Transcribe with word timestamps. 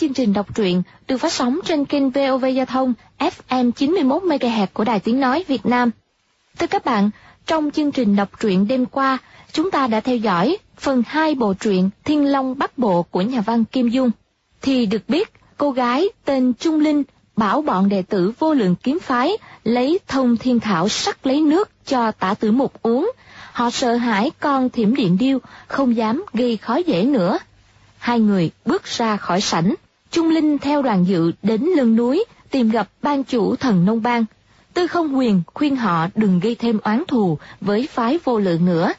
chương 0.00 0.12
trình 0.12 0.32
đọc 0.32 0.54
truyện 0.54 0.82
được 1.08 1.16
phát 1.16 1.32
sóng 1.32 1.58
trên 1.64 1.84
kênh 1.84 2.10
VOV 2.10 2.44
Giao 2.54 2.66
thông 2.66 2.94
FM 3.18 3.70
91 3.70 4.22
MHz 4.22 4.66
của 4.72 4.84
Đài 4.84 5.00
Tiếng 5.00 5.20
nói 5.20 5.44
Việt 5.48 5.66
Nam. 5.66 5.90
Thưa 6.58 6.66
các 6.66 6.84
bạn, 6.84 7.10
trong 7.46 7.70
chương 7.70 7.92
trình 7.92 8.16
đọc 8.16 8.40
truyện 8.40 8.68
đêm 8.68 8.86
qua, 8.86 9.18
chúng 9.52 9.70
ta 9.70 9.86
đã 9.86 10.00
theo 10.00 10.16
dõi 10.16 10.56
phần 10.76 11.02
2 11.06 11.34
bộ 11.34 11.54
truyện 11.54 11.90
Thiên 12.04 12.24
Long 12.24 12.58
Bắc 12.58 12.78
Bộ 12.78 13.02
của 13.02 13.20
nhà 13.20 13.40
văn 13.40 13.64
Kim 13.64 13.88
Dung. 13.88 14.10
Thì 14.62 14.86
được 14.86 15.08
biết, 15.08 15.32
cô 15.56 15.70
gái 15.70 16.08
tên 16.24 16.52
Trung 16.52 16.80
Linh 16.80 17.02
bảo 17.36 17.62
bọn 17.62 17.88
đệ 17.88 18.02
tử 18.02 18.32
vô 18.38 18.54
lượng 18.54 18.74
kiếm 18.82 18.98
phái 19.00 19.30
lấy 19.64 19.98
thông 20.08 20.36
thiên 20.36 20.60
thảo 20.60 20.88
sắc 20.88 21.26
lấy 21.26 21.40
nước 21.40 21.70
cho 21.86 22.12
tả 22.12 22.34
tử 22.34 22.52
mục 22.52 22.82
uống. 22.82 23.12
Họ 23.52 23.70
sợ 23.70 23.94
hãi 23.94 24.30
con 24.40 24.70
thiểm 24.70 24.94
điện 24.94 25.18
điêu, 25.18 25.38
không 25.66 25.96
dám 25.96 26.24
gây 26.32 26.56
khó 26.56 26.76
dễ 26.76 27.02
nữa. 27.02 27.38
Hai 27.98 28.20
người 28.20 28.50
bước 28.64 28.84
ra 28.84 29.16
khỏi 29.16 29.40
sảnh, 29.40 29.74
Trung 30.16 30.30
Linh 30.30 30.58
theo 30.58 30.82
đoàn 30.82 31.04
dự 31.04 31.32
đến 31.42 31.62
lưng 31.76 31.96
núi 31.96 32.24
tìm 32.50 32.70
gặp 32.70 32.88
ban 33.02 33.24
chủ 33.24 33.56
thần 33.56 33.84
nông 33.84 34.02
bang. 34.02 34.24
Tư 34.74 34.86
không 34.86 35.18
quyền 35.18 35.42
khuyên 35.54 35.76
họ 35.76 36.06
đừng 36.14 36.40
gây 36.40 36.54
thêm 36.54 36.78
oán 36.84 37.02
thù 37.08 37.38
với 37.60 37.88
phái 37.92 38.18
vô 38.24 38.38
lượng 38.38 38.64
nữa. 38.64 38.92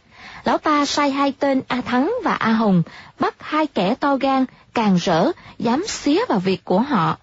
Lão 0.43 0.57
ta 0.57 0.85
sai 0.85 1.11
hai 1.11 1.33
tên 1.39 1.61
A 1.67 1.81
Thắng 1.81 2.13
và 2.23 2.33
A 2.33 2.51
Hồng 2.51 2.83
bắt 3.19 3.35
hai 3.39 3.67
kẻ 3.67 3.95
to 3.95 4.17
gan, 4.17 4.45
càng 4.73 4.95
rỡ, 4.95 5.31
dám 5.59 5.83
xía 5.87 6.19
vào 6.29 6.39
việc 6.39 6.65
của 6.65 6.79
họ. 6.79 7.17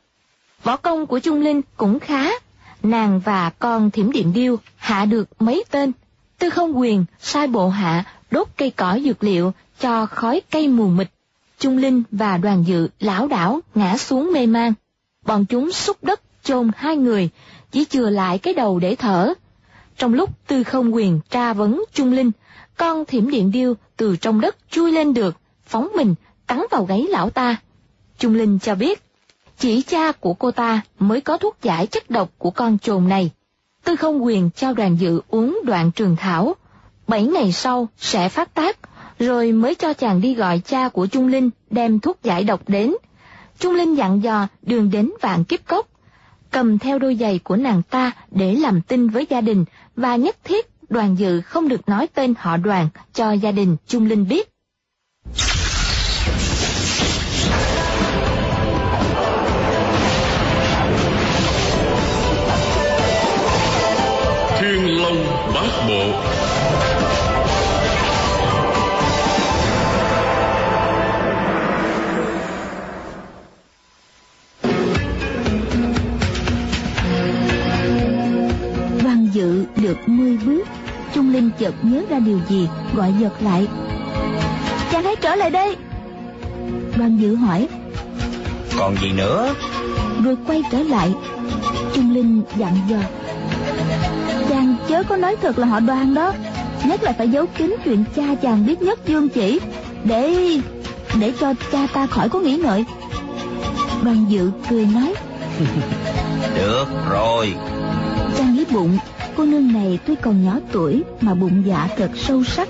Võ 0.64 0.76
công 0.76 1.06
của 1.06 1.18
Trung 1.18 1.40
Linh 1.40 1.60
cũng 1.76 2.00
khá, 2.00 2.30
nàng 2.82 3.20
và 3.20 3.50
con 3.50 3.90
thiểm 3.90 4.12
điện 4.12 4.32
điêu 4.32 4.56
hạ 4.76 5.04
được 5.04 5.42
mấy 5.42 5.64
tên. 5.70 5.92
Tư 6.38 6.50
không 6.50 6.78
quyền 6.78 7.04
sai 7.20 7.46
bộ 7.46 7.68
hạ 7.68 8.04
đốt 8.30 8.48
cây 8.56 8.70
cỏ 8.70 8.98
dược 9.04 9.24
liệu 9.24 9.52
cho 9.80 10.06
khói 10.06 10.42
cây 10.50 10.68
mù 10.68 10.86
mịt 10.86 11.08
Trung 11.58 11.78
Linh 11.78 12.02
và 12.10 12.36
đoàn 12.36 12.64
dự 12.66 12.88
lão 13.00 13.28
đảo 13.28 13.60
ngã 13.74 13.96
xuống 13.96 14.32
mê 14.32 14.46
man. 14.46 14.72
Bọn 15.26 15.46
chúng 15.46 15.72
xúc 15.72 15.96
đất 16.02 16.20
chôn 16.42 16.70
hai 16.76 16.96
người, 16.96 17.30
chỉ 17.72 17.84
chừa 17.84 18.10
lại 18.10 18.38
cái 18.38 18.54
đầu 18.54 18.78
để 18.78 18.94
thở. 18.94 19.34
Trong 19.96 20.14
lúc 20.14 20.46
tư 20.46 20.62
không 20.62 20.94
quyền 20.94 21.20
tra 21.30 21.52
vấn 21.52 21.84
Trung 21.92 22.12
Linh, 22.12 22.30
con 22.76 23.04
thiểm 23.04 23.30
điện 23.30 23.50
điêu 23.50 23.74
từ 23.96 24.16
trong 24.16 24.40
đất 24.40 24.56
chui 24.70 24.92
lên 24.92 25.14
được, 25.14 25.36
phóng 25.66 25.88
mình, 25.96 26.14
cắn 26.46 26.62
vào 26.70 26.84
gáy 26.84 27.06
lão 27.10 27.30
ta. 27.30 27.56
Trung 28.18 28.34
Linh 28.34 28.58
cho 28.58 28.74
biết, 28.74 29.02
chỉ 29.58 29.82
cha 29.82 30.12
của 30.12 30.34
cô 30.34 30.50
ta 30.50 30.80
mới 30.98 31.20
có 31.20 31.36
thuốc 31.36 31.56
giải 31.62 31.86
chất 31.86 32.10
độc 32.10 32.30
của 32.38 32.50
con 32.50 32.78
trồn 32.78 33.08
này. 33.08 33.30
Tư 33.84 33.96
không 33.96 34.24
quyền 34.24 34.50
cho 34.50 34.72
đoàn 34.72 34.96
dự 35.00 35.20
uống 35.28 35.60
đoạn 35.64 35.90
trường 35.90 36.16
thảo. 36.16 36.54
Bảy 37.08 37.22
ngày 37.22 37.52
sau 37.52 37.88
sẽ 37.98 38.28
phát 38.28 38.54
tác, 38.54 38.78
rồi 39.18 39.52
mới 39.52 39.74
cho 39.74 39.92
chàng 39.92 40.20
đi 40.20 40.34
gọi 40.34 40.58
cha 40.58 40.88
của 40.88 41.06
Trung 41.06 41.28
Linh 41.28 41.50
đem 41.70 42.00
thuốc 42.00 42.22
giải 42.22 42.44
độc 42.44 42.68
đến. 42.68 42.94
Trung 43.58 43.74
Linh 43.74 43.94
dặn 43.94 44.22
dò 44.22 44.48
đường 44.62 44.90
đến 44.90 45.10
vạn 45.20 45.44
kiếp 45.44 45.66
cốc, 45.66 45.86
cầm 46.50 46.78
theo 46.78 46.98
đôi 46.98 47.16
giày 47.20 47.38
của 47.38 47.56
nàng 47.56 47.82
ta 47.90 48.12
để 48.30 48.54
làm 48.54 48.80
tin 48.80 49.08
với 49.08 49.26
gia 49.30 49.40
đình 49.40 49.64
và 49.96 50.16
nhất 50.16 50.36
thiết 50.44 50.66
đoàn 50.88 51.18
dự 51.18 51.40
không 51.40 51.68
được 51.68 51.88
nói 51.88 52.06
tên 52.14 52.34
họ 52.38 52.56
đoàn 52.56 52.88
cho 53.12 53.32
gia 53.32 53.52
đình 53.52 53.76
Trung 53.86 54.06
Linh 54.06 54.28
biết. 54.28 54.50
Thiên 64.60 65.02
Long 65.02 65.24
Bát 65.54 65.86
Bộ 65.88 66.43
dự 79.34 79.64
được 79.76 79.96
mươi 80.06 80.38
bước 80.46 80.64
Trung 81.14 81.32
Linh 81.32 81.50
chợt 81.58 81.74
nhớ 81.82 82.02
ra 82.10 82.18
điều 82.18 82.38
gì 82.48 82.68
Gọi 82.94 83.14
giật 83.20 83.32
lại. 83.42 83.66
Chàng 84.92 85.04
hãy 85.04 85.16
trở 85.16 85.34
lại 85.34 85.50
đây. 85.50 85.76
Đoàn 86.96 87.16
dự 87.20 87.34
hỏi. 87.34 87.68
Còn 88.78 88.96
gì 89.02 89.12
nữa? 89.12 89.54
Rồi 90.24 90.36
quay 90.46 90.62
trở 90.72 90.82
lại. 90.82 91.14
Trung 91.94 92.14
Linh 92.14 92.42
dặn 92.56 92.72
dò. 92.88 92.98
Chàng 94.48 94.76
chớ 94.88 95.02
có 95.02 95.16
nói 95.16 95.36
thật 95.42 95.58
là 95.58 95.66
họ 95.66 95.80
đoàn 95.80 96.14
đó 96.14 96.32
Nhất 96.84 97.02
là 97.02 97.12
phải 97.12 97.28
giấu 97.28 97.46
kín 97.46 97.76
chuyện 97.84 98.04
cha 98.16 98.34
chàng 98.42 98.66
biết 98.66 98.82
nhất 98.82 98.98
dương 99.06 99.28
chỉ. 99.28 99.60
Để 100.04 100.34
Để 101.20 101.32
cho 101.40 101.54
cha 101.72 101.86
ta 101.94 102.06
khỏi 102.06 102.28
có 102.28 102.38
nghĩ 102.38 102.56
ngợi. 102.56 102.84
Đoàn 104.02 104.24
dự 104.28 104.50
cười 104.70 104.86
nói. 104.86 105.14
Được 106.56 106.86
rồi. 107.10 107.54
Chàng 108.38 108.54
nghĩ 108.54 108.64
bụng 108.70 108.98
cô 109.36 109.44
nương 109.44 109.72
này 109.72 109.98
tuy 110.06 110.14
còn 110.14 110.44
nhỏ 110.44 110.58
tuổi 110.72 111.02
mà 111.20 111.34
bụng 111.34 111.62
dạ 111.66 111.88
thật 111.96 112.10
sâu 112.14 112.44
sắc, 112.44 112.68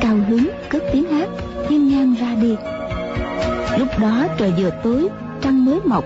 cao 0.00 0.16
hứng, 0.28 0.50
cất 0.68 0.82
tiếng 0.92 1.04
hát 1.04 1.28
hiên 1.68 1.88
ngang 1.88 2.14
ra 2.20 2.34
đi. 2.34 2.56
Lúc 3.78 3.88
đó 3.98 4.26
trời 4.38 4.52
vừa 4.58 4.70
tối, 4.84 5.08
trăng 5.40 5.64
mới 5.64 5.80
mọc. 5.84 6.04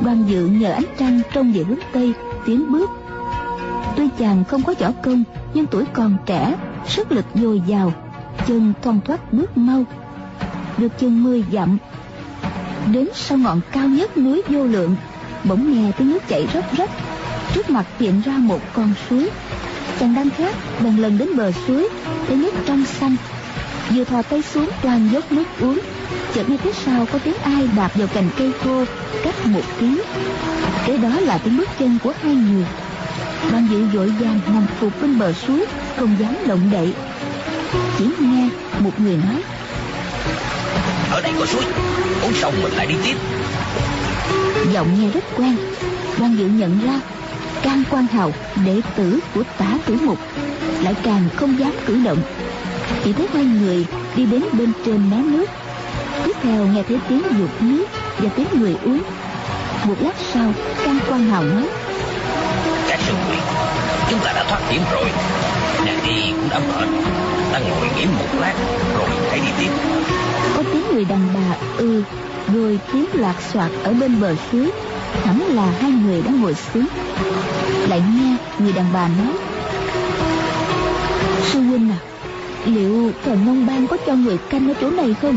Đoàn 0.00 0.24
dự 0.28 0.46
nhờ 0.46 0.72
ánh 0.72 0.84
trăng 0.98 1.20
trông 1.32 1.52
về 1.52 1.62
hướng 1.62 1.78
tây, 1.92 2.12
tiến 2.46 2.72
bước. 2.72 2.90
Tuy 3.96 4.08
chàng 4.18 4.44
không 4.44 4.62
có 4.62 4.74
võ 4.80 4.92
công, 5.02 5.24
nhưng 5.54 5.66
tuổi 5.66 5.84
còn 5.92 6.16
trẻ, 6.26 6.54
sức 6.86 7.12
lực 7.12 7.24
dồi 7.34 7.62
dào, 7.66 7.92
chân 8.46 8.72
thoăn 8.82 9.00
thoắt 9.04 9.32
bước 9.32 9.58
mau, 9.58 9.84
được 10.78 10.98
chừng 10.98 11.24
mười 11.24 11.44
dặm. 11.52 11.78
Đến 12.92 13.08
sau 13.14 13.38
ngọn 13.38 13.60
cao 13.72 13.88
nhất 13.88 14.18
núi 14.18 14.42
vô 14.48 14.64
lượng, 14.64 14.96
bỗng 15.44 15.72
nghe 15.72 15.92
tiếng 15.98 16.10
nước 16.10 16.28
chảy 16.28 16.46
róc 16.54 16.76
rách 16.76 16.90
trước 17.54 17.70
mặt 17.70 17.86
hiện 17.98 18.22
ra 18.24 18.32
một 18.32 18.60
con 18.72 18.94
suối. 19.08 19.30
Chàng 20.00 20.14
đang 20.14 20.30
khát 20.30 20.54
bèn 20.80 20.96
lần 20.96 21.18
đến 21.18 21.28
bờ 21.36 21.52
suối 21.66 21.88
thấy 22.28 22.36
nước 22.36 22.52
trong 22.66 22.84
xanh. 22.84 23.16
Vừa 23.90 24.04
thò 24.04 24.22
tay 24.22 24.42
xuống 24.42 24.70
toàn 24.82 25.08
dốc 25.12 25.32
nước 25.32 25.44
uống. 25.60 25.80
Chợt 26.34 26.48
nghe 26.48 26.56
phía 26.56 26.72
sau 26.72 27.06
có 27.12 27.18
tiếng 27.24 27.34
ai 27.42 27.68
đạp 27.76 27.90
vào 27.94 28.08
cành 28.08 28.28
cây 28.38 28.52
khô 28.64 28.84
cách 29.24 29.46
một 29.46 29.62
tiếng. 29.80 30.00
Kế 30.86 30.96
đó 30.96 31.20
là 31.20 31.38
tiếng 31.38 31.56
bước 31.56 31.68
chân 31.78 31.98
của 32.02 32.12
hai 32.22 32.34
người. 32.34 32.64
Đoàn 33.50 33.68
dự 33.70 33.84
vội 33.84 34.08
vàng 34.08 34.40
nằm 34.46 34.66
phục 34.80 35.02
bên 35.02 35.18
bờ 35.18 35.32
suối 35.32 35.66
không 35.96 36.16
dám 36.18 36.36
động 36.46 36.70
đậy. 36.72 36.94
Chỉ 37.98 38.04
nghe 38.20 38.48
một 38.78 39.00
người 39.00 39.16
nói 39.16 39.42
ở 41.12 41.20
đây 41.20 41.32
có 41.38 41.46
suối 41.46 41.62
uống 42.22 42.32
xong 42.32 42.54
mình 42.62 42.72
lại 42.72 42.86
đi 42.86 42.94
tiếp. 43.04 43.14
Giọng 44.72 45.00
nghe 45.00 45.10
rất 45.10 45.24
quen. 45.36 45.56
Đoàn 46.18 46.36
dự 46.38 46.46
nhận 46.46 46.78
ra 46.86 47.00
can 47.62 47.82
quan 47.90 48.06
hào 48.06 48.32
đệ 48.64 48.80
tử 48.96 49.20
của 49.34 49.42
tả 49.58 49.78
tử 49.86 49.96
mục 50.04 50.18
lại 50.82 50.94
càng 51.02 51.28
không 51.36 51.58
dám 51.58 51.72
cử 51.86 51.98
động. 52.04 52.22
Chỉ 53.04 53.12
thấy 53.12 53.26
hai 53.34 53.44
người 53.44 53.86
đi 54.16 54.26
đến 54.26 54.42
bên 54.52 54.72
trên 54.84 55.10
mé 55.10 55.16
nước. 55.16 55.46
Tiếp 56.24 56.32
theo 56.42 56.66
nghe 56.66 56.82
thấy 56.88 56.98
tiếng 57.08 57.22
dục 57.38 57.62
nước 57.62 57.86
và 58.18 58.28
tiếng 58.36 58.46
người 58.54 58.76
uống. 58.84 59.02
Một 59.84 59.94
lát 60.00 60.14
sau 60.32 60.52
can 60.84 60.98
quan 61.08 61.26
hào 61.26 61.42
nói 61.42 61.68
các 62.88 63.00
sư 63.00 63.14
huynh 63.26 63.40
chúng 64.10 64.20
ta 64.24 64.32
đã 64.32 64.44
thoát 64.48 64.60
hiểm 64.70 64.82
rồi. 64.92 65.10
Nàng 65.86 65.98
đi 66.06 66.32
cũng 66.32 66.48
đã 66.50 66.58
mệt. 66.58 66.88
Ta 67.52 67.58
ngồi 67.58 67.88
nghỉ 67.96 68.04
một 68.06 68.40
lát 68.40 68.54
rồi 68.98 69.08
hãy 69.30 69.40
đi 69.40 69.48
tiếp. 69.58 69.70
Có 70.56 70.62
tiếng 70.72 70.84
người 70.92 71.04
đàn 71.04 71.28
bà 71.34 71.56
ư 71.76 71.96
ừ, 71.96 72.02
rồi 72.54 72.80
tiếng 72.92 73.06
lạc 73.14 73.34
soạt 73.52 73.70
ở 73.84 73.92
bên 73.92 74.20
bờ 74.20 74.34
suối 74.52 74.70
hẳn 75.24 75.40
là 75.54 75.72
hai 75.80 75.90
người 75.90 76.22
đã 76.22 76.30
ngồi 76.30 76.54
xuống. 76.54 76.86
Lại 77.88 78.02
nghe 78.16 78.36
người 78.58 78.72
đàn 78.72 78.86
bà 78.92 79.08
nói 79.08 79.32
sư 81.52 81.60
huynh 81.60 81.90
à 81.90 81.98
liệu 82.66 83.12
thần 83.24 83.46
nông 83.46 83.66
bang 83.66 83.86
có 83.86 83.96
cho 84.06 84.14
người 84.14 84.38
canh 84.50 84.68
ở 84.68 84.74
chỗ 84.80 84.90
này 84.90 85.14
không? 85.22 85.36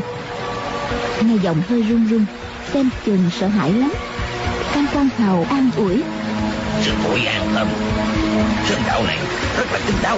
Nghe 1.22 1.36
giọng 1.44 1.62
hơi 1.70 1.84
run 1.84 2.08
run 2.08 2.26
xem 2.74 2.90
chừng 3.06 3.30
sợ 3.40 3.48
hãi 3.48 3.74
lắm. 3.74 3.94
Can 4.74 4.86
quan 4.94 5.10
hào 5.18 5.46
an 5.50 5.70
ủi 5.78 6.04
sư 6.82 6.92
muội 7.04 7.26
an 7.26 7.48
tâm. 7.56 7.68
Sơn 8.66 8.82
đạo 8.88 9.04
này 9.04 9.18
rất 9.58 9.74
là 9.74 9.80
kín 9.88 9.96
đáo. 10.04 10.18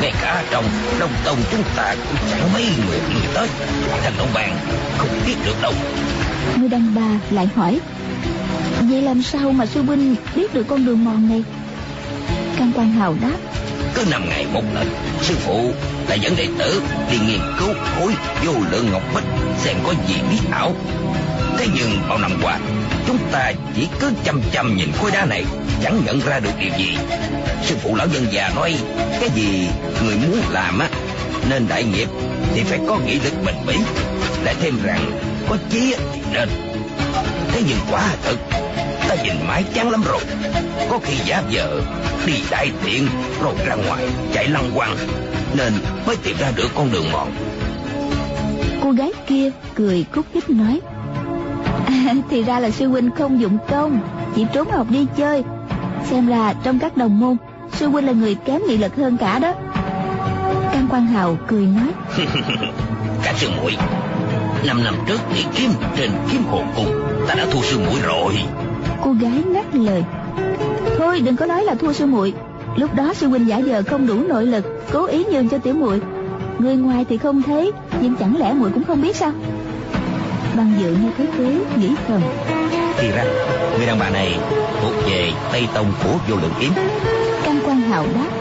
Ngay 0.00 0.12
cả 0.22 0.44
trong 0.50 0.64
đông 1.00 1.10
tông 1.24 1.38
chúng 1.50 1.62
ta 1.76 1.94
cũng 2.08 2.18
chẳng 2.30 2.52
mấy 2.52 2.64
người 2.64 2.98
người 3.14 3.26
tới. 3.34 3.48
Thần 4.02 4.14
nông 4.18 4.30
bang 4.34 4.56
không 4.98 5.08
biết 5.26 5.34
được 5.44 5.62
đâu. 5.62 5.72
Người 6.56 6.68
đàn 6.68 6.94
bà 6.94 7.34
lại 7.34 7.48
hỏi 7.54 7.80
vậy 8.90 9.02
làm 9.02 9.22
sao 9.22 9.52
mà 9.52 9.66
sư 9.66 9.82
huynh 9.82 10.16
biết 10.36 10.54
được 10.54 10.66
con 10.68 10.86
đường 10.86 11.04
mòn 11.04 11.28
này? 11.28 11.42
Căn 12.58 12.72
quan 12.74 12.92
hào 12.92 13.16
đáp. 13.22 13.36
Cứ 13.94 14.04
năm 14.10 14.28
ngày 14.28 14.46
một 14.52 14.62
lần, 14.74 14.88
sư 15.22 15.34
phụ 15.38 15.70
lại 16.08 16.20
dẫn 16.20 16.36
đệ 16.36 16.48
tử 16.58 16.82
đi 17.10 17.18
nghiên 17.18 17.40
cứu 17.58 17.68
khối 17.74 18.12
vô 18.44 18.52
lượng 18.70 18.90
ngọc 18.92 19.02
bích, 19.14 19.24
xem 19.58 19.76
có 19.86 19.94
gì 20.08 20.14
bí 20.30 20.38
ảo. 20.50 20.72
Thế 21.58 21.66
nhưng 21.74 22.08
bao 22.08 22.18
năm 22.18 22.32
qua, 22.42 22.58
chúng 23.06 23.18
ta 23.32 23.52
chỉ 23.76 23.88
cứ 24.00 24.10
chăm 24.24 24.40
chăm 24.52 24.76
nhìn 24.76 24.88
khối 24.92 25.10
đá 25.10 25.24
này, 25.24 25.44
chẳng 25.82 26.02
nhận 26.06 26.20
ra 26.26 26.40
được 26.40 26.50
điều 26.60 26.70
gì. 26.78 26.96
Sư 27.64 27.76
phụ 27.82 27.96
lão 27.96 28.06
nhân 28.06 28.26
già 28.30 28.50
nói, 28.56 28.74
cái 29.20 29.30
gì 29.34 29.68
người 30.04 30.14
muốn 30.16 30.40
làm 30.50 30.78
á, 30.78 30.88
nên 31.50 31.68
đại 31.68 31.84
nghiệp 31.84 32.08
thì 32.54 32.62
phải 32.62 32.78
có 32.88 32.98
nghị 33.06 33.20
lực 33.20 33.34
bền 33.46 33.54
bỉ, 33.66 33.76
lại 34.44 34.54
thêm 34.60 34.74
rằng 34.82 35.10
có 35.48 35.56
chí 35.70 35.94
thì 36.12 36.20
nên. 36.32 36.48
Thế 37.52 37.62
nhưng 37.68 37.78
quá 37.90 38.10
thật 38.24 38.36
ta 39.16 39.22
nhìn 39.22 39.46
mãi 39.48 39.64
chán 39.74 39.90
lắm 39.90 40.02
rồi. 40.02 40.20
Có 40.90 40.98
khi 41.02 41.14
giả 41.24 41.42
vờ 41.52 41.82
đi 42.26 42.32
đại 42.50 42.70
tiện 42.84 43.06
rồi 43.42 43.54
ra 43.66 43.74
ngoài 43.74 44.08
chạy 44.32 44.48
lăng 44.48 44.70
quăng. 44.74 44.96
Nên 45.56 45.72
mới 46.06 46.16
tìm 46.16 46.36
ra 46.38 46.52
được 46.56 46.68
con 46.74 46.92
đường 46.92 47.12
mòn. 47.12 47.30
Cô 48.82 48.90
gái 48.90 49.12
kia 49.26 49.50
cười 49.74 50.04
cúc 50.14 50.26
khích 50.32 50.50
nói 50.50 50.80
à, 51.86 52.14
thì 52.30 52.42
ra 52.42 52.60
là 52.60 52.70
sư 52.70 52.88
huynh 52.88 53.10
không 53.18 53.40
dụng 53.40 53.58
công 53.68 54.00
chỉ 54.36 54.46
trốn 54.52 54.70
học 54.70 54.86
đi 54.90 55.06
chơi. 55.16 55.42
Xem 56.10 56.26
ra 56.26 56.54
trong 56.64 56.78
các 56.78 56.96
đồng 56.96 57.20
môn 57.20 57.36
sư 57.72 57.88
huynh 57.88 58.06
là 58.06 58.12
người 58.12 58.34
kém 58.34 58.62
nghị 58.68 58.76
lực 58.76 58.96
hơn 58.96 59.16
cả 59.16 59.38
đó. 59.38 59.52
Can 60.72 60.86
Quang 60.90 61.06
Hào 61.06 61.38
cười 61.46 61.66
nói 61.66 61.88
Cả 63.22 63.32
sư 63.36 63.48
muội 63.60 63.76
Năm 64.66 64.84
năm 64.84 64.94
trước 65.06 65.18
nghỉ 65.34 65.44
kiếm 65.54 65.70
trên 65.96 66.10
kiếm 66.30 66.42
hồ 66.50 66.62
cung 66.76 67.02
Ta 67.28 67.34
đã 67.34 67.46
thua 67.52 67.62
sư 67.62 67.78
muội 67.78 68.00
rồi 68.02 68.34
Cô 69.06 69.12
gái 69.12 69.42
ngắt 69.46 69.74
lời. 69.74 70.04
Thôi 70.98 71.20
đừng 71.20 71.36
có 71.36 71.46
nói 71.46 71.64
là 71.64 71.74
thua 71.74 71.92
sư 71.92 72.06
muội. 72.06 72.34
Lúc 72.76 72.94
đó 72.94 73.14
sư 73.14 73.28
huynh 73.28 73.48
giả 73.48 73.58
giờ 73.58 73.82
không 73.86 74.06
đủ 74.06 74.14
nội 74.28 74.46
lực 74.46 74.64
Cố 74.92 75.04
ý 75.04 75.24
nhường 75.24 75.48
cho 75.48 75.58
tiểu 75.58 75.74
muội. 75.74 76.00
Người 76.58 76.76
ngoài 76.76 77.04
thì 77.08 77.18
không 77.18 77.42
thấy 77.42 77.72
Nhưng 78.00 78.16
chẳng 78.16 78.36
lẽ 78.36 78.52
muội 78.52 78.70
cũng 78.70 78.84
không 78.84 79.02
biết 79.02 79.16
sao? 79.16 79.32
Bằng 80.56 80.72
dự 80.78 80.90
nghe 80.90 81.10
thấy 81.16 81.26
thế 81.38 81.58
nghĩ 81.76 81.90
thầm. 82.08 82.20
Thì 82.98 83.10
ra 83.10 83.24
Người 83.76 83.86
đàn 83.86 83.98
bà 83.98 84.10
này 84.10 84.38
thuộc 84.82 84.92
về 85.08 85.32
Tây 85.52 85.68
Tông 85.74 85.92
của 86.04 86.18
vô 86.28 86.36
lượng 86.36 86.52
kiếm 86.60 86.72
Căn 87.44 87.58
quan 87.66 87.80
hào 87.80 88.06
đáp 88.14 88.35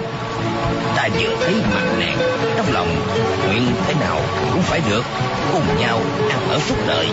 ta 1.05 1.17
vừa 1.19 1.35
thấy 1.45 1.53
mặt 1.73 1.83
nàng, 1.99 2.17
trong 2.57 2.73
lòng 2.73 2.87
nguyện 3.47 3.71
thế 3.87 3.93
nào 3.99 4.19
cũng 4.51 4.61
phải 4.61 4.81
được 4.89 5.03
cùng 5.51 5.63
nhau 5.79 6.01
ăn 6.29 6.49
ở 6.49 6.59
suốt 6.59 6.75
đời 6.87 7.07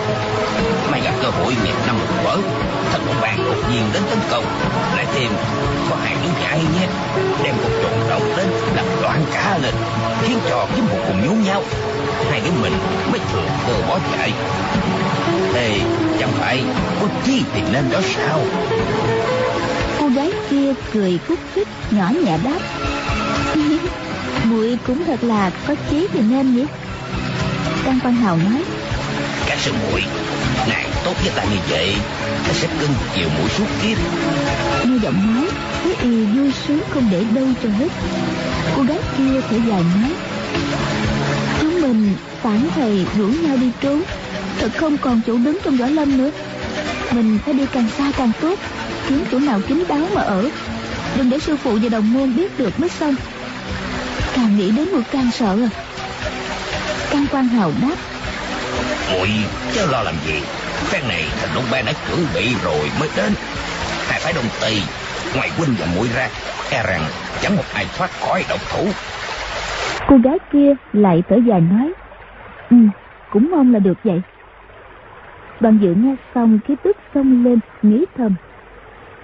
may 0.91 1.01
gặp 1.01 1.13
cơ 1.23 1.29
hội 1.29 1.55
nhặt 1.65 1.77
năm 1.87 1.97
một 1.99 2.23
vỡ, 2.25 2.39
thật 2.93 2.99
một 3.07 3.15
bàn 3.23 3.39
đột 3.45 3.57
nhiên 3.71 3.83
đến 3.93 4.03
tấn 4.11 4.19
công. 4.31 4.45
Lại 4.97 5.07
thêm, 5.15 5.31
có 5.91 5.97
hai 6.05 6.15
đứa 6.23 6.43
nhãi 6.43 6.59
nhé, 6.59 6.87
đem 7.45 7.55
một 7.63 7.71
trộn 7.83 8.09
động 8.09 8.33
đến 8.37 8.47
làm 8.77 8.85
loạn 9.03 9.25
cả 9.33 9.59
lên, 9.63 9.75
khiến 10.23 10.39
cho 10.51 10.67
kiếm 10.77 10.85
một 10.91 10.99
cùng 11.07 11.27
nhốn 11.27 11.43
nhau. 11.43 11.63
Hai 12.31 12.41
đứa 12.41 12.51
mình 12.63 12.73
mới 13.11 13.21
thừa 13.33 13.47
cơ 13.67 13.75
bỏ 13.89 13.99
chạy. 14.17 14.33
Thế 15.53 15.81
chẳng 16.21 16.33
phải 16.33 16.65
có 17.01 17.07
chi 17.25 17.43
thì 17.55 17.63
nên 17.73 17.85
đó 17.91 18.01
sao? 18.17 18.41
Cô 20.01 20.09
gái 20.09 20.33
kia 20.51 20.73
cười 20.93 21.19
khúc 21.29 21.39
khích, 21.55 21.69
nhỏ 21.91 22.11
nhẹ 22.25 22.39
đáp 22.45 22.59
muội 24.45 24.79
cũng 24.87 25.05
thật 25.05 25.25
là 25.25 25.51
có 25.67 25.75
chí 25.91 26.07
thì 26.13 26.21
nên 26.21 26.57
nhỉ? 26.57 26.67
Trang 27.85 27.99
Quan 28.05 28.15
Hào 28.15 28.37
nói. 28.37 28.65
Các 29.47 29.59
sư 29.59 29.73
muội 29.73 30.03
Ngài 30.69 30.87
tốt 31.05 31.15
với 31.23 31.33
ta 31.37 31.45
như 31.45 31.57
vậy 31.71 31.95
Ta 32.47 32.53
sẽ 32.53 32.69
cưng 32.81 32.91
chiều 33.15 33.29
muội 33.39 33.49
suốt 33.49 33.65
kiếp. 33.83 33.99
Nghe 34.85 34.99
giọng 35.03 35.35
nói 35.35 35.49
Thấy 35.83 35.95
y 36.03 36.25
vui 36.25 36.53
sướng 36.67 36.81
không 36.91 37.09
để 37.11 37.25
đâu 37.35 37.47
cho 37.63 37.69
hết. 37.69 37.89
Cô 38.77 38.83
gái 38.83 38.99
kia 39.19 39.41
thở 39.51 39.57
dài 39.69 39.83
nói. 40.01 40.13
Chúng 41.61 41.81
mình 41.81 42.15
phản 42.43 42.69
thầy 42.75 43.07
rủ 43.19 43.27
nhau 43.27 43.57
đi 43.57 43.71
trốn 43.81 44.03
Thật 44.61 44.71
không 44.77 44.99
còn 44.99 45.21
chỗ 45.27 45.37
đứng 45.37 45.59
trong 45.65 45.77
võ 45.77 45.87
lâm 45.87 46.19
nữa. 46.19 46.31
Mình 47.13 47.39
phải 47.45 47.55
đi 47.55 47.67
càng 47.73 47.89
xa 47.99 48.13
càng 48.17 48.33
tốt 48.41 48.59
Kiếm 49.09 49.25
chỗ 49.33 49.39
nào 49.39 49.61
kín 49.69 49.85
đáo 49.89 50.07
mà 50.15 50.23
ở. 50.23 50.51
Đừng 51.17 51.31
để 51.31 51.39
sư 51.39 51.57
phụ 51.57 51.79
và 51.83 51.89
đồng 51.89 52.13
môn 52.13 52.37
biết 52.37 52.59
được 52.59 52.81
mới 52.81 52.89
xong 52.89 53.15
càng 54.37 54.57
nghĩ 54.57 54.71
đến 54.71 54.93
một 54.93 55.03
càng 55.13 55.31
sợ. 55.31 55.59
À 57.13 57.19
quan 57.33 57.49
hào 57.49 57.73
đáp. 57.83 57.97
Muội 59.13 59.29
chớ 59.73 59.87
lo 59.91 60.03
làm 60.03 60.15
gì. 60.27 60.43
Phen 60.75 61.09
này 61.09 61.25
thành 61.41 61.51
đông 61.55 61.65
ban 61.73 61.85
đã 61.85 61.93
chuẩn 62.09 62.27
bị 62.35 62.55
rồi 62.65 62.91
mới 63.01 63.09
đến. 63.17 63.33
Hai 64.09 64.21
phái 64.21 64.33
đông 64.33 64.45
tây 64.61 64.83
ngoài 65.37 65.51
huynh 65.57 65.75
và 65.79 65.87
muội 65.97 66.09
ra 66.15 66.29
e 66.71 66.83
rằng 66.83 67.03
chẳng 67.41 67.57
một 67.57 67.65
ai 67.75 67.87
thoát 67.99 68.11
khỏi 68.11 68.45
độc 68.49 68.61
thủ. 68.73 68.87
Cô 70.09 70.17
gái 70.25 70.39
kia 70.53 70.73
lại 70.93 71.23
thở 71.29 71.37
dài 71.47 71.61
nói 71.61 71.93
ừ 72.71 72.77
cũng 73.31 73.51
mong 73.51 73.73
là 73.73 73.79
được 73.79 73.99
vậy. 74.05 74.23
Đoàn 75.61 75.79
dự 75.83 75.95
nghe 75.95 76.17
xong 76.35 76.59
khí 76.69 76.75
tức 76.83 76.97
xông 77.15 77.45
lên 77.45 77.59
nghĩ 77.83 78.05
thầm. 78.19 78.35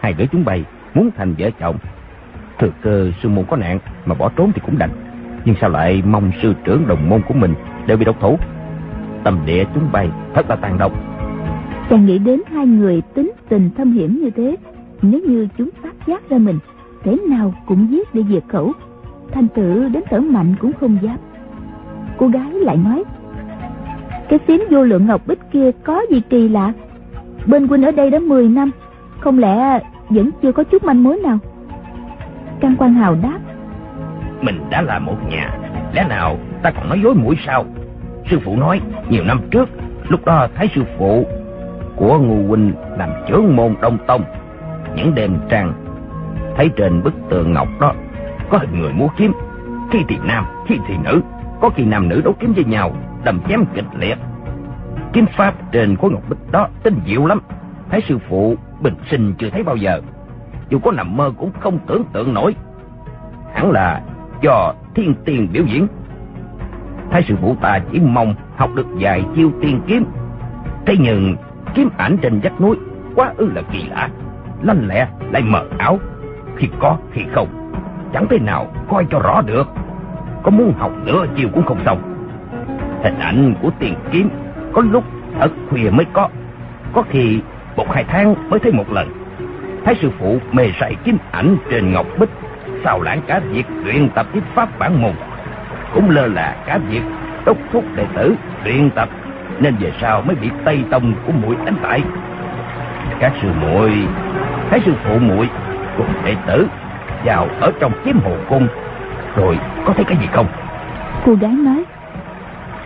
Hai 0.01 0.13
đứa 0.13 0.25
chúng 0.33 0.45
bay 0.45 0.65
muốn 0.95 1.11
thành 1.17 1.35
vợ 1.39 1.51
chồng 1.61 1.79
Thừa 2.59 2.71
cơ 2.83 3.11
sư 3.23 3.29
môn 3.29 3.45
có 3.49 3.57
nạn 3.57 3.79
mà 4.07 4.15
bỏ 4.15 4.31
trốn 4.37 4.53
thì 4.55 4.61
cũng 4.67 4.79
đành. 4.79 4.91
Nhưng 5.45 5.55
sao 5.61 5.71
lại 5.71 6.03
mong 6.07 6.31
sư 6.43 6.55
trưởng 6.65 6.89
đồng 6.89 7.09
môn 7.09 7.23
của 7.29 7.35
mình 7.35 7.55
đều 7.87 7.97
bị 7.97 8.05
độc 8.05 8.21
thủ? 8.21 8.39
Tâm 9.25 9.39
địa 9.47 9.65
chúng 9.75 9.89
bay 9.93 10.11
thật 10.35 10.51
là 10.51 10.57
tàn 10.57 10.79
độc. 10.79 10.93
Chàng 11.91 12.07
nghĩ 12.07 12.19
đến 12.19 12.41
hai 12.53 12.67
người 12.67 13.03
tính 13.15 13.33
tình 13.49 13.71
thâm 13.77 13.93
hiểm 13.93 14.21
như 14.23 14.31
thế, 14.31 14.57
nếu 15.03 15.21
như 15.21 15.49
chúng 15.59 15.71
phát 15.83 15.95
giác 16.07 16.29
ra 16.29 16.39
mình, 16.39 16.59
thế 17.05 17.17
nào 17.29 17.55
cũng 17.67 17.89
giết 17.91 18.15
để 18.15 18.23
diệt 18.29 18.43
khẩu. 18.49 18.73
Thanh 19.33 19.49
tử 19.49 19.89
đến 19.89 20.03
thở 20.11 20.21
mạnh 20.21 20.55
cũng 20.61 20.73
không 20.81 20.99
dám. 21.03 21.17
Cô 22.19 22.29
gái 22.29 22.51
lại 22.51 22.77
nói, 22.77 23.05
cái 24.29 24.39
phiến 24.39 24.61
vô 24.71 24.83
lượng 24.83 25.07
ngọc 25.07 25.27
bích 25.27 25.39
kia 25.53 25.71
có 25.85 26.03
gì 26.11 26.21
kỳ 26.31 26.49
lạ? 26.49 26.73
Bên 27.47 27.69
huynh 27.69 27.83
ở 27.83 27.91
đây 27.91 28.11
đã 28.11 28.19
10 28.19 28.49
năm, 28.49 28.71
không 29.21 29.39
lẽ 29.39 29.81
vẫn 30.09 30.31
chưa 30.43 30.53
có 30.53 30.65
chút 30.65 30.85
manh 30.85 31.03
mối 31.03 31.19
nào? 31.23 31.39
Can 32.61 32.77
Quan 32.79 32.95
Hào 32.95 33.17
đáp. 33.23 33.39
Mình 34.41 34.61
đã 34.71 34.83
là 34.83 34.99
một 34.99 35.17
nhà. 35.29 35.51
Lẽ 35.93 36.07
nào 36.09 36.39
ta 36.63 36.71
còn 36.71 36.89
nói 36.89 37.01
dối 37.05 37.15
mũi 37.15 37.37
sao? 37.47 37.65
Sư 38.31 38.39
phụ 38.45 38.57
nói 38.57 38.81
nhiều 39.09 39.25
năm 39.25 39.41
trước 39.51 39.69
Lúc 40.09 40.25
đó 40.25 40.49
thấy 40.55 40.71
sư 40.75 40.83
phụ 40.99 41.27
Của 41.97 42.19
Ngô 42.19 42.49
Huynh 42.49 42.73
làm 42.99 43.11
trưởng 43.29 43.57
môn 43.57 43.75
Đông 43.81 43.99
Tông. 44.07 44.23
Những 44.97 45.15
đêm 45.15 45.39
trăng 45.49 45.73
Thấy 46.57 46.71
trên 46.77 47.03
bức 47.03 47.15
tường 47.31 47.53
ngọc 47.53 47.69
đó 47.81 47.93
Có 48.51 48.59
hình 48.59 48.81
người 48.81 48.93
múa 48.93 49.09
kiếm. 49.17 49.33
Khi 49.91 49.99
thì 50.09 50.17
nam, 50.25 50.45
khi 50.67 50.75
thì 50.89 50.95
nữ. 51.05 51.21
Có 51.61 51.71
khi 51.71 51.85
nam 51.85 52.09
nữ 52.09 52.21
đấu 52.25 52.35
kiếm 52.41 52.53
với 52.53 52.65
nhau 52.65 52.93
Đầm 53.25 53.41
chém 53.49 53.65
kịch 53.75 53.85
liệt. 53.99 54.19
Kiếm 55.13 55.27
pháp 55.37 55.55
trên 55.73 55.97
khối 55.97 56.11
ngọc 56.11 56.23
bích 56.29 56.39
đó 56.51 56.69
tinh 56.83 57.01
diệu 57.07 57.27
lắm. 57.27 57.41
Thấy 57.91 58.01
sư 58.09 58.19
phụ 58.29 58.55
bình 58.81 58.95
sinh 59.11 59.35
chưa 59.39 59.51
thấy 59.51 59.63
bao 59.63 59.77
giờ 59.77 60.01
dù 60.69 60.79
có 60.79 60.91
nằm 60.93 61.17
mơ 61.17 61.33
cũng 61.39 61.51
không 61.61 61.79
tưởng 61.87 62.05
tượng 62.13 62.35
nổi. 62.35 62.55
Hẳn 63.55 63.71
là 63.71 64.01
do 64.43 64.73
thiên 64.95 65.15
tiền 65.25 65.49
biểu 65.53 65.65
diễn. 65.65 65.87
Thái 67.11 67.25
sư 67.29 67.35
phụ 67.41 67.57
ta 67.61 67.79
chỉ 67.93 68.01
mong 68.01 68.35
học 68.57 68.71
được 68.75 68.87
vài 69.01 69.25
chiêu 69.37 69.51
tiên 69.61 69.81
kiếm. 69.87 70.05
Thế 70.87 70.97
nhưng 71.01 71.37
kiếm 71.75 71.89
ảnh 71.97 72.17
trên 72.23 72.41
vách 72.41 72.61
núi 72.61 72.77
quá 73.15 73.33
ư 73.37 73.51
là 73.55 73.63
kỳ 73.73 73.89
lạ. 73.89 74.09
Lanh 74.63 74.87
lẹ 74.87 75.09
lại 75.33 75.43
mờ 75.43 75.65
ảo. 75.79 75.99
Khi 76.57 76.69
có, 76.81 76.97
khi 77.13 77.23
không. 77.35 77.49
Chẳng 78.13 78.27
thể 78.31 78.39
nào 78.39 78.67
coi 78.89 79.07
cho 79.11 79.19
rõ 79.19 79.43
được. 79.47 79.69
Có 80.43 80.51
muốn 80.51 80.73
học 80.79 80.93
nửa 81.05 81.27
chiều 81.37 81.49
cũng 81.55 81.65
không 81.65 81.79
xong. 81.85 81.99
Hình 83.05 83.19
ảnh 83.19 83.55
của 83.63 83.71
tiền 83.79 83.95
kiếm 84.11 84.31
có 84.73 84.83
lúc 84.83 85.05
thật 85.41 85.51
khuya 85.71 85.91
mới 85.91 86.07
có. 86.13 86.29
Có 86.93 87.03
khi 87.11 87.41
một 87.77 87.87
hai 87.91 88.05
tháng 88.05 88.51
mới 88.51 88.61
thấy 88.61 88.73
một 88.73 88.93
lần 88.93 89.18
thấy 89.89 89.97
sư 90.03 90.11
phụ 90.19 90.39
mê 90.53 90.71
say 90.81 90.97
kiếm 91.05 91.19
ảnh 91.31 91.57
trên 91.71 91.93
ngọc 91.93 92.07
bích 92.19 92.29
sao 92.85 93.01
lãng 93.03 93.21
cả 93.27 93.41
việc 93.51 93.67
luyện 93.85 94.09
tập 94.09 94.27
với 94.33 94.43
pháp 94.55 94.79
bản 94.79 95.03
môn. 95.03 95.13
Cũng 95.95 96.11
lơ 96.11 96.27
là 96.27 96.57
cả 96.67 96.79
việc 96.89 97.01
đốc 97.47 97.57
thúc 97.73 97.85
đệ 97.97 98.05
tử 98.17 98.35
luyện 98.65 98.91
tập 98.91 99.09
nên 99.61 99.75
về 99.81 99.93
sau 100.01 100.23
mới 100.23 100.37
bị 100.37 100.51
tây 100.65 100.85
tông 100.91 101.13
của 101.27 101.33
muội 101.33 101.57
đánh 101.65 101.75
bại. 101.83 102.03
Các 103.21 103.33
sư 103.43 103.49
muội 103.61 103.93
thấy 104.71 104.81
sư 104.87 104.93
phụ 105.05 105.19
muội 105.19 105.49
cùng 105.97 106.07
đệ 106.25 106.37
tử 106.47 106.67
vào 107.25 107.49
ở 107.61 107.73
trong 107.81 107.93
kiếm 108.05 108.21
hồ 108.25 108.33
cung 108.49 108.69
rồi 109.37 109.59
có 109.85 109.93
thấy 109.93 110.05
cái 110.05 110.17
gì 110.21 110.27
không? 110.33 110.47
Cô 111.27 111.35
gái 111.35 111.53
nói 111.53 111.85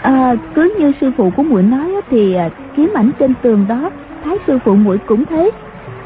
à, 0.02 0.34
cứ 0.54 0.76
như 0.78 0.92
sư 1.00 1.12
phụ 1.16 1.30
của 1.36 1.42
muội 1.42 1.62
nói 1.62 1.92
thì 2.10 2.34
à, 2.34 2.48
kiếm 2.76 2.92
ảnh 2.94 3.10
trên 3.18 3.34
tường 3.42 3.66
đó 3.68 3.90
thái 4.24 4.36
sư 4.46 4.58
phụ 4.64 4.74
muội 4.74 4.98
cũng 4.98 5.24
thấy 5.24 5.50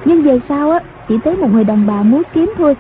nhưng 0.07 0.23
về 0.23 0.41
sau 0.49 0.71
á, 0.71 0.81
chỉ 1.09 1.19
thấy 1.25 1.37
một 1.37 1.53
người 1.53 1.65
đàn 1.65 1.87
bà 1.87 2.03
múa 2.03 2.23
kiếm 2.33 2.53
thôi. 2.57 2.77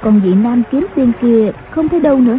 Còn 0.00 0.20
vị 0.20 0.34
nam 0.34 0.62
kiếm 0.70 0.86
tiên 0.94 1.12
kia 1.20 1.50
không 1.70 1.88
thấy 1.88 2.00
đâu 2.00 2.20
nữa. 2.20 2.38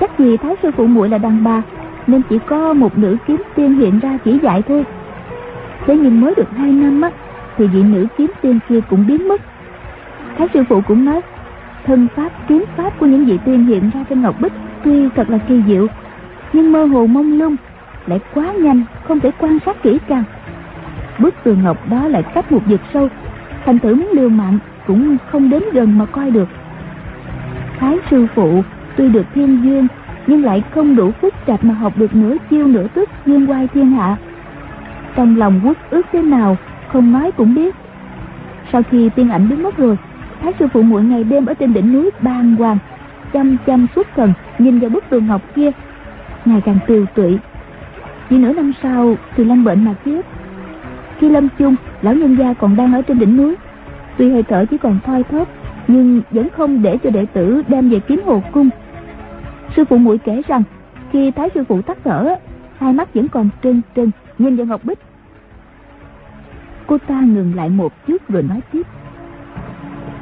Chắc 0.00 0.18
gì 0.18 0.36
thái 0.36 0.56
sư 0.62 0.70
phụ 0.76 0.86
muội 0.86 1.08
là 1.08 1.18
đàn 1.18 1.44
bà, 1.44 1.62
nên 2.06 2.22
chỉ 2.28 2.38
có 2.46 2.72
một 2.72 2.98
nữ 2.98 3.16
kiếm 3.26 3.42
tiên 3.54 3.74
hiện 3.74 3.98
ra 3.98 4.18
chỉ 4.24 4.38
dạy 4.42 4.62
thôi. 4.62 4.84
Thế 5.86 5.96
nhưng 5.96 6.20
mới 6.20 6.34
được 6.36 6.48
hai 6.56 6.72
năm 6.72 7.00
á, 7.00 7.10
thì 7.56 7.66
vị 7.66 7.82
nữ 7.82 8.06
kiếm 8.16 8.30
tiên 8.42 8.58
kia 8.68 8.80
cũng 8.90 9.06
biến 9.06 9.28
mất. 9.28 9.40
Thái 10.38 10.48
sư 10.54 10.64
phụ 10.68 10.80
cũng 10.80 11.04
nói, 11.04 11.20
thân 11.84 12.08
pháp, 12.16 12.32
kiếm 12.48 12.64
pháp 12.76 12.98
của 12.98 13.06
những 13.06 13.24
vị 13.24 13.38
tiên 13.44 13.66
hiện 13.66 13.90
ra 13.94 14.04
trên 14.08 14.22
ngọc 14.22 14.40
bích 14.40 14.52
tuy 14.84 15.08
thật 15.16 15.30
là 15.30 15.38
kỳ 15.38 15.62
diệu, 15.66 15.86
nhưng 16.52 16.72
mơ 16.72 16.84
hồ 16.84 17.06
mông 17.06 17.38
lung, 17.38 17.56
lại 18.06 18.20
quá 18.34 18.52
nhanh, 18.52 18.82
không 19.04 19.20
thể 19.20 19.30
quan 19.38 19.58
sát 19.66 19.82
kỹ 19.82 19.98
càng. 20.08 20.24
Bức 21.18 21.34
tường 21.44 21.62
ngọc 21.62 21.90
đó 21.90 22.08
lại 22.08 22.22
cách 22.34 22.52
một 22.52 22.60
vực 22.66 22.80
sâu 22.94 23.08
thành 23.64 23.78
thử 23.78 23.94
muốn 23.94 24.08
liều 24.12 24.28
mạng 24.28 24.58
cũng 24.86 25.16
không 25.26 25.50
đến 25.50 25.62
gần 25.72 25.98
mà 25.98 26.06
coi 26.06 26.30
được. 26.30 26.48
Thái 27.78 27.98
sư 28.10 28.26
phụ, 28.34 28.62
tuy 28.96 29.08
được 29.08 29.26
thiên 29.34 29.64
duyên, 29.64 29.86
nhưng 30.26 30.44
lại 30.44 30.62
không 30.70 30.96
đủ 30.96 31.10
phức 31.10 31.34
chặt 31.46 31.64
mà 31.64 31.74
học 31.74 31.92
được 31.96 32.14
nửa 32.14 32.36
chiêu 32.50 32.66
nửa 32.66 32.86
tức 32.94 33.08
duyên 33.26 33.46
quay 33.50 33.68
thiên 33.68 33.90
hạ. 33.90 34.16
Trong 35.16 35.36
lòng 35.36 35.60
quốc 35.64 35.76
ước 35.90 36.06
thế 36.12 36.22
nào, 36.22 36.56
không 36.88 37.12
nói 37.12 37.32
cũng 37.32 37.54
biết. 37.54 37.74
Sau 38.72 38.82
khi 38.82 39.10
tiên 39.16 39.30
ảnh 39.30 39.48
biến 39.48 39.62
mất 39.62 39.76
rồi, 39.76 39.96
thái 40.42 40.52
sư 40.58 40.68
phụ 40.72 40.82
muội 40.82 41.02
ngày 41.02 41.24
đêm 41.24 41.46
ở 41.46 41.54
trên 41.54 41.72
đỉnh 41.72 41.92
núi 41.92 42.10
ban 42.20 42.56
hoàng, 42.56 42.78
chăm 43.32 43.56
chăm 43.66 43.86
suốt 43.96 44.06
thần, 44.16 44.32
nhìn 44.58 44.78
vào 44.78 44.90
bức 44.90 45.04
tường 45.10 45.26
ngọc 45.26 45.42
kia, 45.54 45.70
ngày 46.44 46.60
càng 46.64 46.78
tiều 46.86 47.06
tụy. 47.14 47.38
Chỉ 48.30 48.38
nửa 48.38 48.52
năm 48.52 48.72
sau, 48.82 49.16
thì 49.36 49.44
lâm 49.44 49.64
bệnh 49.64 49.84
mà 49.84 49.94
chết 50.04 50.26
khi 51.20 51.28
lâm 51.28 51.48
chung, 51.58 51.76
lão 52.02 52.14
nhân 52.14 52.36
gia 52.38 52.54
còn 52.54 52.76
đang 52.76 52.94
ở 52.94 53.02
trên 53.02 53.18
đỉnh 53.18 53.36
núi. 53.36 53.54
Tuy 54.18 54.30
hơi 54.30 54.42
thở 54.42 54.64
chỉ 54.70 54.78
còn 54.78 54.98
thoi 55.06 55.22
thóp, 55.22 55.48
nhưng 55.88 56.22
vẫn 56.30 56.48
không 56.56 56.82
để 56.82 56.98
cho 57.02 57.10
đệ 57.10 57.26
tử 57.26 57.62
đem 57.68 57.90
về 57.90 58.00
kiếm 58.00 58.22
hồ 58.26 58.42
cung. 58.52 58.68
Sư 59.76 59.84
phụ 59.84 59.96
muội 59.96 60.18
kể 60.18 60.42
rằng, 60.48 60.62
khi 61.12 61.30
thái 61.30 61.48
sư 61.54 61.64
phụ 61.68 61.82
tắt 61.82 61.98
thở, 62.04 62.36
hai 62.78 62.92
mắt 62.92 63.14
vẫn 63.14 63.28
còn 63.28 63.48
trân 63.62 63.82
trân 63.96 64.10
nhìn 64.38 64.56
vào 64.56 64.66
ngọc 64.66 64.84
bích. 64.84 64.98
Cô 66.86 66.98
ta 66.98 67.20
ngừng 67.20 67.52
lại 67.56 67.68
một 67.68 67.92
chút 68.06 68.28
rồi 68.28 68.42
nói 68.42 68.60
tiếp. 68.72 68.82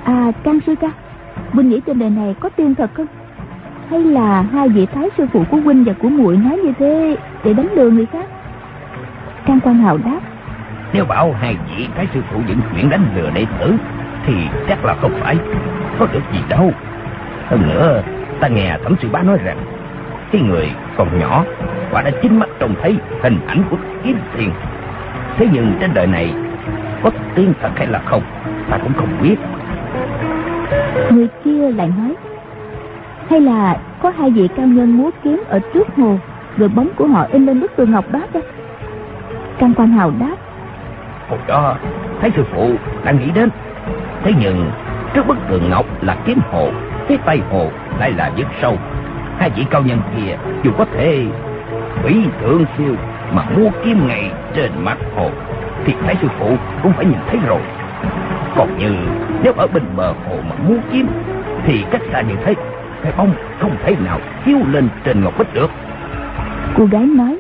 À 0.05 0.33
can 0.43 0.59
sư 0.67 0.75
ca, 0.81 0.91
huynh 1.51 1.69
nghĩ 1.69 1.81
trên 1.87 1.99
đời 1.99 2.11
này 2.11 2.35
có 2.41 2.49
tiên 2.49 2.75
thật 2.75 2.91
không? 2.95 3.07
Hay 3.91 4.05
là 4.05 4.43
hai 4.43 4.69
vị 4.69 4.87
thái 4.87 5.09
sư 5.19 5.27
phụ 5.33 5.45
của 5.51 5.57
huynh 5.57 5.85
và 5.85 5.93
của 5.93 6.09
muội 6.09 6.37
nói 6.37 6.59
như 6.65 6.73
thế 6.79 7.17
để 7.45 7.55
đánh 7.55 7.69
lừa 7.75 7.91
người 7.91 8.07
khác? 8.07 8.27
Can 9.47 9.61
quan 9.61 9.75
hào 9.75 9.99
đáp 9.99 10.21
nếu 10.93 11.05
bảo 11.05 11.33
hai 11.33 11.57
vị 11.69 11.89
thái 11.97 12.07
sư 12.15 12.21
phụ 12.31 12.41
dựng 12.49 12.61
chuyện 12.75 12.91
đánh 12.91 13.07
lừa 13.17 13.31
đệ 13.31 13.47
tử, 13.61 13.75
thì 14.27 14.35
chắc 14.69 14.85
là 14.85 14.95
không 14.95 15.13
phải 15.21 15.37
có 15.99 16.07
được 16.13 16.23
gì 16.33 16.39
đâu. 16.49 16.73
Hơn 17.47 17.69
nữa, 17.69 18.03
ta 18.41 18.49
nghe 18.49 18.79
thẩm 18.85 18.95
sư 19.03 19.09
bá 19.13 19.23
nói 19.23 19.39
rằng, 19.45 19.59
cái 20.33 20.43
người 20.43 20.71
còn 20.97 21.19
nhỏ 21.19 21.45
và 21.91 22.03
đã 22.03 22.11
chính 22.23 22.39
mắt 22.39 22.49
trông 22.59 22.75
thấy 22.83 22.97
hình 23.23 23.39
ảnh 23.47 23.63
của 23.71 23.77
kiếm 24.05 24.19
tiền. 24.37 24.51
Thế 25.37 25.47
nhưng 25.53 25.75
trên 25.81 25.95
đời 25.95 26.07
này 26.07 26.35
có 27.03 27.11
tiên 27.35 27.53
thật 27.61 27.71
hay 27.77 27.87
là 27.87 27.99
không, 28.05 28.23
ta 28.71 28.79
cũng 28.79 28.93
không 28.93 29.09
biết. 29.23 29.37
Người 31.11 31.29
kia 31.45 31.71
lại 31.71 31.91
nói, 31.99 32.15
hay 33.31 33.41
là 33.41 33.77
có 34.03 34.13
hai 34.19 34.31
vị 34.31 34.49
cao 34.57 34.67
nhân 34.67 34.97
múa 34.97 35.11
kiếm 35.25 35.43
ở 35.49 35.61
trước 35.75 35.89
hồ, 35.97 36.19
rồi 36.57 36.69
bóng 36.69 36.89
của 36.97 37.07
họ 37.07 37.27
in 37.33 37.47
lên 37.47 37.61
bức 37.61 37.77
tường 37.77 37.91
ngọc 37.91 38.05
đó 38.13 38.21
đó 38.33 38.41
Cam 39.59 39.75
quan 39.75 39.89
hào 39.89 40.13
đáp 40.21 40.37
hồi 41.29 41.39
đó, 41.47 41.77
thấy 42.21 42.31
sư 42.37 42.45
phụ 42.53 42.71
đang 43.05 43.19
nghĩ 43.19 43.31
đến. 43.35 43.49
Thế 44.25 44.33
nhưng, 44.41 44.71
trước 45.15 45.27
bức 45.27 45.37
tường 45.49 45.71
ngọc 45.71 45.87
là 46.03 46.17
kiếm 46.25 46.39
hồ 46.51 46.71
phía 47.09 47.17
tay 47.17 47.41
hồ 47.51 47.71
lại 47.99 48.13
là 48.13 48.31
vực 48.37 48.47
sâu. 48.63 48.77
Hai 49.39 49.51
vị 49.51 49.67
cao 49.71 49.83
nhân 49.83 50.01
kia 50.17 50.37
dù 50.63 50.71
có 50.79 50.85
thể 50.97 51.25
quỷ 52.05 52.27
thượng 52.41 52.65
siêu 52.79 52.95
mà 53.33 53.45
mua 53.57 53.71
kiếm 53.85 54.07
ngay 54.09 54.31
trên 54.55 54.71
mặt 54.85 54.99
hồ, 55.17 55.31
thì 55.85 55.95
thấy 56.05 56.15
sư 56.23 56.29
phụ 56.39 56.57
cũng 56.83 56.93
phải 56.93 57.05
nhìn 57.05 57.19
thấy 57.27 57.39
rồi. 57.47 57.61
Còn 58.57 58.79
như 58.79 58.95
nếu 59.43 59.53
ở 59.57 59.67
bên 59.67 59.83
bờ 59.97 60.13
hồ 60.13 60.37
mà 60.49 60.55
mua 60.69 60.77
kiếm, 60.93 61.09
thì 61.65 61.85
cách 61.91 62.03
xa 62.13 62.21
như 62.21 62.35
thế, 62.45 62.55
cái 63.03 63.13
bóng 63.17 63.33
không 63.61 63.77
thể 63.85 63.97
nào 64.05 64.21
chiếu 64.47 64.59
lên 64.71 64.89
trên 65.05 65.25
ngọc 65.25 65.39
bích 65.39 65.55
được. 65.55 65.71
Cô 66.77 66.85
gái 66.85 67.07
nói, 67.07 67.39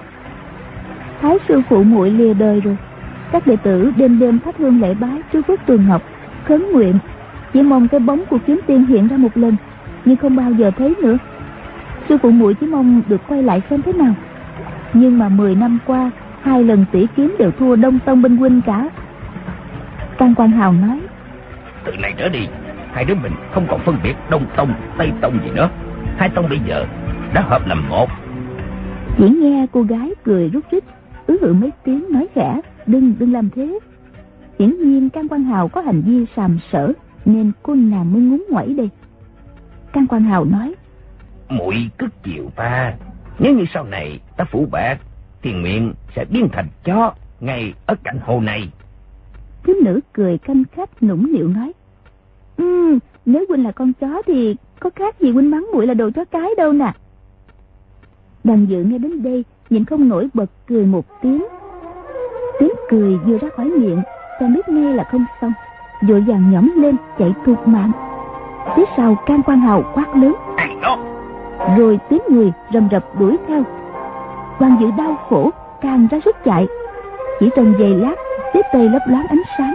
thái 1.23 1.37
sư 1.49 1.62
phụ 1.68 1.83
muội 1.83 2.11
lìa 2.11 2.35
đời 2.35 2.61
rồi 2.61 2.76
các 3.32 3.47
đệ 3.47 3.56
tử 3.56 3.92
đêm 3.97 4.18
đêm 4.18 4.38
thắp 4.38 4.54
hương 4.58 4.80
lễ 4.80 4.94
bái 4.94 5.23
trước 5.32 5.49
bức 5.49 5.61
tường 5.66 5.88
ngọc 5.88 6.02
khấn 6.44 6.73
nguyện. 6.73 6.99
Chỉ 7.52 7.62
mong 7.62 7.88
cái 7.88 8.00
bóng 8.00 8.25
của 8.30 8.38
kiếm 8.47 8.61
tiên 8.66 8.87
hiện 8.87 9.08
ra 9.08 9.16
một 9.16 9.37
lần 9.37 9.56
nhưng 10.04 10.16
không 10.16 10.37
bao 10.37 10.52
giờ 10.52 10.70
thấy 10.78 10.94
nữa. 11.02 11.16
Sư 12.08 12.16
phụ 12.23 12.30
muội 12.30 12.54
chỉ 12.54 12.66
mong 12.66 13.02
được 13.08 13.20
quay 13.28 13.42
lại 13.42 13.62
xem 13.70 13.82
thế 13.82 13.92
nào. 13.92 14.14
Nhưng 14.92 15.18
mà 15.18 15.28
10 15.28 15.54
năm 15.54 15.78
qua 15.87 16.11
hai 16.42 16.64
lần 16.64 16.85
tỷ 16.92 17.06
kiếm 17.16 17.37
đều 17.38 17.50
thua 17.50 17.76
đông 17.76 17.99
tông 18.04 18.23
binh 18.23 18.37
huynh 18.37 18.61
cả. 18.66 18.88
Tăng 20.18 20.35
Quan 20.35 20.50
Hào 20.50 20.73
nói 20.73 21.00
Từ 21.85 21.92
nay 21.97 22.14
trở 22.18 22.28
đi 22.28 22.49
Hai 22.92 23.04
đứa 23.04 23.14
mình 23.14 23.32
không 23.52 23.66
còn 23.70 23.80
phân 23.80 23.97
biệt 24.02 24.14
Đông 24.30 24.47
Tông, 24.56 24.75
Tây 24.99 25.12
Tông 25.20 25.38
gì 25.44 25.50
nữa. 25.54 25.68
Hai 26.16 26.28
tông 26.28 26.49
bây 26.49 26.58
giờ 26.68 26.87
đã 27.35 27.40
hợp 27.40 27.66
làm 27.66 27.88
một. 27.88 28.08
Chỉ 29.18 29.28
nghe 29.28 29.66
cô 29.73 29.82
gái 29.82 30.11
cười 30.25 30.49
rút 30.49 30.64
rít 30.70 30.85
Ứ 31.26 31.38
hự 31.42 31.52
mấy 31.52 31.70
tiếng 31.85 32.12
nói 32.12 32.26
khẽ 32.35 32.61
Đừng, 32.88 33.14
đừng 33.18 33.33
làm 33.33 33.50
thế. 33.50 33.78
Hiển 34.59 34.76
nhiên 34.80 35.11
Can 35.11 35.28
Quan 35.28 35.45
Hào 35.45 35.68
có 35.68 35.80
hành 35.80 36.02
vi 36.07 36.25
sàm 36.37 36.59
sở 36.73 36.92
Nên 37.25 37.52
cô 37.62 37.75
nàng 37.75 38.12
mới 38.12 38.23
ngúng 38.23 38.47
ngoẩy 38.50 38.75
đây. 38.75 38.90
Can 39.92 40.07
Quan 40.07 40.23
Hào 40.23 40.45
nói 40.45 40.75
muội 41.49 41.90
cứ 41.99 42.07
chịu 42.23 42.50
ta. 42.57 42.95
Nếu 43.38 43.54
như 43.54 43.64
sau 43.75 43.85
này 43.85 44.21
ta 44.37 44.45
phủ 44.45 44.66
bạc 44.71 44.99
Thì 45.42 45.54
miệng 45.54 45.95
sẽ 46.16 46.25
biến 46.25 46.49
thành 46.52 46.66
chó 46.85 47.12
Ngay 47.40 47.75
ở 47.87 47.95
cạnh 48.04 48.18
hồ 48.23 48.40
này. 48.40 48.68
Thiếu 49.64 49.76
nữ 49.83 50.00
cười 50.12 50.38
canh 50.38 50.64
khách 50.73 51.02
nũng 51.02 51.33
nịu 51.33 51.49
nói 51.49 51.73
ừ 52.57 52.99
nếu 53.26 53.45
huynh 53.49 53.64
là 53.64 53.73
con 53.73 53.92
chó 53.92 54.23
thì 54.26 54.57
có 54.80 54.90
khác 54.97 55.21
gì 55.21 55.30
huynh 55.30 55.50
mắng 55.50 55.66
muội 55.73 55.87
là 55.87 55.95
đồ 55.95 56.11
chó 56.11 56.25
cái 56.25 56.50
đâu 56.57 56.73
nè. 56.73 56.92
Đoàn 58.45 58.66
dự 58.66 58.83
nghe 58.83 58.99
đến 58.99 59.23
đây 59.23 59.45
nhìn 59.71 59.85
không 59.85 60.09
nổi 60.09 60.28
bật 60.35 60.50
cười 60.66 60.87
một 60.87 61.07
tiếng 61.23 61.45
tiếng 62.59 62.73
cười 62.91 63.17
vừa 63.17 63.38
ra 63.38 63.49
khỏi 63.57 63.67
miệng 63.67 64.03
chàng 64.41 64.55
biết 64.55 64.69
nghe 64.69 64.93
là 64.93 65.05
không 65.05 65.25
xong. 65.41 65.53
Vội 66.03 66.25
vàng 66.29 66.50
nhõm 66.50 66.73
lên 66.77 66.97
chạy 67.19 67.35
tuột 67.47 67.59
mạng. 67.67 67.93
Phía 68.77 68.85
sau 68.97 69.15
can 69.27 69.43
quan 69.47 69.61
hào 69.61 69.83
quát 69.95 70.17
lớn. 70.17 70.35
Rồi 71.79 71.99
tiếng 72.09 72.23
người 72.31 72.53
rầm 72.73 72.88
rập 72.91 73.21
đuổi 73.21 73.37
theo. 73.49 73.62
Đoàn 74.61 74.77
dự 74.81 74.87
đau 74.99 75.17
khổ 75.29 75.50
càng 75.81 76.09
ra 76.11 76.19
sức 76.25 76.37
chạy. 76.45 76.67
Chỉ 77.41 77.50
trong 77.57 77.75
giây 77.79 77.95
lát 77.95 78.15
phía 78.55 78.61
tây 78.73 78.88
lấp 78.88 79.03
loáng 79.07 79.27
ánh 79.27 79.43
sáng. 79.59 79.75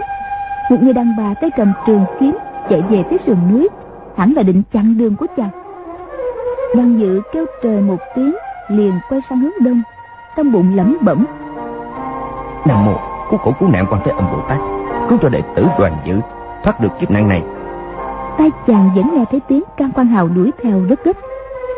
Một 0.70 0.76
người 0.82 0.92
đàn 0.92 1.14
bà 1.18 1.34
tay 1.40 1.50
cầm 1.56 1.72
trường 1.86 2.04
kiếm 2.20 2.36
chạy 2.70 2.82
về 2.90 3.04
phía 3.10 3.16
sườn 3.26 3.36
núi. 3.52 3.68
Hẳn 4.16 4.32
là 4.32 4.42
định 4.42 4.62
chặn 4.72 4.98
đường 4.98 5.16
của 5.16 5.26
chàng. 5.36 5.50
Đoàn 6.76 7.00
dự 7.00 7.20
kêu 7.32 7.46
trời 7.62 7.80
một 7.80 7.98
tiếng 8.14 8.34
liền 8.68 8.92
quay 9.08 9.20
sang 9.30 9.40
hướng 9.40 9.64
đông. 9.64 9.82
Trong 10.36 10.52
bụng 10.52 10.76
lẩm 10.76 10.96
bẩm 11.00 11.26
nam 12.66 12.84
mô 12.84 12.94
cứu 13.30 13.38
khổ 13.38 13.52
cứu 13.60 13.68
nạn 13.68 13.86
quan 13.90 14.00
thế 14.04 14.12
âm 14.12 14.26
bồ 14.32 14.38
tát 14.48 14.58
cứu 15.08 15.18
cho 15.22 15.28
đệ 15.28 15.42
tử 15.56 15.66
đoàn 15.78 15.96
dự 16.04 16.20
thoát 16.64 16.80
được 16.80 16.88
kiếp 17.00 17.10
nạn 17.10 17.28
này. 17.28 17.42
Tay 18.38 18.50
chàng 18.66 18.90
vẫn 18.96 19.14
nghe 19.14 19.24
thấy 19.30 19.40
tiếng 19.48 19.62
can 19.76 19.90
quan 19.94 20.06
hào 20.06 20.28
đuổi 20.28 20.50
theo 20.62 20.80
rất 20.88 21.04
gấp. 21.04 21.12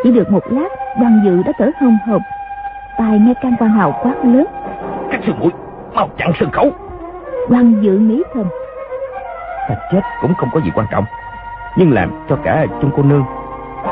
Chỉ 0.04 0.12
được 0.12 0.30
một 0.30 0.42
lát 0.50 0.68
đoàn 1.00 1.20
dự 1.24 1.42
đã 1.42 1.52
thở 1.58 1.70
hồng 1.80 1.98
hộc. 2.08 2.22
Tai 2.98 3.18
nghe 3.18 3.34
can 3.42 3.56
quan 3.58 3.70
hào 3.70 3.92
quát 4.02 4.14
lớn. 4.24 4.46
Các 5.10 5.20
sư 5.26 5.32
muội 5.40 5.50
mau 5.94 6.08
chặn 6.18 6.32
sân 6.40 6.50
khấu. 6.50 6.70
Quan 7.48 7.80
dự 7.80 7.98
nghĩ 7.98 8.22
thầm. 8.34 8.44
Ta 9.68 9.74
chết 9.92 10.00
cũng 10.22 10.34
không 10.34 10.48
có 10.52 10.60
gì 10.60 10.70
quan 10.74 10.86
trọng 10.90 11.04
nhưng 11.76 11.92
làm 11.92 12.10
cho 12.28 12.36
cả 12.36 12.66
chung 12.80 12.90
cô 12.96 13.02
nương 13.02 13.24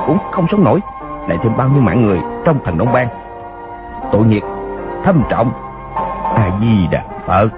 cũng 0.07 0.19
không 0.33 0.47
sống 0.51 0.65
nổi. 0.65 0.81
Lại 1.29 1.39
thêm 1.43 1.57
bao 1.57 1.69
nhiêu 1.69 1.83
mạng 1.83 2.07
người 2.07 2.21
trong 2.45 2.59
thần 2.65 2.79
đông 2.79 2.93
bang. 2.93 3.09
Tội 4.13 4.25
nghiệp 4.27 4.43
thâm 5.05 5.23
trọng 5.31 5.53
di 6.61 6.87
đà 6.91 7.03
phật. 7.27 7.49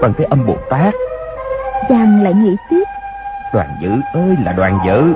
Quan 0.00 0.12
thế 0.18 0.24
âm 0.24 0.46
bồ 0.46 0.56
tát. 0.70 0.94
Chàng 1.88 2.22
lại 2.24 2.34
nghĩ 2.34 2.56
tiếp. 2.70 2.84
Đoàn 3.52 3.68
dự 3.80 3.90
ơi 4.12 4.36
là 4.44 4.52
đoàn 4.52 4.78
dự 4.86 5.14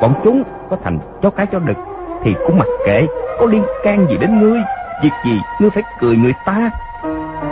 bọn 0.00 0.14
chúng 0.24 0.42
có 0.70 0.76
thành 0.84 0.98
chó 1.22 1.30
cái 1.30 1.46
chó 1.46 1.58
đực 1.58 1.76
thì 2.22 2.34
cũng 2.46 2.58
mặc 2.58 2.68
kệ. 2.86 3.06
Có 3.40 3.46
liên 3.46 3.64
can 3.84 4.06
gì 4.08 4.16
đến 4.16 4.40
ngươi 4.40 4.60
việc 5.02 5.12
gì 5.24 5.40
ngươi 5.60 5.70
phải 5.70 5.82
cười 6.00 6.16
người 6.16 6.34
ta. 6.46 6.70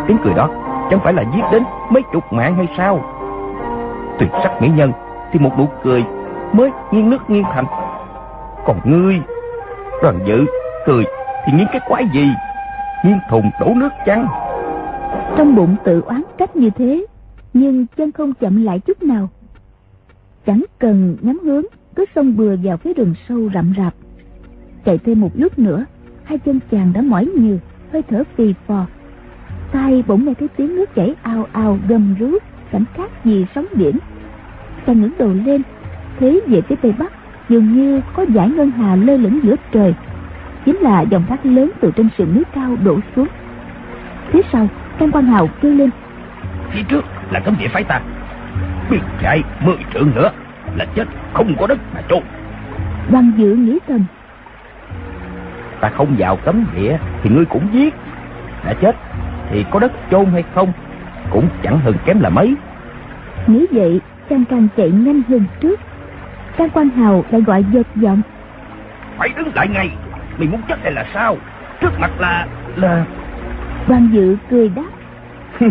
Tiếng 0.06 0.18
cười 0.24 0.34
đó 0.34 0.48
chẳng 0.90 1.00
phải 1.00 1.12
là 1.12 1.24
giết 1.34 1.42
đến 1.52 1.62
mấy 1.90 2.02
chục 2.12 2.32
mạng 2.32 2.54
hay 2.56 2.68
sao? 2.76 3.00
Tuyệt 4.18 4.28
sắc 4.42 4.62
mỹ 4.62 4.68
nhân 4.68 4.92
thì 5.32 5.38
một 5.38 5.50
nụ 5.58 5.68
cười 5.82 6.04
mới 6.52 6.70
nghiêng 6.90 7.10
nước 7.10 7.30
nghiêng 7.30 7.44
thành. 7.54 7.64
Còn 8.66 8.80
ngươi 8.84 9.20
đoàn 10.02 10.18
dự 10.24 10.44
cười 10.86 11.04
thì 11.46 11.52
nghiêng 11.52 11.66
cái 11.72 11.80
quái 11.88 12.04
gì? 12.12 12.28
Nghiêng 13.04 13.18
thùng 13.30 13.50
đổ 13.60 13.66
nước 13.76 13.90
chăng 14.06 14.26
trong 15.36 15.56
bụng 15.56 15.76
tự 15.84 16.00
oán 16.00 16.22
trách 16.38 16.56
như 16.56 16.70
thế, 16.70 17.06
nhưng 17.52 17.86
chân 17.96 18.12
không 18.12 18.34
chậm 18.34 18.64
lại 18.64 18.78
chút 18.78 19.02
nào. 19.02 19.28
Chẳng 20.46 20.64
cần 20.78 21.16
nhắm 21.20 21.38
hướng, 21.44 21.64
cứ 21.94 22.04
xông 22.14 22.36
bừa 22.36 22.56
vào 22.62 22.76
phía 22.76 22.94
rừng 22.94 23.14
sâu 23.28 23.50
rậm 23.54 23.74
rạp. 23.76 23.94
Chạy 24.84 24.98
thêm 24.98 25.20
một 25.20 25.30
lúc 25.34 25.58
nữa, 25.58 25.84
hai 26.24 26.38
chân 26.38 26.60
chàng 26.70 26.92
đã 26.92 27.02
mỏi 27.02 27.26
nhiều, 27.26 27.58
hơi 27.92 28.02
thở 28.02 28.22
phì 28.36 28.54
phò. 28.66 28.86
Tai 29.72 30.04
bỗng 30.06 30.24
nghe 30.24 30.34
thấy 30.34 30.48
tiếng 30.56 30.76
nước 30.76 30.94
chảy 30.94 31.14
ao 31.22 31.46
ao 31.52 31.78
gầm 31.88 32.14
rú 32.18 32.30
cảnh 32.70 32.84
khác 32.94 33.24
gì 33.24 33.46
sóng 33.54 33.66
biển. 33.74 33.98
Chàng 34.86 35.00
ngẩng 35.00 35.18
đầu 35.18 35.32
lên, 35.44 35.62
thấy 36.20 36.40
về 36.46 36.60
phía 36.60 36.76
tây 36.82 36.92
bắc, 36.98 37.12
dường 37.48 37.72
như 37.72 38.00
có 38.14 38.26
dải 38.34 38.50
ngân 38.50 38.70
hà 38.70 38.96
lơ 38.96 39.16
lửng 39.16 39.40
giữa 39.42 39.56
trời. 39.72 39.94
Chính 40.64 40.76
là 40.76 41.02
dòng 41.02 41.24
thác 41.28 41.46
lớn 41.46 41.70
từ 41.80 41.90
trên 41.96 42.08
sườn 42.18 42.34
núi 42.34 42.44
cao 42.54 42.76
đổ 42.84 42.98
xuống. 43.16 43.28
Phía 44.30 44.40
sau 44.52 44.68
can 44.98 45.10
quan 45.12 45.26
hào 45.26 45.48
kêu 45.60 45.72
lên. 45.72 45.90
Phía 46.70 46.82
trước 46.82 47.04
là 47.30 47.40
cấm 47.40 47.56
địa 47.58 47.68
phái 47.68 47.84
ta. 47.84 48.00
Biết 48.90 49.00
chạy 49.22 49.42
mười 49.60 49.76
trượng 49.94 50.10
nữa 50.14 50.30
là 50.76 50.86
chết 50.94 51.04
không 51.32 51.54
có 51.58 51.66
đất 51.66 51.78
mà 51.94 52.00
chôn. 52.08 52.22
Quan 53.12 53.32
dự 53.36 53.54
nghĩ 53.54 53.78
thầm. 53.88 54.04
Ta 55.80 55.88
không 55.88 56.14
vào 56.18 56.36
cấm 56.36 56.64
địa 56.74 56.98
thì 57.22 57.30
ngươi 57.30 57.44
cũng 57.44 57.68
giết. 57.72 57.94
Đã 58.64 58.74
chết 58.80 58.96
thì 59.50 59.64
có 59.70 59.78
đất 59.78 59.92
chôn 60.10 60.26
hay 60.32 60.44
không 60.54 60.72
cũng 61.30 61.48
chẳng 61.62 61.78
hơn 61.78 61.94
kém 62.04 62.20
là 62.20 62.28
mấy. 62.28 62.54
Nghĩ 63.46 63.66
vậy 63.70 64.00
chàng 64.30 64.44
càng 64.44 64.68
chạy 64.76 64.90
nhanh 64.90 65.22
hơn 65.28 65.44
trước. 65.60 65.80
Trang 66.58 66.70
quan 66.70 66.88
hào 66.90 67.24
lại 67.30 67.40
gọi 67.40 67.64
giật 67.72 67.86
giọng. 67.94 68.22
Phải 69.18 69.28
đứng 69.36 69.54
lại 69.54 69.68
ngay. 69.68 69.90
Mày 70.38 70.48
muốn 70.48 70.60
chết 70.68 70.76
hay 70.82 70.92
là 70.92 71.04
sao? 71.14 71.36
Trước 71.80 72.00
mặt 72.00 72.10
là 72.18 72.46
là 72.76 73.04
đoàn 73.88 74.08
dự 74.12 74.36
cười 74.50 74.68
đáp. 74.68 74.90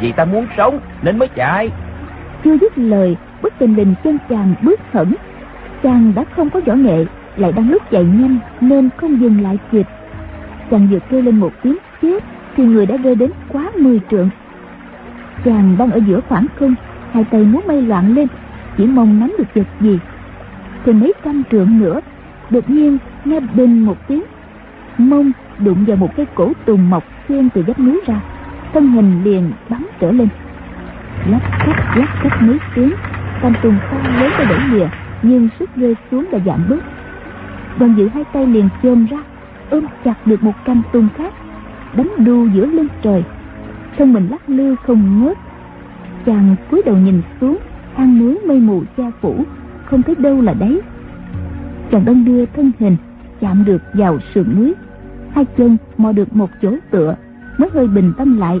Vì 0.00 0.12
ta 0.12 0.24
muốn 0.24 0.46
sống 0.56 0.80
nên 1.02 1.18
mới 1.18 1.28
chạy. 1.28 1.70
Chưa 2.44 2.56
dứt 2.58 2.78
lời 2.78 3.16
bất 3.42 3.52
tình 3.58 3.76
lình 3.76 3.94
chân 4.04 4.18
chàng 4.28 4.54
bước 4.62 4.80
khẩn 4.92 5.14
chàng 5.82 6.12
đã 6.14 6.24
không 6.36 6.50
có 6.50 6.60
võ 6.66 6.74
nghệ 6.74 7.04
lại 7.36 7.52
đang 7.52 7.70
lúc 7.70 7.82
chạy 7.90 8.04
nhanh 8.04 8.38
nên 8.60 8.88
không 8.96 9.20
dừng 9.20 9.42
lại 9.42 9.58
kịp. 9.72 9.86
Chàng 10.70 10.88
vừa 10.90 10.98
kêu 11.10 11.22
lên 11.22 11.36
một 11.36 11.52
tiếng 11.62 11.76
chết 12.02 12.24
thì 12.56 12.64
người 12.64 12.86
đã 12.86 12.96
rơi 12.96 13.14
đến 13.14 13.30
quá 13.48 13.70
mười 13.78 14.00
trượng. 14.10 14.30
Chàng 15.44 15.76
đang 15.78 15.90
ở 15.90 16.00
giữa 16.06 16.20
khoảng 16.28 16.46
không 16.58 16.74
hai 17.12 17.24
tay 17.24 17.44
muốn 17.44 17.62
bay 17.66 17.82
loạn 17.82 18.14
lên 18.14 18.26
chỉ 18.76 18.86
mong 18.86 19.20
nắm 19.20 19.32
được 19.38 19.54
vật 19.54 19.66
gì. 19.80 19.98
Thì 20.84 20.92
mấy 20.92 21.12
trăm 21.24 21.42
trượng 21.50 21.78
nữa 21.78 22.00
đột 22.50 22.70
nhiên 22.70 22.98
nghe 23.24 23.40
bình 23.40 23.86
một 23.86 23.96
tiếng 24.08 24.22
mông 24.98 25.32
đụng 25.58 25.84
vào 25.86 25.96
một 25.96 26.16
cái 26.16 26.26
cổ 26.34 26.52
tùng 26.64 26.90
mọc 26.90 27.04
xuyên 27.28 27.50
từ 27.50 27.64
vách 27.66 27.78
núi 27.78 28.00
ra, 28.06 28.20
thân 28.72 28.86
hình 28.86 29.24
liền 29.24 29.50
bắn 29.68 29.86
trở 30.00 30.12
lên. 30.12 30.28
Lách 31.30 31.42
cách 31.66 31.96
lách 31.96 32.10
cách 32.22 32.42
mấy 32.42 32.58
tiếng 32.74 32.92
thanh 33.40 33.52
tùng 33.62 33.76
to 33.90 33.96
lớn 34.20 34.30
ra 34.38 34.44
đẩy 34.44 34.58
lìa, 34.72 34.88
nhưng 35.22 35.48
sức 35.58 35.70
rơi 35.76 35.96
xuống 36.10 36.24
đã 36.32 36.38
giảm 36.46 36.64
bớt. 36.68 36.80
Đoàn 37.78 37.94
giữ 37.96 38.08
hai 38.08 38.24
tay 38.32 38.46
liền 38.46 38.68
chôm 38.82 39.06
ra, 39.06 39.18
ôm 39.70 39.84
chặt 40.04 40.26
được 40.26 40.42
một 40.42 40.64
canh 40.64 40.82
tùng 40.92 41.08
khác, 41.16 41.34
đánh 41.96 42.10
đu 42.18 42.46
giữa 42.46 42.66
lưng 42.66 42.88
trời. 43.02 43.24
Thân 43.98 44.12
mình 44.12 44.28
lắc 44.30 44.48
lư 44.48 44.76
không 44.76 45.24
ngớt. 45.24 45.38
Chàng 46.26 46.56
cúi 46.70 46.82
đầu 46.86 46.96
nhìn 46.96 47.22
xuống, 47.40 47.58
hang 47.94 48.18
núi 48.18 48.38
mây 48.46 48.60
mù 48.60 48.82
che 48.96 49.10
phủ, 49.20 49.44
không 49.84 50.02
thấy 50.02 50.14
đâu 50.14 50.40
là 50.40 50.54
đấy 50.54 50.82
chàng 51.92 52.04
đông 52.04 52.24
đưa 52.24 52.46
thân 52.46 52.72
hình 52.78 52.96
chạm 53.40 53.64
được 53.64 53.82
vào 53.94 54.18
sườn 54.34 54.56
núi 54.56 54.74
hai 55.32 55.44
chân 55.56 55.76
mò 55.96 56.12
được 56.12 56.36
một 56.36 56.50
chỗ 56.62 56.74
tựa, 56.90 57.14
mới 57.58 57.70
hơi 57.72 57.86
bình 57.86 58.12
tâm 58.18 58.38
lại. 58.38 58.60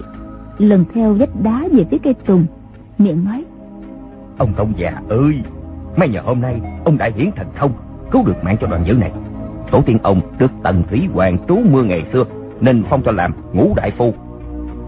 Lần 0.58 0.84
theo 0.94 1.14
vách 1.14 1.42
đá 1.42 1.68
về 1.72 1.84
phía 1.90 1.98
cây 2.02 2.14
tùng, 2.26 2.46
miệng 2.98 3.24
nói, 3.24 3.44
ông 4.38 4.52
tông 4.56 4.72
già 4.76 4.92
ơi, 5.08 5.40
may 5.96 6.08
nhờ 6.08 6.20
hôm 6.24 6.40
nay 6.40 6.60
ông 6.84 6.98
đại 6.98 7.12
hiển 7.16 7.30
thành 7.36 7.46
thông, 7.56 7.72
cứu 8.10 8.22
được 8.26 8.44
mạng 8.44 8.56
cho 8.60 8.66
đoàn 8.66 8.84
dữ 8.86 8.94
này. 8.94 9.12
Tổ 9.70 9.82
tiên 9.86 9.98
ông 10.02 10.20
được 10.38 10.50
tần 10.62 10.82
thủy 10.90 11.08
hoàng 11.14 11.38
trú 11.48 11.58
mưa 11.70 11.82
ngày 11.82 12.04
xưa, 12.12 12.24
nên 12.60 12.84
phong 12.90 13.02
cho 13.02 13.12
làm 13.12 13.32
ngũ 13.52 13.74
đại 13.76 13.92
phu. 13.98 14.14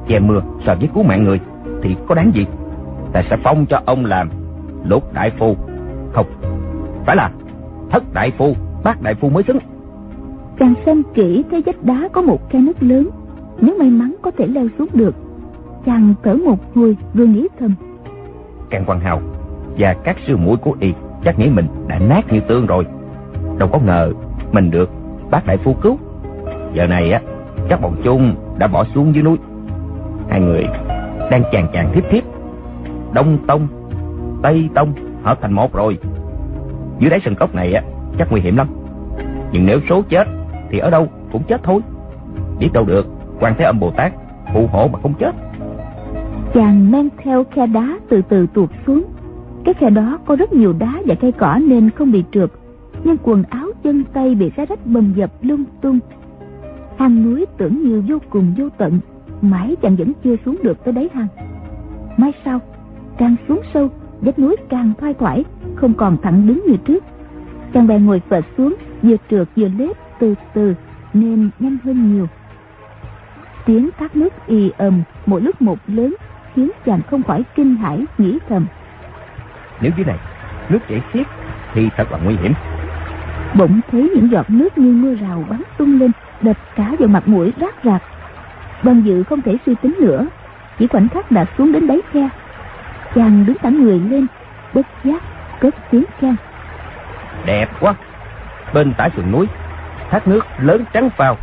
Che 0.09 0.19
mưa 0.19 0.41
so 0.67 0.75
với 0.75 0.89
cứu 0.95 1.03
mạng 1.03 1.25
người 1.25 1.41
thì 1.83 1.97
có 2.09 2.15
đáng 2.15 2.31
gì? 2.35 2.47
Ta 3.13 3.23
sẽ 3.31 3.37
phong 3.45 3.67
cho 3.67 3.81
ông 3.87 4.05
làm 4.05 4.31
lục 4.85 5.15
đại 5.15 5.31
phu. 5.39 5.57
Không, 6.13 6.27
phải 7.07 7.17
là 7.17 7.31
thất 7.91 8.03
đại 8.15 8.33
phu, 8.39 8.55
bát 8.85 9.03
đại 9.03 9.15
phu 9.15 9.29
mới 9.29 9.43
xứng 9.43 9.59
càng 10.57 10.75
xem 10.87 11.03
kỹ 11.15 11.45
thấy 11.51 11.63
vách 11.67 11.85
đá 11.85 12.09
có 12.13 12.23
một 12.23 12.51
khe 12.51 12.59
nước 12.61 12.83
lớn. 12.83 13.09
Nếu 13.61 13.77
may 13.79 13.91
mắn 13.91 14.15
có 14.23 14.31
thể 14.31 14.47
leo 14.47 14.67
xuống 14.79 14.89
được, 14.93 15.15
chàng 15.87 16.15
thở 16.23 16.35
một 16.35 16.75
hồi 16.75 16.97
rồi 17.15 17.27
nghĩ 17.27 17.49
thầm. 17.59 17.75
Càng 18.71 18.85
quan 18.87 19.01
hào 19.01 19.21
và 19.79 19.95
các 20.05 20.17
sư 20.27 20.37
muội 20.37 20.57
của 20.57 20.77
y 20.81 20.93
chắc 21.25 21.39
nghĩ 21.39 21.51
mình 21.51 21.67
đã 21.87 21.99
nát 21.99 22.33
như 22.33 22.41
tương 22.41 22.67
rồi. 22.67 22.87
Đâu 23.59 23.69
có 23.73 23.79
ngờ 23.79 24.13
mình 24.53 24.71
được 24.71 24.91
bác 25.31 25.47
đại 25.47 25.57
phu 25.57 25.75
cứu. 25.75 25.99
Giờ 26.75 26.87
này 26.87 27.13
á 27.13 27.21
chắc 27.71 27.83
bọn 27.83 27.97
chung 28.05 28.35
đã 28.59 28.67
bỏ 28.67 28.85
xuống 28.95 29.15
dưới 29.15 29.23
núi. 29.23 29.37
Hai 30.29 30.41
người 30.41 30.67
đang 31.31 31.43
chàng 31.53 31.67
chàng 31.73 31.93
thiếp 31.95 32.05
thiếp. 32.11 32.25
Đông 33.13 33.39
tông, 33.47 33.69
tây 34.43 34.69
tông 34.75 34.93
hợp 35.23 35.39
thành 35.41 35.53
một 35.53 35.73
rồi. 35.73 35.99
Dưới 36.99 37.11
đáy 37.11 37.21
sân 37.25 37.35
cốc 37.35 37.55
này 37.55 37.73
á, 37.73 37.83
chắc 38.19 38.31
nguy 38.31 38.41
hiểm 38.41 38.57
lắm. 38.57 38.69
Nhưng 39.53 39.67
nếu 39.67 39.81
số 39.89 40.03
chết 40.09 40.29
thì 40.75 40.81
ở 40.81 40.91
đâu 40.91 41.09
cũng 41.33 41.43
chết 41.49 41.61
thôi. 41.63 41.81
Biết 42.59 42.69
đâu 42.73 42.85
được, 42.85 43.07
quan 43.41 43.55
thế 43.59 43.65
âm 43.65 43.81
bồ 43.81 43.91
tát 43.91 44.13
phù 44.55 44.67
hộ 44.67 44.89
mà 44.93 44.99
không 45.03 45.15
chết. 45.19 45.35
Chàng 46.55 46.91
men 46.91 47.09
theo 47.23 47.45
khe 47.45 47.67
đá 47.67 47.99
từ 48.09 48.23
từ 48.29 48.47
tuột 48.55 48.71
xuống. 48.87 49.05
Cái 49.65 49.75
khe 49.75 49.91
đó 49.91 50.19
có 50.27 50.37
rất 50.37 50.53
nhiều 50.53 50.75
đá 50.79 50.93
và 51.07 51.15
cây 51.15 51.33
cỏ 51.33 51.59
nên 51.69 51.91
không 51.91 52.13
bị 52.13 52.25
trượt, 52.33 52.51
nhưng 53.05 53.17
quần 53.23 53.43
áo 53.51 53.67
chân 53.83 54.05
tay 54.05 54.35
bị 54.35 54.51
xé 54.57 54.67
rách 54.67 54.87
bầm 54.87 55.13
dập 55.17 55.31
lung 55.43 55.65
tung. 55.81 55.99
Hang 56.99 57.25
núi 57.25 57.47
tưởng 57.59 57.83
như 57.83 58.03
vô 58.09 58.19
cùng 58.31 58.55
vô 58.59 58.69
tận, 58.79 58.99
mãi 59.43 59.77
chàng 59.83 59.97
vẫn 59.97 60.13
chưa 60.25 60.37
xuống 60.45 60.57
được 60.63 60.85
tới 60.85 60.93
đáy 60.93 61.09
hang. 61.15 61.27
Mai 62.17 62.33
sau, 62.45 62.61
càng 63.19 63.37
xuống 63.49 63.61
sâu, 63.75 63.89
vách 64.21 64.39
núi 64.39 64.57
càng 64.69 64.93
thoai 65.01 65.15
thoải, 65.15 65.45
không 65.75 65.95
còn 65.95 66.17
thẳng 66.23 66.47
đứng 66.47 66.63
như 66.67 66.77
trước. 66.77 67.05
Chàng 67.75 67.87
bèn 67.87 68.07
ngồi 68.07 68.23
phệt 68.29 68.45
xuống, 68.57 68.75
vừa 69.03 69.17
trượt 69.31 69.49
vừa 69.57 69.69
lết 69.79 70.04
từ 70.19 70.35
từ 70.55 70.75
nên 71.15 71.51
nhanh 71.59 71.79
hơn 71.85 72.15
nhiều. 72.15 72.29
Tiếng 73.67 73.91
thác 73.99 74.17
nước 74.17 74.47
ì 74.47 74.73
ầm 74.79 75.03
mỗi 75.27 75.41
lúc 75.41 75.63
một 75.63 75.79
lớn 75.87 76.15
khiến 76.55 76.71
chàng 76.87 77.01
không 77.11 77.23
khỏi 77.23 77.45
kinh 77.55 77.77
hãi 77.77 78.05
nghĩ 78.19 78.39
thầm. 78.49 78.67
Nếu 79.81 79.93
dưới 79.97 80.07
này 80.07 80.19
nước 80.69 80.79
chảy 80.89 81.03
xiết 81.13 81.27
thì 81.75 81.89
thật 81.97 82.13
là 82.13 82.19
nguy 82.25 82.37
hiểm. 82.37 82.53
Bỗng 83.55 83.81
thấy 83.93 84.11
những 84.15 84.31
giọt 84.31 84.51
nước 84.51 84.79
như 84.79 84.93
mưa 84.93 85.15
rào 85.15 85.45
bắn 85.51 85.63
tung 85.79 86.01
lên 86.01 86.11
đập 86.43 86.57
cả 86.77 86.93
vào 86.99 87.09
mặt 87.09 87.29
mũi 87.29 87.53
rát 87.61 87.75
rạc. 87.85 88.03
Đoàn 88.83 89.03
dự 89.03 89.23
không 89.23 89.43
thể 89.43 89.57
suy 89.67 89.75
tính 89.83 89.97
nữa 90.01 90.27
chỉ 90.79 90.87
khoảnh 90.87 91.09
khắc 91.09 91.31
đã 91.31 91.45
xuống 91.59 91.73
đến 91.73 91.87
đáy 91.87 92.01
khe. 92.13 92.29
Chàng 93.15 93.47
đứng 93.47 93.57
thẳng 93.63 93.85
người 93.85 94.01
lên 94.01 94.27
bất 94.75 94.87
giác 95.05 95.23
cất 95.61 95.75
tiếng 95.91 96.05
khen. 96.19 96.37
Đẹp 97.47 97.69
quá 97.81 97.95
bên 98.75 98.95
tả 98.95 99.09
sườn 99.17 99.33
núi 99.33 99.47
thác 100.11 100.29
nước 100.29 100.47
lớn 100.59 100.85
trắng 100.93 101.11
phao, 101.11 101.37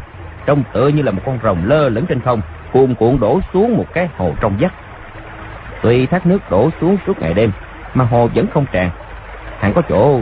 trông 0.45 0.63
tựa 0.73 0.87
như 0.87 1.01
là 1.01 1.11
một 1.11 1.21
con 1.25 1.39
rồng 1.43 1.61
lơ 1.65 1.89
lửng 1.89 2.05
trên 2.05 2.21
không, 2.21 2.41
cuồn 2.71 2.95
cuộn 2.95 3.19
đổ 3.19 3.39
xuống 3.53 3.77
một 3.77 3.85
cái 3.93 4.09
hồ 4.17 4.33
trong 4.41 4.57
vắt. 4.59 4.71
Tuy 5.81 6.05
thác 6.05 6.25
nước 6.25 6.49
đổ 6.49 6.69
xuống 6.81 6.97
suốt 7.07 7.19
ngày 7.19 7.33
đêm, 7.33 7.51
mà 7.93 8.05
hồ 8.05 8.29
vẫn 8.35 8.47
không 8.53 8.65
tràn, 8.71 8.89
hẳn 9.59 9.73
có 9.73 9.81
chỗ 9.89 10.21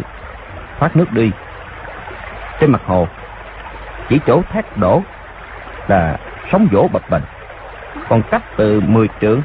thoát 0.79 0.95
nước 0.95 1.11
đi. 1.11 1.31
Trên 2.59 2.71
mặt 2.71 2.81
hồ, 2.85 3.07
chỉ 4.09 4.19
chỗ 4.27 4.41
thác 4.49 4.77
đổ 4.77 5.01
là 5.87 6.17
sóng 6.51 6.67
vỗ 6.71 6.89
bập 6.93 7.09
bềnh, 7.09 7.21
còn 8.09 8.21
cách 8.31 8.43
từ 8.57 8.81
10 8.81 9.09
trượng 9.21 9.41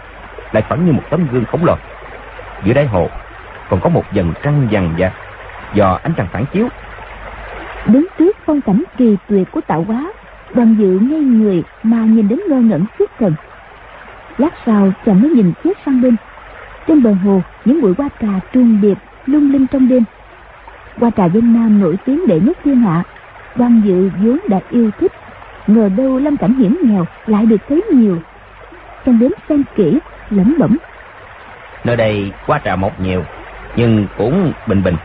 lại 0.52 0.62
phẳng 0.68 0.86
như 0.86 0.92
một 0.92 1.02
tấm 1.10 1.26
gương 1.32 1.44
khổng 1.44 1.64
lồ. 1.64 1.76
Giữa 2.64 2.72
đáy 2.72 2.86
hồ 2.86 3.08
còn 3.70 3.80
có 3.80 3.88
một 3.88 4.04
dần 4.12 4.32
trăng 4.42 4.66
dằn 4.70 4.94
vặt 4.98 5.12
do 5.74 5.98
ánh 6.02 6.12
trăng 6.16 6.26
phản 6.32 6.44
chiếu. 6.46 6.68
Đứng 7.86 8.06
trước 8.18 8.33
phong 8.46 8.60
cảnh 8.60 8.82
kỳ 8.96 9.16
tuyệt 9.28 9.48
của 9.52 9.60
tạo 9.60 9.84
hóa, 9.84 10.12
đoàn 10.54 10.76
dự 10.78 10.98
ngay 10.98 11.20
người 11.20 11.64
mà 11.82 12.04
nhìn 12.04 12.28
đến 12.28 12.40
ngơ 12.48 12.60
ngẩn 12.60 12.84
suốt 12.98 13.10
thần 13.18 13.34
lát 14.38 14.50
sau, 14.66 14.92
chàng 15.06 15.20
mới 15.20 15.30
nhìn 15.30 15.52
phía 15.62 15.72
sang 15.86 16.00
bên. 16.00 16.16
Trên 16.86 17.02
bờ 17.02 17.12
hồ, 17.12 17.40
những 17.64 17.80
bụi 17.80 17.94
hoa 17.98 18.08
trà 18.20 18.40
trùng 18.52 18.80
điệp 18.80 18.98
lung 19.26 19.52
linh 19.52 19.66
trong 19.66 19.88
đêm. 19.88 20.04
Hoa 21.00 21.10
trà 21.16 21.26
dân 21.26 21.52
nam 21.52 21.80
nổi 21.80 21.96
tiếng 22.04 22.26
để 22.26 22.40
nhất 22.40 22.58
thiên 22.64 22.80
hạ, 22.80 23.02
đoàn 23.56 23.82
dự 23.84 24.10
vốn 24.22 24.38
đã 24.48 24.60
yêu 24.70 24.90
thích. 25.00 25.12
Ngờ 25.66 25.88
đâu 25.96 26.18
lâm 26.18 26.36
cảnh 26.36 26.54
hiểm 26.54 26.78
nghèo 26.82 27.06
lại 27.26 27.46
được 27.46 27.60
thấy 27.68 27.82
nhiều. 27.92 28.18
Chàng 29.06 29.18
đến 29.18 29.32
xem 29.48 29.62
kỹ, 29.76 29.98
lẩm 30.30 30.54
bẩm. 30.58 30.76
Nơi 31.84 31.96
đây 31.96 32.32
hoa 32.46 32.60
trà 32.64 32.76
mọc 32.76 33.00
nhiều, 33.00 33.24
nhưng 33.76 34.06
cũng 34.18 34.52
bình 34.66 34.82
bình, 34.82 34.96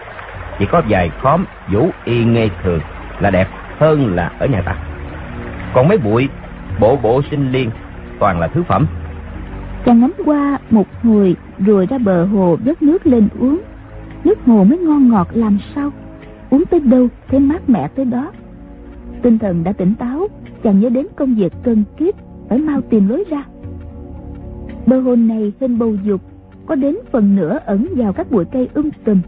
chỉ 0.59 0.65
có 0.65 0.81
vài 0.89 1.11
khóm 1.21 1.45
vũ 1.67 1.89
y 2.03 2.23
ngây 2.23 2.51
thường 2.63 2.79
là 3.19 3.29
đẹp 3.29 3.47
hơn 3.77 4.15
là 4.15 4.31
ở 4.39 4.47
nhà 4.47 4.61
ta. 4.61 4.75
Còn 5.73 5.87
mấy 5.87 5.97
bụi 5.97 6.29
bộ 6.79 6.97
bộ 7.03 7.21
sinh 7.31 7.51
liên, 7.51 7.69
toàn 8.19 8.39
là 8.39 8.47
thứ 8.47 8.63
phẩm. 8.63 8.87
Chàng 9.85 9.99
ngắm 9.99 10.11
qua 10.25 10.57
một 10.69 10.87
hồi, 11.03 11.35
rồi 11.59 11.85
ra 11.85 11.97
bờ 11.97 12.25
hồ 12.25 12.57
vớt 12.65 12.81
nước 12.81 13.07
lên 13.07 13.27
uống. 13.39 13.61
Nước 14.23 14.39
hồ 14.45 14.63
mới 14.63 14.77
ngon 14.77 15.09
ngọt 15.09 15.27
làm 15.33 15.57
sao? 15.75 15.91
Uống 16.49 16.65
tới 16.65 16.79
đâu, 16.79 17.07
thấy 17.27 17.39
mát 17.39 17.69
mẻ 17.69 17.87
tới 17.87 18.05
đó. 18.05 18.31
Tinh 19.21 19.39
thần 19.39 19.63
đã 19.63 19.73
tỉnh 19.73 19.95
táo, 19.95 20.27
chàng 20.63 20.79
nhớ 20.79 20.89
đến 20.89 21.07
công 21.15 21.35
việc 21.35 21.53
cân 21.63 21.83
kiếp, 21.97 22.13
phải 22.49 22.57
mau 22.59 22.81
tìm 22.81 23.09
lối 23.09 23.23
ra. 23.29 23.43
Bờ 24.85 24.99
hồ 24.99 25.15
này 25.15 25.53
hình 25.59 25.79
bầu 25.79 25.95
dục, 26.03 26.21
có 26.65 26.75
đến 26.75 26.95
phần 27.11 27.35
nửa 27.35 27.59
ẩn 27.65 27.87
vào 27.95 28.13
các 28.13 28.31
bụi 28.31 28.45
cây 28.45 28.69
um 28.73 28.89
tùm. 29.03 29.21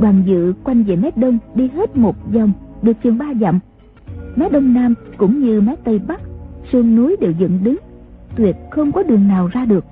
Đoàn 0.00 0.22
dự 0.26 0.54
quanh 0.64 0.82
về 0.82 0.96
mép 0.96 1.16
đông, 1.16 1.38
đi 1.54 1.68
hết 1.68 1.96
một 1.96 2.16
vòng 2.32 2.52
được 2.84 2.92
chừng 3.02 3.18
ba 3.18 3.26
dặm. 3.40 3.58
Mé 4.36 4.48
đông 4.48 4.74
nam 4.74 4.94
cũng 5.16 5.40
như 5.40 5.60
mé 5.60 5.74
tây 5.84 6.00
bắc, 6.08 6.20
sườn 6.72 6.96
núi 6.96 7.16
đều 7.20 7.30
dựng 7.30 7.58
đứng, 7.62 7.76
tuyệt 8.36 8.56
không 8.70 8.92
có 8.92 9.02
đường 9.02 9.28
nào 9.28 9.48
ra 9.52 9.64
được. 9.64 9.84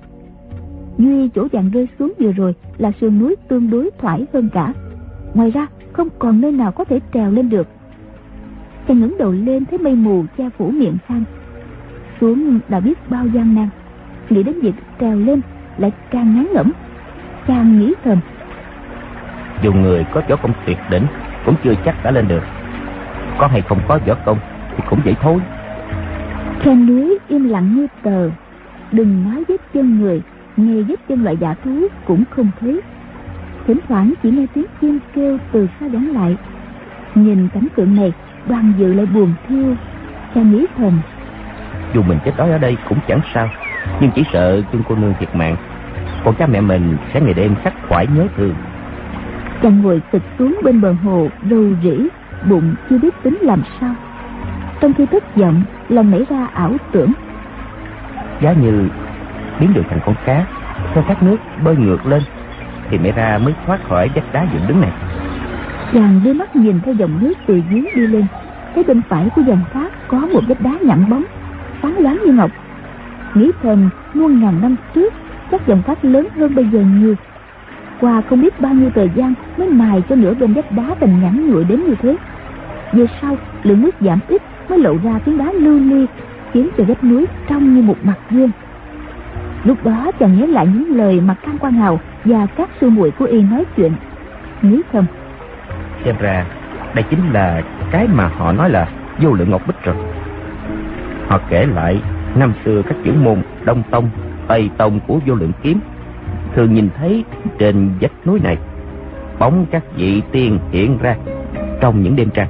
Duy 0.97 1.29
chỗ 1.29 1.47
dạng 1.53 1.69
rơi 1.69 1.87
xuống 1.99 2.13
vừa 2.19 2.31
rồi 2.31 2.55
là 2.77 2.91
sườn 3.01 3.19
núi 3.19 3.35
tương 3.47 3.69
đối 3.69 3.89
thoải 3.97 4.25
hơn 4.33 4.49
cả. 4.53 4.73
Ngoài 5.33 5.51
ra, 5.51 5.67
không 5.93 6.07
còn 6.19 6.41
nơi 6.41 6.51
nào 6.51 6.71
có 6.71 6.83
thể 6.83 6.99
trèo 7.13 7.31
lên 7.31 7.49
được. 7.49 7.67
Chàng 8.87 8.99
ngẩng 8.99 9.17
đầu 9.19 9.31
lên 9.31 9.65
thấy 9.65 9.79
mây 9.79 9.95
mù 9.95 10.23
che 10.37 10.49
phủ 10.57 10.69
miệng 10.69 10.97
hang 11.05 11.23
xuống 12.21 12.59
đã 12.69 12.79
biết 12.79 13.09
bao 13.09 13.27
gian 13.27 13.55
nan. 13.55 13.69
Nghĩ 14.29 14.43
đến 14.43 14.59
việc 14.59 14.75
trèo 14.99 15.17
lên 15.17 15.41
lại 15.77 15.91
càng 16.11 16.35
ngán 16.35 16.47
ngẩm. 16.53 16.71
Chàng 17.47 17.79
nghĩ 17.79 17.93
thầm, 18.03 18.19
dù 19.63 19.73
người 19.73 20.05
có 20.13 20.21
chỗ 20.29 20.35
công 20.43 20.53
tuyệt 20.65 20.77
đỉnh, 20.91 21.03
cũng 21.45 21.55
chưa 21.63 21.73
chắc 21.85 22.03
đã 22.03 22.11
lên 22.11 22.27
được 22.27 22.43
có 23.37 23.47
hay 23.47 23.61
không 23.61 23.79
có 23.87 23.99
võ 24.07 24.13
công 24.25 24.37
thì 24.69 24.83
cũng 24.89 24.99
vậy 25.05 25.15
thôi. 25.21 25.41
Khen 26.59 26.85
núi 26.85 27.19
im 27.27 27.49
lặng 27.49 27.75
như 27.75 27.87
tờ. 28.03 28.29
Đừng 28.91 29.23
nói 29.23 29.43
với 29.47 29.57
chân 29.73 29.99
người 29.99 30.21
nghe 30.57 30.81
với 30.81 30.95
chân 31.09 31.23
loại 31.23 31.37
giả 31.37 31.55
thú 31.63 31.87
cũng 32.05 32.23
không 32.29 32.51
thấy. 32.59 32.81
Thỉnh 33.67 33.79
thoảng 33.87 34.13
chỉ 34.23 34.31
nghe 34.31 34.45
tiếng 34.53 34.65
chim 34.81 34.99
kêu 35.15 35.37
từ 35.51 35.67
xa 35.79 35.87
vắng 35.87 36.13
lại. 36.13 36.37
Nhìn 37.15 37.47
cảnh 37.53 37.67
tượng 37.75 37.95
này 37.95 38.13
đoàn 38.47 38.73
dự 38.77 38.93
lại 38.93 39.05
buồn 39.05 39.33
thiêu. 39.47 39.75
Cha 40.35 40.41
nghĩ 40.41 40.65
thầm 40.77 41.01
dù 41.93 42.01
mình 42.01 42.19
chết 42.25 42.31
đói 42.37 42.51
ở 42.51 42.57
đây 42.57 42.77
cũng 42.89 42.97
chẳng 43.07 43.19
sao 43.33 43.49
nhưng 43.99 44.11
chỉ 44.15 44.23
sợ 44.33 44.61
chung 44.71 44.81
cô 44.89 44.95
nương 44.95 45.13
thiệt 45.19 45.35
mạng. 45.35 45.55
Còn 46.25 46.35
cha 46.35 46.47
mẹ 46.47 46.61
mình 46.61 46.97
sẽ 47.13 47.21
ngày 47.21 47.33
đêm 47.33 47.55
khắc 47.63 47.73
khoải 47.89 48.07
nhớ 48.07 48.27
thương. 48.37 48.55
Chàng 49.63 49.81
ngồi 49.81 50.01
tịch 50.11 50.21
xuống 50.39 50.59
bên 50.63 50.81
bờ 50.81 50.91
hồ 50.91 51.27
rầu 51.49 51.63
rĩ 51.83 52.07
bụng 52.49 52.75
chưa 52.89 52.97
biết 52.97 53.13
tính 53.23 53.37
làm 53.41 53.61
sao. 53.81 53.95
Trong 54.79 54.93
khi 54.93 55.05
thất 55.05 55.35
vọng 55.35 55.63
lòng 55.89 56.11
nảy 56.11 56.25
ra 56.29 56.47
ảo 56.53 56.75
tưởng. 56.91 57.13
Giá 58.41 58.53
như 58.53 58.89
biến 59.59 59.73
được 59.73 59.83
thành 59.89 59.99
con 60.05 60.15
cá 60.25 60.45
theo 60.93 61.03
thác 61.03 61.23
nước 61.23 61.37
bơi 61.63 61.75
ngược 61.75 62.05
lên 62.05 62.23
thì 62.89 62.97
mẹ 62.97 63.11
ra 63.11 63.39
mới 63.43 63.53
thoát 63.65 63.83
khỏi 63.89 64.09
vách 64.15 64.33
đá 64.33 64.47
dựng 64.53 64.67
đứng 64.67 64.81
này. 64.81 64.91
Chàng 65.93 66.21
đưa 66.23 66.33
mắt 66.33 66.55
nhìn 66.55 66.79
theo 66.85 66.93
dòng 66.93 67.19
nước 67.21 67.33
từ 67.47 67.61
dưới 67.71 67.85
đi 67.95 68.07
lên. 68.07 68.25
Thấy 68.75 68.83
bên 68.83 69.01
phải 69.09 69.29
của 69.35 69.41
dòng 69.41 69.61
thác 69.73 70.07
có 70.07 70.17
một 70.17 70.41
vách 70.47 70.61
đá 70.61 70.71
nhẵn 70.81 71.09
bóng 71.09 71.23
sáng 71.81 71.97
loáng 71.99 72.19
như 72.25 72.33
ngọc. 72.33 72.51
Nghĩ 73.33 73.51
thầm 73.63 73.89
muôn 74.13 74.39
ngàn 74.39 74.61
năm 74.61 74.75
trước 74.93 75.13
chắc 75.51 75.67
dòng 75.67 75.83
thác 75.83 76.05
lớn 76.05 76.27
hơn 76.35 76.55
bây 76.55 76.65
giờ 76.65 76.79
nhiều. 76.79 77.15
Qua 78.01 78.21
không 78.29 78.41
biết 78.41 78.61
bao 78.61 78.73
nhiêu 78.73 78.89
thời 78.95 79.09
gian 79.15 79.33
mới 79.57 79.69
mài 79.69 80.03
cho 80.09 80.15
nửa 80.15 80.33
bên 80.33 80.53
vách 80.53 80.71
đá 80.71 80.95
thành 80.99 81.21
nhẵn 81.21 81.51
nhụi 81.51 81.63
đến 81.63 81.85
như 81.85 81.95
thế 82.01 82.15
Vừa 82.93 83.05
sau, 83.21 83.37
lượng 83.63 83.81
nước 83.81 83.95
giảm 84.01 84.19
ít 84.27 84.41
mới 84.69 84.79
lộ 84.79 84.97
ra 85.03 85.19
tiếng 85.25 85.37
đá 85.37 85.51
lưu 85.51 85.79
ly, 85.79 86.05
khiến 86.51 86.69
cho 86.77 86.83
vách 86.83 87.03
núi 87.03 87.25
trong 87.47 87.75
như 87.75 87.81
một 87.81 87.97
mặt 88.03 88.17
gương. 88.29 88.51
Lúc 89.63 89.85
đó 89.85 90.11
chàng 90.19 90.39
nhớ 90.39 90.45
lại 90.45 90.67
những 90.67 90.97
lời 90.97 91.21
mà 91.21 91.33
can 91.33 91.57
quan 91.59 91.73
hào 91.73 91.99
và 92.25 92.47
các 92.55 92.69
sư 92.81 92.89
muội 92.89 93.11
của 93.11 93.25
y 93.25 93.41
nói 93.41 93.65
chuyện. 93.75 93.91
Nghĩ 94.61 94.81
thầm, 94.91 95.05
xem 96.05 96.15
ra, 96.19 96.45
đây 96.95 97.03
chính 97.09 97.29
là 97.33 97.61
cái 97.91 98.07
mà 98.13 98.27
họ 98.27 98.51
nói 98.51 98.69
là 98.69 98.87
vô 99.21 99.33
lượng 99.33 99.51
ngọc 99.51 99.67
bích 99.67 99.83
rồi. 99.83 99.95
Họ 101.27 101.39
kể 101.49 101.65
lại, 101.65 102.01
năm 102.35 102.53
xưa 102.65 102.81
các 102.81 102.95
chữ 103.03 103.11
môn 103.23 103.41
đông 103.65 103.83
tông, 103.91 104.09
tây 104.47 104.69
tông 104.77 104.99
của 105.07 105.19
vô 105.25 105.35
lượng 105.35 105.51
kiếm, 105.61 105.79
thường 106.55 106.73
nhìn 106.73 106.89
thấy 106.97 107.23
trên 107.57 107.89
vách 108.01 108.27
núi 108.27 108.39
này, 108.43 108.57
bóng 109.39 109.65
các 109.71 109.83
vị 109.95 110.21
tiên 110.31 110.59
hiện 110.71 110.97
ra 111.01 111.15
trong 111.81 112.03
những 112.03 112.15
đêm 112.15 112.29
trăng 112.33 112.47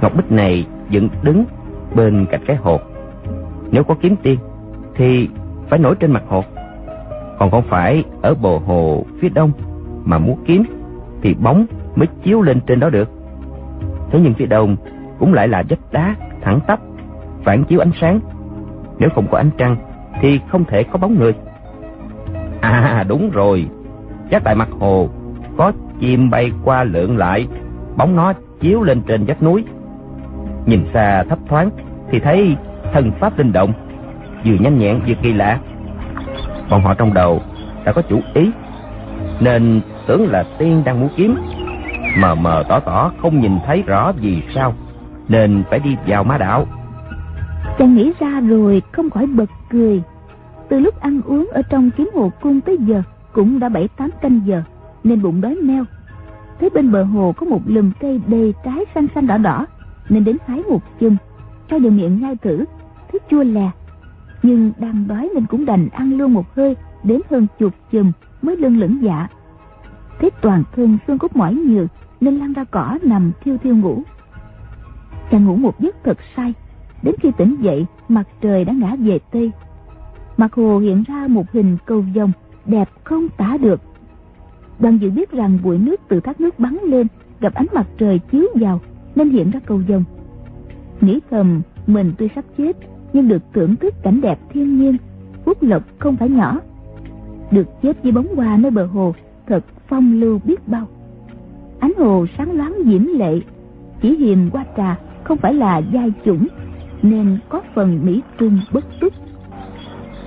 ngọc 0.00 0.16
bích 0.16 0.32
này 0.32 0.66
dựng 0.90 1.08
đứng 1.22 1.44
bên 1.94 2.26
cạnh 2.30 2.40
cái 2.46 2.56
hồ 2.56 2.80
nếu 3.70 3.84
có 3.84 3.94
kiếm 4.00 4.16
tiên 4.22 4.38
thì 4.94 5.28
phải 5.68 5.78
nổi 5.78 5.94
trên 6.00 6.12
mặt 6.12 6.22
hồ 6.28 6.44
còn 7.38 7.50
không 7.50 7.64
phải 7.68 8.04
ở 8.22 8.34
bờ 8.34 8.58
hồ 8.58 9.04
phía 9.20 9.28
đông 9.28 9.52
mà 10.04 10.18
muốn 10.18 10.38
kiếm, 10.46 10.62
thì 11.22 11.34
bóng 11.34 11.66
mới 11.94 12.08
chiếu 12.22 12.42
lên 12.42 12.60
trên 12.66 12.80
đó 12.80 12.90
được. 12.90 13.08
Thế 14.10 14.20
nhưng 14.22 14.34
phía 14.34 14.46
đông 14.46 14.76
cũng 15.18 15.34
lại 15.34 15.48
là 15.48 15.62
vách 15.68 15.92
đá 15.92 16.14
thẳng 16.42 16.60
tắp, 16.66 16.80
phản 17.44 17.64
chiếu 17.64 17.80
ánh 17.80 17.90
sáng. 18.00 18.20
Nếu 18.98 19.08
không 19.14 19.26
có 19.30 19.38
ánh 19.38 19.50
trăng, 19.58 19.76
thì 20.20 20.40
không 20.48 20.64
thể 20.64 20.82
có 20.82 20.98
bóng 20.98 21.18
người. 21.18 21.34
À 22.60 23.04
đúng 23.08 23.30
rồi. 23.30 23.68
Chắc 24.30 24.44
tại 24.44 24.54
mặt 24.54 24.68
hồ 24.80 25.08
có 25.56 25.72
chim 26.00 26.30
bay 26.30 26.52
qua 26.64 26.84
lượn 26.84 27.16
lại, 27.16 27.48
bóng 27.96 28.16
nó 28.16 28.32
chiếu 28.60 28.82
lên 28.82 29.02
trên 29.06 29.24
vách 29.24 29.42
núi 29.42 29.64
nhìn 30.66 30.86
xa 30.94 31.24
thấp 31.28 31.38
thoáng 31.48 31.70
thì 32.10 32.20
thấy 32.20 32.56
thần 32.92 33.12
pháp 33.20 33.38
linh 33.38 33.52
động, 33.52 33.72
vừa 34.44 34.54
nhanh 34.60 34.78
nhẹn 34.78 35.00
vừa 35.06 35.14
kỳ 35.22 35.32
lạ. 35.32 35.58
Bọn 36.70 36.82
họ 36.82 36.94
trong 36.94 37.14
đầu 37.14 37.42
đã 37.84 37.92
có 37.92 38.02
chủ 38.02 38.20
ý, 38.34 38.50
nên 39.40 39.80
tưởng 40.06 40.30
là 40.30 40.44
tiên 40.58 40.82
đang 40.84 41.00
muốn 41.00 41.08
kiếm 41.16 41.36
mờ 42.18 42.34
mờ 42.34 42.64
tỏ 42.68 42.80
tỏ 42.80 43.12
không 43.22 43.40
nhìn 43.40 43.52
thấy 43.66 43.82
rõ 43.82 44.12
gì 44.20 44.42
sao, 44.54 44.74
nên 45.28 45.62
phải 45.70 45.78
đi 45.78 45.96
vào 46.06 46.24
ma 46.24 46.38
đạo. 46.38 46.66
Chàng 47.78 47.94
nghĩ 47.94 48.12
ra 48.20 48.40
rồi, 48.40 48.82
không 48.92 49.10
khỏi 49.10 49.26
bật 49.26 49.50
cười. 49.70 50.02
Từ 50.68 50.78
lúc 50.78 51.00
ăn 51.00 51.20
uống 51.24 51.48
ở 51.52 51.62
trong 51.62 51.90
kiếm 51.90 52.10
hồ 52.14 52.30
cung 52.40 52.60
tới 52.60 52.78
giờ 52.80 53.02
cũng 53.32 53.58
đã 53.58 53.68
bảy 53.68 53.88
tám 53.88 54.10
canh 54.20 54.40
giờ, 54.46 54.62
nên 55.04 55.22
bụng 55.22 55.40
đói 55.40 55.56
meo. 55.62 55.84
Thấy 56.60 56.70
bên 56.74 56.92
bờ 56.92 57.02
hồ 57.02 57.32
có 57.36 57.46
một 57.46 57.60
lùm 57.66 57.92
cây 58.00 58.20
đầy 58.26 58.54
trái 58.64 58.84
xanh 58.94 59.06
xanh 59.14 59.26
đỏ 59.26 59.36
đỏ 59.36 59.66
nên 60.08 60.24
đến 60.24 60.36
hái 60.46 60.62
một 60.68 60.82
chùm 61.00 61.16
cho 61.70 61.78
vào 61.78 61.90
miệng 61.90 62.20
nhai 62.20 62.36
thử 62.36 62.64
thấy 63.12 63.20
chua 63.30 63.42
lè. 63.42 63.70
Nhưng 64.42 64.72
đang 64.78 65.08
đói 65.08 65.30
nên 65.34 65.46
cũng 65.46 65.64
đành 65.64 65.88
ăn 65.88 66.18
luôn 66.18 66.32
một 66.32 66.54
hơi 66.54 66.76
đến 67.02 67.20
hơn 67.30 67.46
chục 67.58 67.72
chùm 67.92 68.12
mới 68.42 68.56
lưng 68.56 68.78
lửng 68.78 68.98
dạ. 69.02 69.28
Thấy 70.20 70.30
toàn 70.30 70.62
thân 70.76 70.98
xương 71.06 71.18
cốt 71.18 71.36
mỏi 71.36 71.54
nhiều, 71.54 71.86
nên 72.20 72.38
lăn 72.38 72.52
ra 72.52 72.64
cỏ 72.64 72.98
nằm 73.02 73.32
thiêu 73.44 73.58
thiêu 73.58 73.76
ngủ. 73.76 74.02
Chàng 75.30 75.44
ngủ 75.44 75.56
một 75.56 75.80
giấc 75.80 75.96
thật 76.04 76.18
say 76.36 76.54
đến 77.02 77.14
khi 77.20 77.30
tỉnh 77.38 77.56
dậy 77.60 77.86
mặt 78.08 78.24
trời 78.40 78.64
đã 78.64 78.72
ngã 78.72 78.96
về 78.98 79.18
tây. 79.32 79.52
Mặt 80.36 80.54
hồ 80.54 80.78
hiện 80.78 81.04
ra 81.08 81.26
một 81.28 81.52
hình 81.52 81.76
cầu 81.84 82.04
vồng 82.14 82.32
đẹp 82.66 82.88
không 83.04 83.28
tả 83.28 83.56
được. 83.60 83.80
Đoàn 84.78 84.98
dự 84.98 85.10
biết 85.10 85.30
rằng 85.30 85.58
bụi 85.62 85.78
nước 85.78 86.00
từ 86.08 86.20
thác 86.20 86.40
nước 86.40 86.58
bắn 86.58 86.78
lên 86.82 87.06
gặp 87.40 87.54
ánh 87.54 87.66
mặt 87.72 87.86
trời 87.98 88.18
chiếu 88.18 88.46
vào 88.54 88.80
nên 89.14 89.30
hiện 89.30 89.50
ra 89.50 89.60
câu 89.66 89.82
dông 89.88 90.04
nghĩ 91.04 91.20
thầm, 91.30 91.62
mình 91.86 92.12
tuy 92.18 92.28
sắp 92.34 92.44
chết, 92.58 92.76
nhưng 93.12 93.28
được 93.28 93.42
thưởng 93.54 93.76
thức 93.76 93.94
cảnh 94.02 94.20
đẹp 94.20 94.38
thiên 94.52 94.78
nhiên, 94.78 94.96
phúc 95.44 95.62
lộc 95.62 95.82
không 95.98 96.16
phải 96.16 96.28
nhỏ. 96.28 96.60
Được 97.50 97.66
chết 97.82 98.02
với 98.02 98.12
bóng 98.12 98.36
hoa 98.36 98.56
nơi 98.56 98.70
bờ 98.70 98.86
hồ, 98.86 99.14
thật 99.46 99.64
phong 99.88 100.20
lưu 100.20 100.40
biết 100.44 100.68
bao. 100.68 100.86
Ánh 101.80 101.92
hồ 101.98 102.26
sáng 102.38 102.52
loáng 102.52 102.74
diễm 102.84 103.06
lệ, 103.06 103.40
chỉ 104.02 104.16
hiềm 104.16 104.50
qua 104.50 104.64
trà, 104.76 104.98
không 105.24 105.38
phải 105.38 105.54
là 105.54 105.82
giai 105.92 106.12
chủng, 106.24 106.46
nên 107.02 107.38
có 107.48 107.62
phần 107.74 108.00
mỹ 108.04 108.22
trung 108.38 108.60
bất 108.72 108.84
túc. 109.00 109.12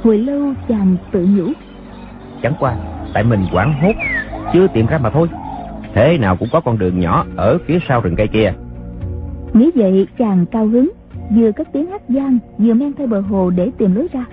Hồi 0.03 0.17
lâu 0.17 0.53
chàng 0.67 0.95
tự 1.11 1.27
nhủ, 1.37 1.51
chẳng 2.41 2.53
qua, 2.59 2.75
tại 3.13 3.23
mình 3.23 3.45
quảng 3.53 3.73
hốt, 3.81 3.95
chưa 4.53 4.67
tìm 4.67 4.85
ra 4.85 4.97
mà 4.97 5.09
thôi. 5.09 5.27
Thế 5.93 6.17
nào 6.17 6.37
cũng 6.37 6.49
có 6.51 6.61
con 6.61 6.77
đường 6.77 6.99
nhỏ 6.99 7.25
ở 7.35 7.57
phía 7.67 7.79
sau 7.87 8.01
rừng 8.01 8.15
cây 8.15 8.27
kia 8.27 8.53
nghĩ 9.57 9.71
vậy 9.75 10.07
chàng 10.17 10.45
cao 10.51 10.67
hứng, 10.67 10.91
vừa 11.35 11.51
cất 11.51 11.67
tiếng 11.73 11.85
hát 11.91 12.09
gian 12.09 12.39
vừa 12.57 12.73
men 12.73 12.93
theo 12.93 13.07
bờ 13.07 13.21
hồ 13.21 13.49
để 13.49 13.71
tìm 13.77 13.95
lối 13.95 14.07
ra. 14.13 14.25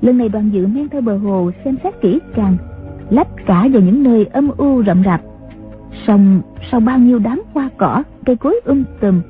Lần 0.00 0.18
này 0.18 0.28
đoàn 0.28 0.50
dự 0.50 0.66
men 0.66 0.88
theo 0.88 1.00
bờ 1.00 1.16
hồ 1.16 1.50
xem 1.64 1.76
xét 1.82 2.00
kỹ 2.00 2.18
càng, 2.34 2.56
lách 3.10 3.28
cả 3.46 3.68
vào 3.72 3.82
những 3.82 4.02
nơi 4.02 4.26
âm 4.32 4.50
u 4.56 4.82
rậm 4.84 5.02
rạp. 5.04 5.20
Song 6.06 6.42
sau 6.70 6.80
bao 6.80 6.98
nhiêu 6.98 7.18
đám 7.18 7.42
hoa 7.52 7.70
cỏ, 7.76 8.02
cây 8.26 8.36
cối 8.36 8.60
um 8.64 8.84
tùm, 9.00 9.20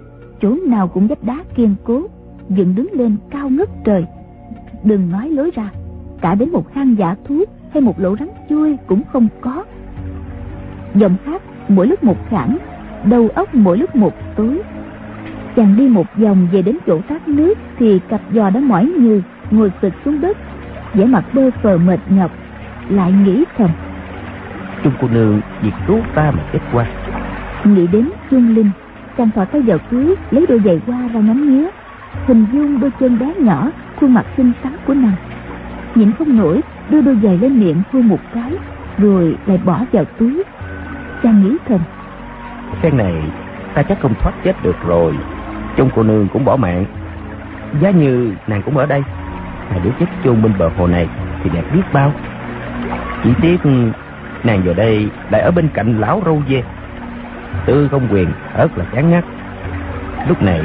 chỗ 0.43 0.57
nào 0.67 0.89
cũng 0.89 1.07
vách 1.07 1.25
đá 1.25 1.45
kiên 1.55 1.75
cố, 1.85 2.03
dựng 2.49 2.75
đứng 2.75 2.89
lên 2.93 3.17
cao 3.31 3.51
ngất 3.51 3.69
trời. 3.85 4.05
Đừng 4.85 5.11
nói 5.11 5.29
lối 5.29 5.51
ra, 5.55 5.71
cả 6.21 6.35
đến 6.35 6.51
một 6.51 6.73
hang 6.75 6.95
giả 6.99 7.17
thú 7.25 7.45
hay 7.71 7.83
một 7.83 8.01
lỗ 8.01 8.17
rắn 8.17 8.29
chui 8.49 8.77
cũng 8.87 9.03
không 9.13 9.29
có. 9.41 9.65
Giọng 10.95 11.17
hát 11.25 11.43
mỗi 11.69 11.87
lúc 11.87 12.05
một 12.05 12.17
khẳng, 12.29 12.59
đầu 13.05 13.29
óc 13.35 13.55
mỗi 13.55 13.79
lúc 13.79 13.97
một 13.97 14.13
tối 14.37 14.63
chàng 15.57 15.77
đi 15.77 15.89
một 15.89 16.07
vòng 16.17 16.49
về 16.53 16.63
đến 16.63 16.79
chỗ 16.87 17.01
thác 17.09 17.29
nước 17.29 17.55
thì 17.79 18.01
cặp 18.09 18.21
giò 18.35 18.51
đã 18.51 18.61
mỏi 18.61 18.93
nhừ 18.99 19.23
ngồi 19.51 19.73
sụt 19.83 19.93
xuống 20.05 20.21
đất. 20.21 20.37
Vẻ 20.95 21.05
mặt 21.05 21.25
bơ 21.33 21.51
phờ 21.63 21.79
mệt 21.79 22.01
nhọc 22.09 22.31
lại 22.89 23.13
nghĩ 23.13 23.45
thầm 23.57 23.71
trung 24.85 24.93
cô 25.01 25.09
nương 25.09 25.41
vì 25.63 25.71
cứu 25.87 25.99
ta 26.15 26.31
mà 26.31 26.43
chết 26.53 26.59
qua 26.73 26.87
nghĩ 27.65 27.87
đến 27.87 28.11
chuông 28.31 28.55
linh 28.55 28.71
chàng 29.19 29.31
thò 29.31 29.45
tay 29.45 29.63
vào 29.63 29.79
túi 29.79 30.15
lấy 30.31 30.47
đôi 30.49 30.61
giày 30.65 30.81
qua 30.87 31.09
ra 31.15 31.21
ngắm 31.21 31.51
nghía. 31.51 31.69
Hình 32.27 32.47
dung 32.53 32.81
đôi 32.81 32.91
chân 33.01 33.19
bé 33.19 33.35
nhỏ 33.39 33.71
khuôn 34.01 34.15
mặt 34.15 34.27
xinh 34.37 34.53
xắn 34.63 34.73
của 34.87 34.95
nàng. 34.95 35.17
Nhịn 35.95 36.13
không 36.13 36.37
nổi 36.37 36.61
đưa 36.91 37.01
đôi 37.01 37.19
giày 37.23 37.39
lên 37.39 37.61
miệng 37.61 37.83
hôn 37.93 38.09
một 38.09 38.21
cái 38.35 38.53
rồi 38.99 39.37
lại 39.47 39.59
bỏ 39.65 39.85
vào 39.93 40.05
túi. 40.05 40.43
Chàng 41.23 41.43
nghĩ 41.43 41.57
thầm 41.69 41.81
phen 42.83 42.97
này 42.97 43.15
ta 43.75 43.83
chắc 43.83 44.01
không 44.01 44.15
thoát 44.21 44.33
chết 44.45 44.63
được 44.63 44.77
rồi 44.87 45.15
chung 45.77 45.91
cô 45.95 46.03
nương 46.03 46.29
cũng 46.29 46.45
bỏ 46.45 46.57
mạng. 46.57 46.85
Giá 47.81 47.91
như 47.91 48.35
nàng 48.47 48.63
cũng 48.63 48.77
ở 48.77 48.87
đây. 48.87 49.03
Mà 49.71 49.77
đứa 49.85 49.91
chết 50.01 50.07
chôn 50.25 50.43
bên 50.43 50.53
bờ 50.59 50.71
hồ 50.79 50.87
này 50.87 51.09
thì 51.45 51.51
đẹp 51.55 51.65
biết 51.73 51.83
bao. 51.93 52.13
Chỉ 53.25 53.31
tiếc 53.43 53.59
nàng 54.45 54.63
giờ 54.67 54.75
đây 54.75 55.09
lại 55.31 55.41
ở 55.41 55.51
bên 55.51 55.69
cạnh 55.75 56.01
lão 56.01 56.23
râu 56.25 56.43
dê. 56.49 56.63
Tư 57.67 57.89
không 57.91 58.09
quyền 58.11 58.29
rất 58.57 58.79
là 58.79 58.85
chán 58.93 59.11
ngắt. 59.11 59.25
Lúc 60.29 60.43
này 60.43 60.61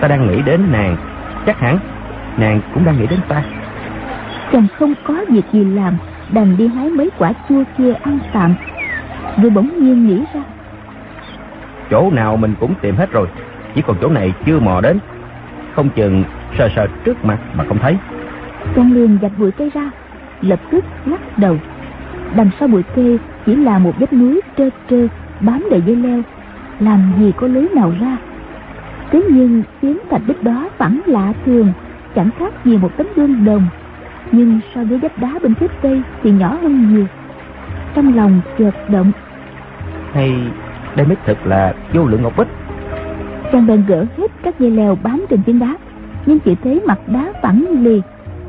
ta 0.00 0.08
đang 0.08 0.26
nghĩ 0.26 0.42
đến 0.42 0.72
nàng. 0.72 0.96
Chắc 1.46 1.60
hẳn 1.60 1.78
nàng 2.36 2.60
cũng 2.74 2.84
đang 2.84 2.98
nghĩ 2.98 3.06
đến 3.06 3.20
ta. 3.28 3.42
Chàng 4.52 4.66
không 4.78 4.94
có 5.04 5.14
việc 5.28 5.44
gì 5.52 5.64
làm 5.64 5.96
đành 6.32 6.56
đi 6.56 6.68
hái 6.68 6.90
mấy 6.90 7.10
quả 7.18 7.32
chua 7.48 7.64
kia 7.78 7.92
ăn 8.02 8.18
tạm. 8.32 8.54
Rồi 9.42 9.50
bỗng 9.50 9.70
nhiên 9.78 10.06
nghĩ 10.06 10.24
ra. 10.34 10.42
Chỗ 11.90 12.10
nào 12.10 12.36
mình 12.36 12.54
cũng 12.60 12.74
tìm 12.80 12.96
hết 12.96 13.10
rồi 13.12 13.28
chỉ 13.74 13.82
còn 13.82 13.96
chỗ 14.00 14.08
này 14.08 14.32
chưa 14.46 14.60
mò 14.60 14.80
đến. 14.80 14.98
Không 15.74 15.88
chừng 15.90 16.24
sờ 16.58 16.68
sờ 16.76 16.86
trước 17.04 17.24
mặt 17.24 17.38
mà 17.54 17.64
không 17.64 17.78
thấy. 17.78 17.96
Chàng 18.76 18.92
liền 18.92 19.18
gạch 19.18 19.38
bụi 19.38 19.50
cây 19.50 19.70
ra 19.74 19.90
lập 20.42 20.60
tức 20.70 20.84
lắc 21.06 21.38
đầu. 21.38 21.56
Đằng 22.36 22.50
sau 22.60 22.68
bụi 22.68 22.82
cây 22.94 23.18
chỉ 23.46 23.56
là 23.56 23.78
một 23.78 23.92
vách 23.98 24.12
núi 24.12 24.40
trơ 24.56 24.70
trơ 24.90 25.06
bám 25.40 25.66
đầy 25.70 25.82
dây 25.86 25.96
leo. 25.96 26.22
Làm 26.80 27.12
gì 27.18 27.32
có 27.36 27.46
lối 27.46 27.68
nào 27.74 27.92
ra. 28.00 28.16
Thế 29.10 29.22
nhưng 29.30 29.62
tiếng 29.80 29.98
thạch 30.10 30.22
bích 30.26 30.42
đó 30.42 30.68
phẳng 30.78 31.00
lạ 31.06 31.32
thường 31.46 31.72
chẳng 32.14 32.30
khác 32.38 32.52
gì 32.64 32.76
một 32.76 32.90
tấm 32.96 33.06
gương 33.16 33.44
đồng. 33.44 33.66
Nhưng 34.32 34.60
so 34.74 34.84
với 34.84 34.98
vách 34.98 35.18
đá 35.18 35.38
bên 35.42 35.54
phía 35.54 35.66
tây 35.82 36.02
thì 36.22 36.30
nhỏ 36.30 36.58
hơn 36.62 36.94
nhiều. 36.94 37.06
Trong 37.94 38.16
lòng 38.16 38.40
chợt 38.58 38.70
động. 38.88 39.12
Hay 40.12 40.34
đây 40.96 41.06
mới 41.06 41.16
thực 41.26 41.46
là 41.46 41.74
vô 41.92 42.06
lượng 42.06 42.22
ngọc 42.22 42.36
bích 42.36 42.48
bèn 43.60 43.84
gỡ 43.86 44.04
hết 44.16 44.30
các 44.42 44.60
dây 44.60 44.70
leo 44.70 44.98
bám 45.02 45.24
trên 45.30 45.42
phiến 45.42 45.58
đá. 45.58 45.76
Nhưng 46.26 46.38
chỉ 46.38 46.54
thấy 46.64 46.80
mặt 46.86 46.98
đá 47.06 47.32
phẳng 47.42 47.66
lì 47.82 48.02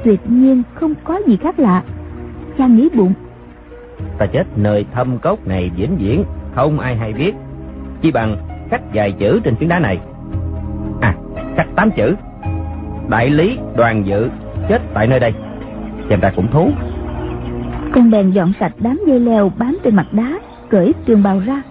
tuyệt 0.04 0.20
nhiên 0.28 0.63
không 0.74 0.94
có 1.04 1.20
gì 1.28 1.38
khác 1.38 1.60
lạ. 1.60 1.84
Chàng 2.58 2.78
nghĩ 2.78 2.89
bụng. 2.96 3.13
Ta 4.18 4.26
chết 4.26 4.44
nơi 4.56 4.86
thâm 4.94 5.18
cốc 5.18 5.48
này 5.48 5.72
vĩnh 5.78 5.98
viễn 5.98 6.24
không 6.56 6.80
ai 6.80 6.96
hay 6.96 7.13
biết. 7.13 7.32
Chỉ 8.02 8.12
bằng 8.12 8.38
khắc 8.70 8.82
vài 8.94 9.12
chữ 9.12 9.39
trên 9.44 9.56
phiến 9.56 9.70
đá 9.70 9.80
này. 9.80 10.00
À 11.02 11.16
khắc 11.58 11.68
tám 11.76 11.92
chữ. 11.92 12.16
Đại 13.10 13.30
lý 13.30 13.58
đoàn 13.76 14.04
dự 14.06 14.30
chết 14.70 14.82
tại 14.94 15.08
nơi 15.08 15.20
đây. 15.20 15.34
Xem 16.10 16.20
ra 16.20 16.32
cũng 16.36 16.48
thú. 16.52 16.70
Con 17.94 18.12
bèn 18.12 18.32
dọn 18.32 18.54
sạch 18.60 18.74
đám 18.80 19.00
dây 19.08 19.20
leo 19.20 19.52
bám 19.58 19.78
trên 19.84 19.96
mặt 19.96 20.08
đá 20.12 20.39
cởi 20.70 20.94
trường 21.06 21.24
bào 21.24 21.39
ra. 21.46 21.62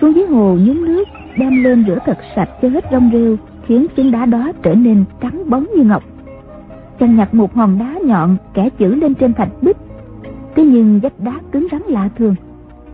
Xuống 0.00 0.14
dưới 0.14 0.26
hồ 0.26 0.56
nhúng 0.60 0.84
nước 0.84 1.04
đem 1.38 1.64
lên 1.64 1.84
rửa 1.86 1.98
thật 2.06 2.18
sạch 2.36 2.48
cho 2.62 2.68
hết 2.68 2.84
rong 2.92 3.10
rêu 3.12 3.36
khiến 3.66 3.86
phiến 3.96 4.10
đá 4.10 4.26
đó 4.26 4.52
trở 4.62 4.74
nên 4.74 5.04
trắng 5.20 5.50
bóng 5.50 5.66
như 5.76 5.84
ngọc. 5.84 6.02
Chàng 7.00 7.16
nhặt 7.16 7.34
một 7.34 7.54
hòn 7.54 7.78
đá 7.78 7.94
nhọn 8.04 8.36
kẻ 8.54 8.68
chữ 8.78 8.94
lên 8.94 9.14
trên 9.14 9.34
thạch 9.34 9.62
bích. 9.62 9.76
Thế 10.56 10.64
nhưng 10.64 11.00
vách 11.00 11.20
đá 11.20 11.40
cứng 11.52 11.66
rắn 11.72 11.82
lạ 11.88 12.08
thường. 12.18 12.34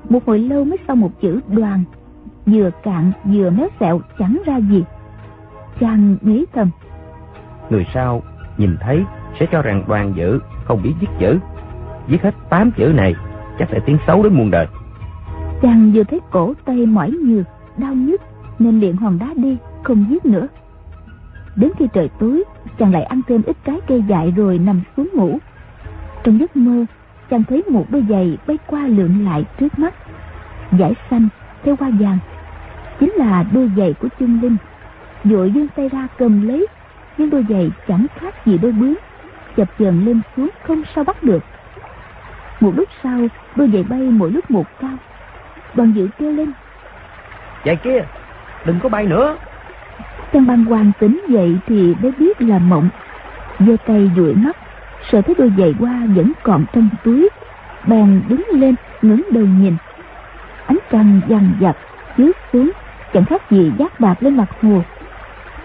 Một 0.08 0.26
hồi 0.26 0.38
lâu 0.38 0.64
mới 0.64 0.78
sau 0.86 0.96
một 0.96 1.20
chữ 1.20 1.40
đoàn 1.48 1.84
vừa 2.46 2.70
cạn 2.82 3.12
vừa 3.24 3.50
méo 3.50 3.68
xẹo 3.80 4.00
chẳng 4.18 4.42
ra 4.46 4.56
gì. 4.56 4.84
Chàng 5.80 6.16
nghĩ 6.22 6.44
thầm 6.52 6.70
người 7.70 7.86
sau 7.94 8.22
nhìn 8.58 8.76
thấy 8.80 9.04
sẽ 9.40 9.46
cho 9.52 9.62
rằng 9.62 9.84
đoàn 9.88 10.12
dự 10.16 10.40
không 10.64 10.82
biết 10.82 10.92
viết 11.00 11.08
chữ. 11.18 11.38
Viết 12.06 12.22
hết 12.22 12.34
tám 12.50 12.70
chữ 12.70 12.92
này 12.96 13.14
chắc 13.58 13.68
sẽ 13.72 13.80
tiếng 13.86 13.98
xấu 14.06 14.22
đến 14.22 14.32
muôn 14.34 14.50
đời. 14.50 14.66
Chàng 15.62 15.90
vừa 15.94 16.04
thấy 16.04 16.20
cổ 16.30 16.54
tay 16.64 16.86
mỏi 16.86 17.10
nhừ 17.10 17.44
đau 17.76 17.94
nhức 17.94 18.20
nên 18.60 18.80
liền 18.80 18.96
hòn 18.96 19.18
đá 19.18 19.26
đi, 19.36 19.56
không 19.82 20.04
giết 20.10 20.26
nữa. 20.26 20.48
Đến 21.56 21.70
khi 21.78 21.86
trời 21.92 22.08
tối, 22.18 22.44
chàng 22.78 22.92
lại 22.92 23.02
ăn 23.02 23.20
thêm 23.28 23.42
ít 23.46 23.56
trái 23.64 23.80
cây 23.86 24.04
dại 24.08 24.32
rồi 24.36 24.58
nằm 24.58 24.80
xuống 24.96 25.08
ngủ. 25.14 25.38
Trong 26.24 26.40
giấc 26.40 26.56
mơ, 26.56 26.84
chàng 27.30 27.44
thấy 27.44 27.62
một 27.70 27.86
đôi 27.90 28.04
giày 28.08 28.38
bay 28.46 28.58
qua 28.66 28.86
lượn 28.86 29.24
lại 29.24 29.44
trước 29.60 29.78
mắt, 29.78 29.94
giải 30.78 30.94
xanh 31.10 31.28
theo 31.62 31.76
hoa 31.80 31.90
vàng. 32.00 32.18
Chính 33.00 33.12
là 33.12 33.44
đôi 33.52 33.70
giày 33.76 33.92
của 33.92 34.08
chân 34.20 34.40
linh. 34.40 34.56
Vội 35.24 35.50
vươn 35.50 35.66
tay 35.76 35.88
ra 35.88 36.08
cầm 36.18 36.48
lấy, 36.48 36.66
nhưng 37.18 37.30
đôi 37.30 37.44
giày 37.48 37.70
chẳng 37.88 38.06
khác 38.14 38.46
gì 38.46 38.58
đôi 38.58 38.72
bướm, 38.72 38.94
chập 39.56 39.68
chờn 39.78 40.04
lên 40.04 40.20
xuống 40.36 40.50
không 40.62 40.82
sao 40.94 41.04
bắt 41.04 41.22
được. 41.22 41.44
Một 42.60 42.72
lúc 42.76 42.88
sau, 43.02 43.20
đôi 43.56 43.70
giày 43.72 43.82
bay 43.82 44.00
mỗi 44.00 44.30
lúc 44.30 44.50
một 44.50 44.66
cao. 44.80 44.96
Đoàn 45.74 45.92
dự 45.92 46.08
kêu 46.18 46.32
lên, 46.32 46.52
giày 47.64 47.76
kia 47.76 48.04
đừng 48.64 48.80
có 48.82 48.88
bay 48.88 49.06
nữa. 49.06 49.36
Trang 50.32 50.46
băng 50.46 50.64
hoàng 50.64 50.92
tỉnh 50.98 51.20
dậy 51.28 51.58
thì 51.66 51.94
mới 52.02 52.12
biết 52.18 52.42
là 52.42 52.58
mộng. 52.58 52.88
Giơ 53.58 53.76
tay 53.86 54.10
dụi 54.16 54.34
mắt 54.34 54.56
sợ 55.10 55.22
thấy 55.22 55.34
đôi 55.38 55.52
giày 55.58 55.74
qua 55.78 56.02
vẫn 56.14 56.32
còn 56.42 56.64
trong 56.72 56.88
túi. 57.04 57.28
Bèn 57.86 58.22
đứng 58.28 58.44
lên 58.52 58.74
ngẩng 59.02 59.22
đầu 59.30 59.44
nhìn. 59.44 59.76
Ánh 60.66 60.78
trăng 60.90 61.20
dằn 61.28 61.52
dặt 61.60 61.76
chiếu 62.16 62.32
xuống 62.52 62.70
chẳng 63.12 63.24
khác 63.24 63.50
gì 63.50 63.72
giác 63.78 64.00
bạc 64.00 64.14
lên 64.20 64.36
mặt 64.36 64.48
hồ. 64.62 64.82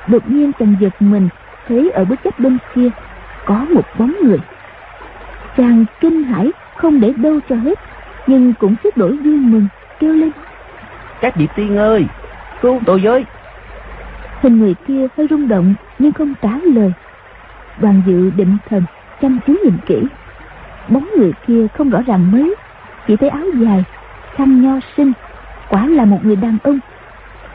Đột 0.07 0.31
nhiên 0.31 0.51
chàng 0.59 0.75
giật 0.79 0.93
mình 0.99 1.29
thấy 1.67 1.89
ở 1.89 2.05
bức 2.05 2.23
cách 2.23 2.39
bên 2.39 2.57
kia 2.75 2.89
có 3.45 3.65
một 3.69 3.83
bóng 3.97 4.13
người. 4.23 4.39
Chàng 5.57 5.85
kinh 5.99 6.23
hãi 6.23 6.51
không 6.75 6.99
để 6.99 7.13
đâu 7.17 7.39
cho 7.49 7.55
hết 7.55 7.79
nhưng 8.27 8.53
cũng 8.53 8.75
xếp 8.83 8.97
đổi 8.97 9.17
vui 9.17 9.37
mừng 9.37 9.67
kêu 9.99 10.13
lên. 10.13 10.31
Các 11.21 11.35
vị 11.35 11.47
tiên 11.55 11.77
ơi 11.77 12.05
cứu 12.61 12.81
tôi 12.85 12.99
với. 13.03 13.25
Hình 14.41 14.59
người 14.59 14.75
kia 14.87 15.07
hơi 15.17 15.27
rung 15.29 15.47
động 15.47 15.73
nhưng 15.99 16.11
không 16.11 16.33
trả 16.41 16.59
lời. 16.73 16.93
Đoàn 17.81 18.01
dự 18.07 18.29
định 18.29 18.57
thần 18.69 18.83
chăm 19.21 19.39
chú 19.47 19.53
nhìn 19.63 19.77
kỹ. 19.85 20.03
Bóng 20.89 21.09
người 21.17 21.33
kia 21.47 21.67
không 21.73 21.89
rõ 21.89 22.01
ràng 22.01 22.31
mấy 22.31 22.55
chỉ 23.07 23.15
thấy 23.15 23.29
áo 23.29 23.45
dài 23.59 23.83
khăn 24.35 24.61
nho 24.61 24.79
sinh 24.97 25.13
quả 25.69 25.87
là 25.87 26.05
một 26.05 26.19
người 26.25 26.35
đàn 26.35 26.57
ông. 26.63 26.79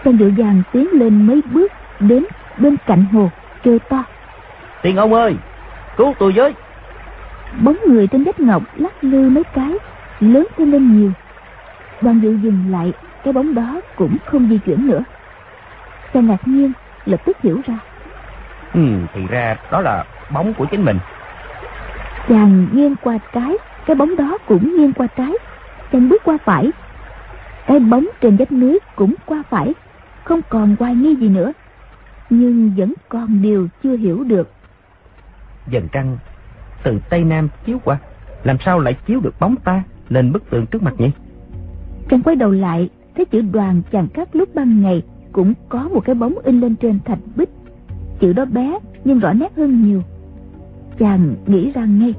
Chàng 0.04 0.18
dội 0.18 0.34
vàng 0.36 0.62
tiến 0.72 0.88
lên 0.92 1.26
mấy 1.26 1.42
bước 1.52 1.72
đến 2.00 2.24
bên 2.58 2.76
cạnh 2.86 3.04
hồ 3.12 3.30
kêu 3.62 3.78
to. 3.78 4.04
Tiên 4.82 4.96
ông 4.96 5.14
ơi 5.14 5.34
cứu 5.96 6.14
tôi 6.18 6.32
với. 6.32 6.54
Bóng 7.62 7.76
người 7.86 8.06
trên 8.06 8.24
vách 8.24 8.40
ngọc 8.40 8.62
lắc 8.76 9.04
lư 9.04 9.28
mấy 9.28 9.44
cái 9.44 9.72
lớn 10.20 10.46
thêm 10.56 10.72
lên 10.72 11.00
nhiều. 11.00 11.12
Đoàn 12.00 12.20
dự 12.22 12.36
dừng 12.42 12.64
lại 12.70 12.92
cái 13.24 13.32
bóng 13.32 13.54
đó 13.54 13.80
cũng 13.96 14.16
không 14.26 14.48
di 14.48 14.58
chuyển 14.58 14.86
nữa. 14.86 15.04
Chàng 16.14 16.26
ngạc 16.26 16.48
nhiên 16.48 16.72
lập 17.04 17.20
tức 17.24 17.36
hiểu 17.42 17.60
ra. 17.66 17.78
Ừ 18.74 18.80
thì 19.14 19.26
ra 19.26 19.56
đó 19.72 19.80
là 19.80 20.04
bóng 20.30 20.54
của 20.54 20.66
chính 20.70 20.84
mình. 20.84 20.98
Chàng 22.28 22.66
nghiêng 22.72 22.96
qua 22.96 23.18
trái 23.32 23.56
cái 23.86 23.96
bóng 23.96 24.16
đó 24.16 24.38
cũng 24.46 24.76
nghiêng 24.76 24.92
qua 24.92 25.06
trái. 25.06 25.32
Chàng 25.92 26.08
bước 26.08 26.22
qua 26.24 26.38
phải. 26.44 26.70
Cái 27.66 27.78
bóng 27.80 28.06
trên 28.20 28.36
vách 28.36 28.52
núi 28.52 28.78
cũng 28.96 29.14
qua 29.26 29.42
phải 29.50 29.74
không 30.24 30.40
còn 30.48 30.76
hoài 30.78 30.94
nghi 30.94 31.16
gì 31.16 31.28
nữa. 31.28 31.52
Nhưng 32.30 32.74
vẫn 32.76 32.94
còn 33.08 33.42
điều 33.42 33.68
chưa 33.82 33.96
hiểu 33.96 34.24
được. 34.24 34.50
Dần 35.68 35.88
trăng 35.92 36.18
từ 36.82 37.00
tây 37.10 37.24
nam 37.24 37.48
chiếu 37.66 37.78
qua. 37.84 37.98
Làm 38.44 38.56
sao 38.64 38.78
lại 38.78 38.96
chiếu 39.06 39.20
được 39.20 39.34
bóng 39.40 39.56
ta 39.56 39.82
lên 40.08 40.32
bức 40.32 40.50
tường 40.50 40.66
trước 40.66 40.82
mặt 40.82 40.94
nhỉ? 40.98 41.10
Chàng 42.10 42.22
quay 42.22 42.36
đầu 42.36 42.50
lại 42.50 42.88
thấy 43.20 43.24
chữ 43.24 43.48
đoàn 43.52 43.82
chàng 43.92 44.08
cắt 44.08 44.36
lúc 44.36 44.48
ban 44.54 44.82
ngày 44.82 45.02
cũng 45.32 45.54
có 45.68 45.88
một 45.94 46.00
cái 46.04 46.14
bóng 46.14 46.34
in 46.42 46.60
lên 46.60 46.76
trên 46.76 46.98
thạch 47.04 47.18
bích. 47.36 47.48
Chữ 48.20 48.32
đó 48.32 48.44
bé 48.44 48.78
nhưng 49.04 49.18
rõ 49.18 49.32
nét 49.32 49.52
hơn 49.56 49.84
nhiều. 49.84 50.02
Chàng 50.98 51.34
nghĩ 51.46 51.72
ra 51.74 51.84
ngay. 51.84 52.14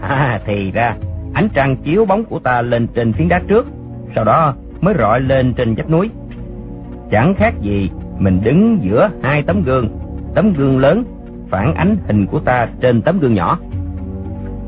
À 0.00 0.40
thì 0.46 0.70
ra 0.70 0.96
ánh 1.34 1.48
trăng 1.54 1.76
chiếu 1.84 2.04
bóng 2.04 2.24
của 2.24 2.38
ta 2.38 2.62
lên 2.62 2.86
trên 2.94 3.12
phiến 3.12 3.28
đá 3.28 3.40
trước 3.48 3.66
sau 4.14 4.24
đó 4.24 4.54
mới 4.80 4.94
rọi 4.98 5.20
lên 5.20 5.54
trên 5.54 5.74
vách 5.74 5.90
núi. 5.90 6.10
Chẳng 7.10 7.34
khác 7.34 7.54
gì 7.62 7.90
mình 8.18 8.40
đứng 8.44 8.78
giữa 8.82 9.10
hai 9.22 9.42
tấm 9.42 9.62
gương. 9.62 9.88
Tấm 10.34 10.52
gương 10.52 10.78
lớn 10.78 11.04
phản 11.50 11.74
ánh 11.74 11.96
hình 12.06 12.26
của 12.26 12.38
ta 12.38 12.68
trên 12.80 13.02
tấm 13.02 13.18
gương 13.18 13.34
nhỏ. 13.34 13.58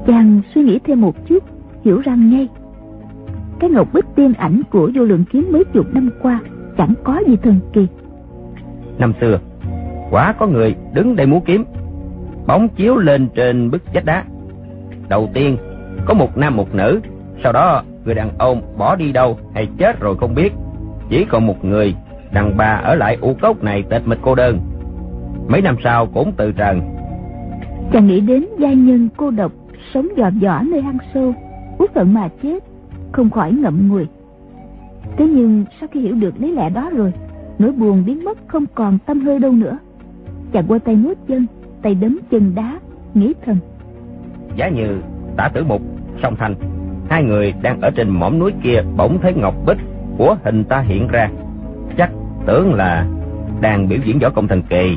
Chàng 0.07 0.40
suy 0.55 0.62
nghĩ 0.62 0.79
thêm 0.85 1.01
một 1.01 1.27
chút 1.29 1.45
hiểu 1.85 2.01
ra 2.01 2.14
ngay 2.14 2.49
cái 3.61 3.70
ngọc 3.70 3.88
bích 3.92 4.05
tiên 4.14 4.33
ảnh 4.38 4.62
của 4.70 4.90
vô 4.94 5.05
lượng 5.05 5.25
kiếm 5.33 5.49
mấy 5.53 5.64
chục 5.64 5.87
năm 5.94 6.11
qua 6.23 6.40
chẳng 6.79 6.94
có 7.05 7.23
gì 7.27 7.37
thần 7.37 7.61
kỳ. 7.73 7.87
Năm 8.99 9.12
xưa 9.20 9.38
quả 10.11 10.33
có 10.33 10.46
người 10.46 10.75
đứng 10.94 11.16
đây 11.16 11.27
múa 11.27 11.40
kiếm 11.40 11.64
bóng 12.46 12.68
chiếu 12.68 12.96
lên 12.96 13.29
trên 13.35 13.70
bức 13.70 13.83
vách 13.94 14.05
đá. 14.05 14.25
Đầu 15.09 15.31
tiên 15.35 15.57
có 16.07 16.14
một 16.14 16.37
nam 16.37 16.57
một 16.57 16.75
nữ 16.75 17.01
sau 17.42 17.53
đó 17.53 17.83
người 18.05 18.14
đàn 18.14 18.31
ông 18.38 18.62
bỏ 18.79 18.96
đi 18.96 19.12
đâu 19.12 19.38
hay 19.55 19.68
chết 19.79 20.01
rồi 20.01 20.16
không 20.16 20.35
biết. 20.35 20.53
Chỉ 21.09 21.25
còn 21.25 21.46
một 21.46 21.64
người 21.64 21.94
đàn 22.33 22.57
bà 22.57 22.81
ở 22.85 22.94
lại 22.94 23.18
u 23.20 23.35
cốc 23.40 23.62
này 23.62 23.83
tịch 23.90 24.03
mịch 24.07 24.18
cô 24.23 24.35
đơn. 24.35 24.61
Mấy 25.49 25.62
năm 25.62 25.77
sau 25.85 26.07
cũng 26.07 26.33
từ 26.37 26.53
trần. 26.53 26.81
Chàng 27.92 28.07
nghĩ 28.07 28.20
đến 28.20 28.44
gia 28.59 28.73
nhân 28.73 29.09
cô 29.16 29.31
độc 29.31 29.53
sống 29.94 30.09
dò 30.16 30.31
dỏ 30.42 30.61
nơi 30.62 30.83
hang 30.83 30.99
sâu 31.14 31.35
uất 31.79 31.94
phận 31.94 32.14
mà 32.14 32.29
chết 32.42 32.70
không 33.12 33.31
khỏi 33.31 33.53
ngậm 33.53 33.88
ngùi. 33.88 34.07
Thế 35.16 35.27
nhưng 35.27 35.64
sau 35.81 35.88
khi 35.92 36.01
hiểu 36.01 36.14
được 36.14 36.40
lý 36.40 36.53
lẽ 36.53 36.70
đó 36.70 36.90
rồi, 36.94 37.12
nỗi 37.59 37.73
buồn 37.73 38.05
biến 38.07 38.25
mất 38.25 38.38
không 38.46 38.64
còn 38.75 38.99
tâm 39.07 39.20
hơi 39.20 39.38
đâu 39.38 39.53
nữa. 39.53 39.79
Chàng 40.53 40.64
qua 40.68 40.79
tay 40.79 40.96
nuốt 40.96 41.18
chân, 41.29 41.46
tay 41.83 41.94
đấm 41.94 42.18
chân 42.31 42.55
đá, 42.55 42.81
nghĩ 43.14 43.33
thầm. 43.44 43.57
Giá 44.57 44.68
như 44.68 45.01
tả 45.37 45.49
tử 45.49 45.64
mục, 45.64 45.83
song 46.23 46.37
thành, 46.38 46.55
hai 47.11 47.25
người 47.25 47.55
đang 47.62 47.81
ở 47.81 47.90
trên 47.90 48.11
mỏm 48.11 48.38
núi 48.38 48.53
kia 48.62 48.83
bỗng 48.96 49.18
thấy 49.23 49.35
ngọc 49.35 49.55
bích 49.66 49.79
của 50.18 50.37
hình 50.44 50.64
ta 50.64 50.81
hiện 50.81 51.09
ra. 51.09 51.31
Chắc 51.96 52.11
tưởng 52.46 52.75
là 52.75 53.07
đang 53.61 53.88
biểu 53.88 53.99
diễn 54.05 54.18
võ 54.18 54.31
công 54.31 54.49
thần 54.49 54.62
kỳ, 54.62 54.96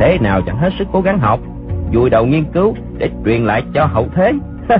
thế 0.00 0.18
nào 0.18 0.42
chẳng 0.46 0.56
hết 0.56 0.70
sức 0.78 0.88
cố 0.92 1.00
gắng 1.00 1.18
học, 1.18 1.40
vùi 1.92 2.10
đầu 2.10 2.26
nghiên 2.26 2.44
cứu 2.44 2.74
để 2.98 3.10
truyền 3.24 3.44
lại 3.44 3.62
cho 3.74 3.84
hậu 3.84 4.08
thế. 4.14 4.32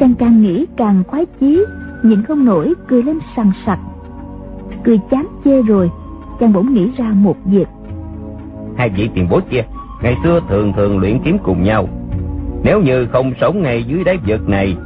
chàng 0.00 0.14
càng 0.14 0.42
nghĩ 0.42 0.66
càng 0.76 1.02
khoái 1.06 1.26
chí 1.40 1.64
nhịn 2.02 2.22
không 2.22 2.44
nổi, 2.44 2.74
cười 2.88 3.02
lên 3.02 3.18
sằng 3.36 3.52
sặc. 3.66 3.78
Cười 4.84 5.00
chán 5.10 5.26
chê 5.44 5.62
rồi, 5.62 5.90
chàng 6.40 6.52
bỗng 6.52 6.74
nghĩ 6.74 6.90
ra 6.96 7.04
một 7.14 7.36
việc. 7.44 7.68
Hai 8.76 8.88
vị 8.88 9.10
tiền 9.14 9.28
bối 9.30 9.40
kia, 9.50 9.62
ngày 10.02 10.16
xưa 10.24 10.40
thường 10.48 10.72
thường 10.76 10.98
luyện 10.98 11.18
kiếm 11.24 11.38
cùng 11.42 11.62
nhau. 11.62 11.88
Nếu 12.64 12.80
như 12.80 13.06
không 13.06 13.32
sống 13.40 13.62
ngay 13.62 13.84
dưới 13.84 14.04
đáy 14.04 14.18
vực 14.26 14.48
này, 14.48 14.76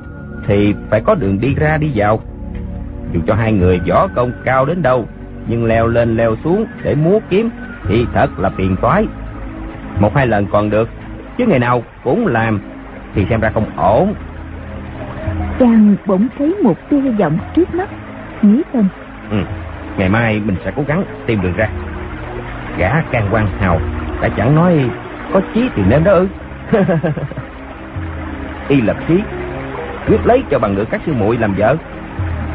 thì 0.47 0.75
phải 0.91 1.01
có 1.01 1.15
đường 1.15 1.41
đi 1.41 1.55
ra 1.55 1.77
đi 1.77 1.91
vào. 1.95 2.21
Dù 3.13 3.21
cho 3.27 3.35
hai 3.35 3.53
người 3.53 3.81
võ 3.89 4.09
công 4.09 4.33
cao 4.45 4.65
đến 4.65 4.83
đâu, 4.83 5.05
nhưng 5.49 5.65
leo 5.65 5.87
lên 5.87 6.17
leo 6.17 6.37
xuống 6.45 6.65
để 6.83 6.95
múa 6.95 7.19
kiếm 7.31 7.51
thì 7.89 8.07
thật 8.15 8.39
là 8.39 8.51
phiền 8.51 8.77
toái. 8.83 9.07
Một 10.01 10.15
hai 10.15 10.27
lần 10.27 10.47
còn 10.47 10.71
được, 10.71 10.89
chứ 11.39 11.47
ngày 11.47 11.59
nào 11.59 11.83
cũng 12.05 12.27
làm 12.27 12.61
thì 13.15 13.27
xem 13.31 13.41
ra 13.41 13.51
không 13.55 13.67
ổn 13.77 14.15
chàng 15.59 15.97
bỗng 16.07 16.29
thấy 16.39 16.55
một 16.63 16.91
tia 16.91 17.01
hy 17.01 17.11
vọng 17.11 17.39
trước 17.55 17.75
mắt 17.75 17.89
nghĩ 18.43 18.63
thầm. 18.73 18.89
Ừ, 19.31 19.37
ngày 19.99 20.09
mai 20.09 20.41
mình 20.45 20.57
sẽ 20.65 20.73
cố 20.77 20.83
gắng 20.87 21.05
tìm 21.27 21.43
đường 21.43 21.55
ra. 21.57 21.69
Gã 22.79 23.01
can 23.01 23.29
quan 23.31 23.47
hào 23.61 23.81
đã 24.23 24.29
chẳng 24.37 24.55
nói 24.55 24.91
có 25.33 25.41
chí 25.55 25.69
thì 25.75 25.83
nên 25.89 26.05
đó 26.05 26.13
ư? 26.13 26.29
Y 28.69 28.81
lập 28.81 28.97
chí 29.09 29.23
quyết 30.09 30.27
lấy 30.27 30.43
cho 30.51 30.59
bằng 30.59 30.77
được 30.77 30.91
các 30.91 31.01
sư 31.07 31.13
muội 31.15 31.39
làm 31.39 31.55
vợ. 31.55 31.77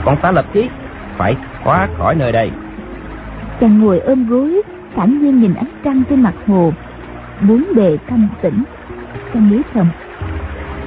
Còn 0.05 0.17
ta 0.17 0.31
lập 0.31 0.45
chí 0.53 0.69
phải 1.17 1.35
thoát 1.63 1.87
khỏi 1.97 2.15
nơi 2.15 2.31
đây. 2.31 2.51
Chàng 3.59 3.79
ngồi 3.79 3.99
ôm 3.99 4.27
gối 4.29 4.61
thản 4.95 5.19
nhiên 5.19 5.39
nhìn 5.41 5.53
ánh 5.53 5.71
trăng 5.83 6.03
trên 6.09 6.21
mặt 6.21 6.33
hồ 6.47 6.73
bốn 7.41 7.65
bề 7.75 7.97
thanh 8.07 8.27
tĩnh. 8.41 8.63
Chàng 9.33 9.49
nghĩ 9.49 9.61
thầm. 9.73 9.87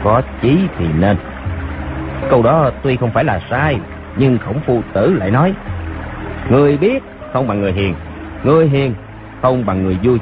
Có 0.05 0.23
chí 0.42 0.59
thì 0.79 0.87
nên 1.01 1.16
câu 2.31 2.43
đó 2.43 2.71
tuy 2.83 2.97
không 2.97 3.11
phải 3.11 3.25
là 3.25 3.41
sai, 3.51 3.79
nhưng 4.17 4.39
khổng 4.39 4.61
phu 4.67 4.83
tử 4.93 5.15
lại 5.15 5.31
nói, 5.31 5.55
người 6.51 6.77
biết 6.77 7.03
không 7.33 7.49
bằng 7.49 7.61
người 7.61 7.73
hiền 7.73 7.95
người 8.45 8.69
hiền 8.69 8.95
không 9.43 9.67
bằng 9.67 9.85
người 9.85 9.99
vui. 10.03 10.19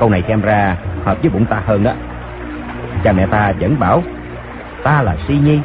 Câu 0.00 0.10
này 0.10 0.22
xem 0.28 0.40
ra 0.40 0.76
hợp 1.04 1.18
với 1.22 1.30
bụng 1.30 1.46
ta 1.46 1.62
hơn 1.66 1.84
đó 1.84 1.92
cha 3.04 3.12
mẹ 3.12 3.26
ta 3.26 3.52
vẫn 3.60 3.78
bảo, 3.78 4.02
ta 4.82 5.02
là 5.02 5.16
si 5.28 5.38
nhi, 5.38 5.60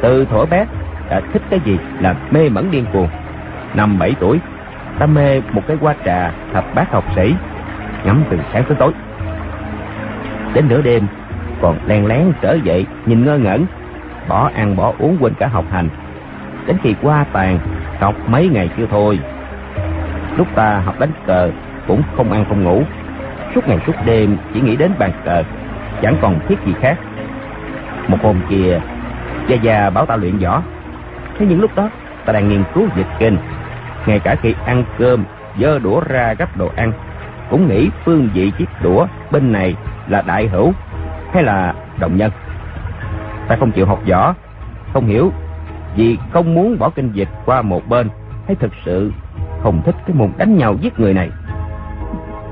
từ 0.00 0.24
thuở 0.24 0.44
bé 0.44 0.66
đã 1.10 1.20
thích 1.32 1.42
cái 1.50 1.60
gì 1.64 1.78
là 2.00 2.14
mê 2.30 2.48
mẩn 2.48 2.70
điên 2.70 2.84
cuồng. 2.92 3.08
Năm 3.74 3.98
bảy 3.98 4.14
tuổi, 4.20 4.38
ta 4.98 5.06
mê 5.06 5.40
một 5.52 5.62
cái 5.66 5.76
hoa 5.80 5.94
trà 6.04 6.32
thập 6.52 6.74
bát 6.74 6.92
học 6.92 7.04
sĩ, 7.16 7.34
ngắm 8.04 8.22
từ 8.30 8.38
sáng 8.52 8.64
tới 8.64 8.76
tối. 8.80 8.92
Đến 10.54 10.68
nửa 10.68 10.82
đêm, 10.82 11.06
còn 11.62 11.78
len 11.86 12.06
lén 12.06 12.32
trở 12.40 12.54
dậy, 12.64 12.86
nhìn 13.06 13.24
ngơ 13.24 13.38
ngẩn 13.38 13.66
bỏ 14.28 14.50
ăn 14.54 14.76
bỏ 14.76 14.92
uống 14.98 15.16
quên 15.20 15.34
cả 15.34 15.46
học 15.46 15.64
hành. 15.70 15.88
Đến 16.66 16.76
khi 16.82 16.94
qua 17.02 17.24
tàn, 17.32 17.58
học 18.00 18.14
mấy 18.26 18.48
ngày 18.48 18.70
chưa 18.76 18.86
thôi. 18.90 19.18
Lúc 20.36 20.46
ta 20.54 20.78
học 20.78 21.00
đánh 21.00 21.12
cờ, 21.26 21.50
cũng 21.86 22.02
không 22.16 22.32
ăn 22.32 22.44
không 22.48 22.64
ngủ. 22.64 22.82
Suốt 23.54 23.68
ngày 23.68 23.78
suốt 23.86 23.92
đêm, 24.04 24.36
chỉ 24.54 24.60
nghĩ 24.60 24.76
đến 24.76 24.92
bàn 24.98 25.12
cờ, 25.24 25.42
chẳng 26.02 26.16
còn 26.22 26.38
thiết 26.48 26.58
gì 26.66 26.74
khác. 26.80 26.98
Một 28.08 28.18
hôm 28.22 28.40
kia, 28.48 28.80
gia 29.48 29.56
gia 29.56 29.90
bảo 29.90 30.06
ta 30.06 30.16
luyện 30.16 30.38
võ. 30.38 30.62
Thế 31.38 31.46
những 31.46 31.60
lúc 31.60 31.70
đó, 31.76 31.90
ta 32.24 32.32
đang 32.32 32.48
nghiên 32.48 32.64
cứu 32.74 32.88
dịch 32.96 33.06
kinh. 33.18 33.38
Ngay 34.06 34.18
cả 34.18 34.34
khi 34.42 34.54
ăn 34.66 34.84
cơm, 34.98 35.24
dơ 35.58 35.78
đũa 35.78 36.00
ra 36.00 36.34
gấp 36.38 36.56
đồ 36.56 36.70
ăn, 36.76 36.92
cũng 37.50 37.68
nghĩ 37.68 37.90
phương 38.04 38.28
vị 38.34 38.52
chiếc 38.58 38.68
đũa 38.82 39.06
bên 39.30 39.52
này 39.52 39.76
là 40.08 40.22
đại 40.26 40.48
hữu 40.48 40.72
hay 41.32 41.42
là 41.42 41.74
đồng 41.98 42.16
nhân 42.16 42.30
ta 43.50 43.56
không 43.56 43.72
chịu 43.72 43.86
học 43.86 44.00
võ? 44.08 44.34
Không 44.92 45.06
hiểu, 45.06 45.32
vì 45.96 46.18
không 46.32 46.54
muốn 46.54 46.78
bỏ 46.78 46.90
kinh 46.90 47.12
dịch 47.12 47.28
qua 47.44 47.62
một 47.62 47.88
bên, 47.88 48.08
hay 48.46 48.56
thực 48.56 48.72
sự 48.84 49.12
không 49.62 49.82
thích 49.84 49.94
cái 50.06 50.16
môn 50.16 50.32
đánh 50.36 50.56
nhau 50.56 50.76
giết 50.80 51.00
người 51.00 51.14
này. 51.14 51.30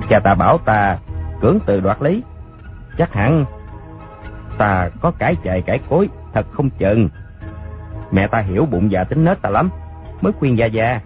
Cha 0.09 0.21
ta 0.21 0.35
bảo 0.35 0.59
ta 0.59 0.99
cưỡng 1.41 1.59
từ 1.67 1.81
đoạt 1.81 2.03
lý 2.03 2.23
chắc 2.99 3.13
hẳn 3.13 3.45
ta 4.59 4.91
có 5.01 5.11
cải 5.11 5.37
chạy 5.45 5.63
cải 5.63 5.81
cối, 5.91 6.09
thật 6.35 6.47
không 6.53 6.71
chừng. 6.71 7.09
Mẹ 8.11 8.27
ta 8.27 8.39
hiểu 8.39 8.67
bụng 8.67 8.91
dạ 8.91 9.05
tính 9.05 9.25
nết 9.25 9.43
ta 9.43 9.51
lắm, 9.51 9.71
mới 10.21 10.33
khuyên 10.33 10.59
gia 10.59 10.67
gia. 10.67 11.01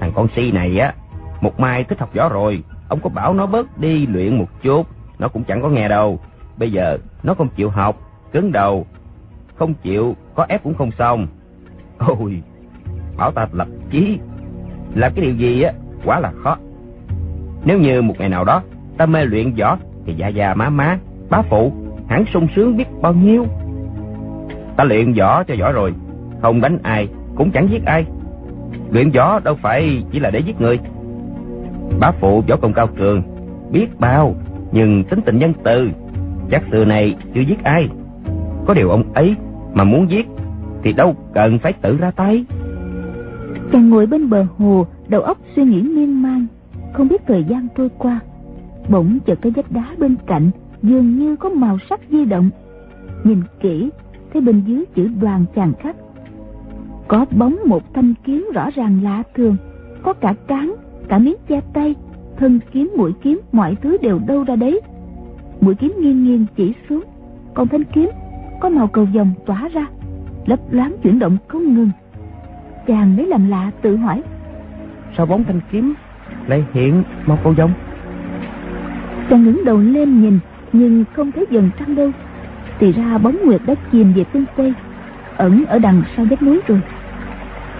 Thằng 0.00 0.12
con 0.14 0.28
si 0.36 0.52
này 0.52 0.78
á, 0.78 0.94
một 1.40 1.60
mai 1.60 1.84
thích 1.84 2.00
học 2.00 2.14
võ 2.14 2.28
rồi, 2.28 2.62
ông 2.88 3.00
có 3.00 3.10
bảo 3.10 3.34
nó 3.34 3.46
bớt 3.46 3.78
đi 3.78 4.06
luyện 4.06 4.38
một 4.38 4.48
chút, 4.62 4.86
nó 5.18 5.28
cũng 5.28 5.44
chẳng 5.44 5.62
có 5.62 5.68
nghe 5.68 5.88
đâu. 5.88 6.18
Bây 6.56 6.72
giờ 6.72 6.98
nó 7.22 7.34
không 7.34 7.48
chịu 7.48 7.70
học 7.70 7.96
cứng 8.34 8.52
đầu. 8.52 8.86
Không 9.54 9.74
chịu, 9.82 10.16
có 10.34 10.46
ép 10.48 10.62
cũng 10.62 10.74
không 10.74 10.90
xong. 10.98 11.26
Ôi, 11.98 12.42
bảo 13.16 13.32
ta 13.32 13.46
lập 13.52 13.68
chí. 13.90 14.18
Làm 14.94 15.12
cái 15.14 15.24
điều 15.24 15.34
gì 15.34 15.62
á, 15.62 15.72
quá 16.04 16.20
là 16.20 16.32
khó. 16.42 16.56
Nếu 17.64 17.78
như 17.78 18.02
một 18.02 18.14
ngày 18.18 18.28
nào 18.28 18.44
đó, 18.44 18.62
ta 18.98 19.06
mê 19.06 19.24
luyện 19.24 19.54
võ, 19.54 19.78
thì 20.06 20.14
già 20.14 20.28
già 20.28 20.54
má 20.54 20.70
má, 20.70 20.98
bá 21.30 21.42
phụ, 21.42 21.72
hẳn 22.08 22.24
sung 22.32 22.46
sướng 22.56 22.76
biết 22.76 22.84
bao 23.00 23.12
nhiêu. 23.12 23.46
Ta 24.76 24.84
luyện 24.84 25.12
võ 25.12 25.44
cho 25.44 25.54
giỏi 25.54 25.72
rồi, 25.72 25.94
không 26.42 26.60
đánh 26.60 26.78
ai, 26.82 27.08
cũng 27.36 27.50
chẳng 27.50 27.68
giết 27.70 27.84
ai. 27.84 28.04
Luyện 28.90 29.10
võ 29.10 29.40
đâu 29.40 29.54
phải 29.62 30.02
chỉ 30.12 30.20
là 30.20 30.30
để 30.30 30.38
giết 30.38 30.60
người. 30.60 30.78
Bá 32.00 32.10
phụ 32.20 32.42
võ 32.48 32.56
công 32.56 32.72
cao 32.72 32.86
cường, 32.86 33.22
biết 33.70 33.86
bao, 33.98 34.34
nhưng 34.72 35.04
tính 35.04 35.20
tình 35.26 35.38
nhân 35.38 35.52
từ, 35.64 35.90
chắc 36.50 36.62
xưa 36.72 36.84
này 36.84 37.16
chưa 37.34 37.40
giết 37.40 37.64
ai 37.64 37.88
có 38.66 38.74
điều 38.74 38.90
ông 38.90 39.12
ấy 39.14 39.34
mà 39.74 39.84
muốn 39.84 40.10
giết 40.10 40.26
thì 40.82 40.92
đâu 40.92 41.14
cần 41.34 41.58
phải 41.58 41.72
tự 41.72 41.96
ra 41.96 42.10
tay. 42.10 42.44
Chàng 43.72 43.90
ngồi 43.90 44.06
bên 44.06 44.30
bờ 44.30 44.46
hồ, 44.58 44.86
đầu 45.08 45.20
óc 45.20 45.38
suy 45.56 45.64
nghĩ 45.64 45.82
miên 45.82 46.22
man. 46.22 46.46
Không 46.92 47.08
biết 47.08 47.22
thời 47.26 47.44
gian 47.44 47.68
trôi 47.76 47.88
qua, 47.98 48.20
bỗng 48.88 49.18
chợt 49.26 49.38
cái 49.42 49.52
vách 49.56 49.72
đá 49.72 49.86
bên 49.98 50.16
cạnh 50.26 50.50
dường 50.82 51.18
như 51.18 51.36
có 51.36 51.48
màu 51.48 51.78
sắc 51.90 52.00
di 52.10 52.24
động. 52.24 52.50
Nhìn 53.24 53.42
kỹ, 53.60 53.90
thấy 54.32 54.42
bên 54.42 54.62
dưới 54.66 54.84
chữ 54.94 55.08
đoàn 55.20 55.44
chàng 55.54 55.72
khắc. 55.80 55.96
Có 57.08 57.26
bóng 57.30 57.56
một 57.66 57.94
thanh 57.94 58.14
kiếm 58.24 58.48
rõ 58.54 58.70
ràng 58.70 59.02
lạ 59.02 59.22
thường, 59.34 59.56
có 60.02 60.12
cả 60.12 60.34
cán, 60.46 60.74
cả 61.08 61.18
miếng 61.18 61.36
che 61.48 61.60
tay, 61.74 61.94
thân 62.36 62.60
kiếm, 62.72 62.92
mũi 62.96 63.12
kiếm, 63.22 63.40
mọi 63.52 63.76
thứ 63.82 63.96
đều 64.02 64.20
đâu 64.26 64.44
ra 64.44 64.56
đấy. 64.56 64.80
Mũi 65.60 65.74
kiếm 65.74 65.92
nghiêng 66.00 66.24
nghiêng 66.24 66.46
chỉ 66.56 66.72
xuống, 66.88 67.04
còn 67.54 67.68
thanh 67.68 67.84
kiếm 67.84 68.10
có 68.60 68.68
màu 68.68 68.86
cầu 68.86 69.04
vồng 69.04 69.32
tỏa 69.46 69.68
ra 69.68 69.86
lấp 70.46 70.58
loáng 70.70 70.92
chuyển 71.02 71.18
động 71.18 71.36
không 71.48 71.74
ngừng. 71.74 71.90
Chàng 72.86 73.16
lấy 73.16 73.26
làm 73.26 73.48
lạ 73.50 73.70
tự 73.82 73.96
hỏi 73.96 74.22
sao 75.16 75.26
bóng 75.26 75.44
thanh 75.44 75.60
kiếm 75.70 75.94
lại 76.46 76.64
hiện 76.72 77.02
màu 77.26 77.38
cầu 77.44 77.52
vồng? 77.52 77.70
Chàng 79.30 79.44
ngẩng 79.44 79.64
đầu 79.64 79.78
lên 79.78 80.20
nhìn 80.20 80.38
nhưng 80.72 81.04
không 81.12 81.32
thấy 81.32 81.46
dần 81.50 81.70
trăng 81.78 81.94
đâu. 81.94 82.10
Thì 82.78 82.92
ra 82.92 83.18
bóng 83.18 83.36
nguyệt 83.44 83.60
đã 83.66 83.74
chìm 83.92 84.12
về 84.12 84.24
phương 84.32 84.44
tây 84.56 84.74
ẩn 85.36 85.64
ở 85.66 85.78
đằng 85.78 86.02
sau 86.16 86.26
vách 86.30 86.42
núi 86.42 86.60
rồi. 86.66 86.80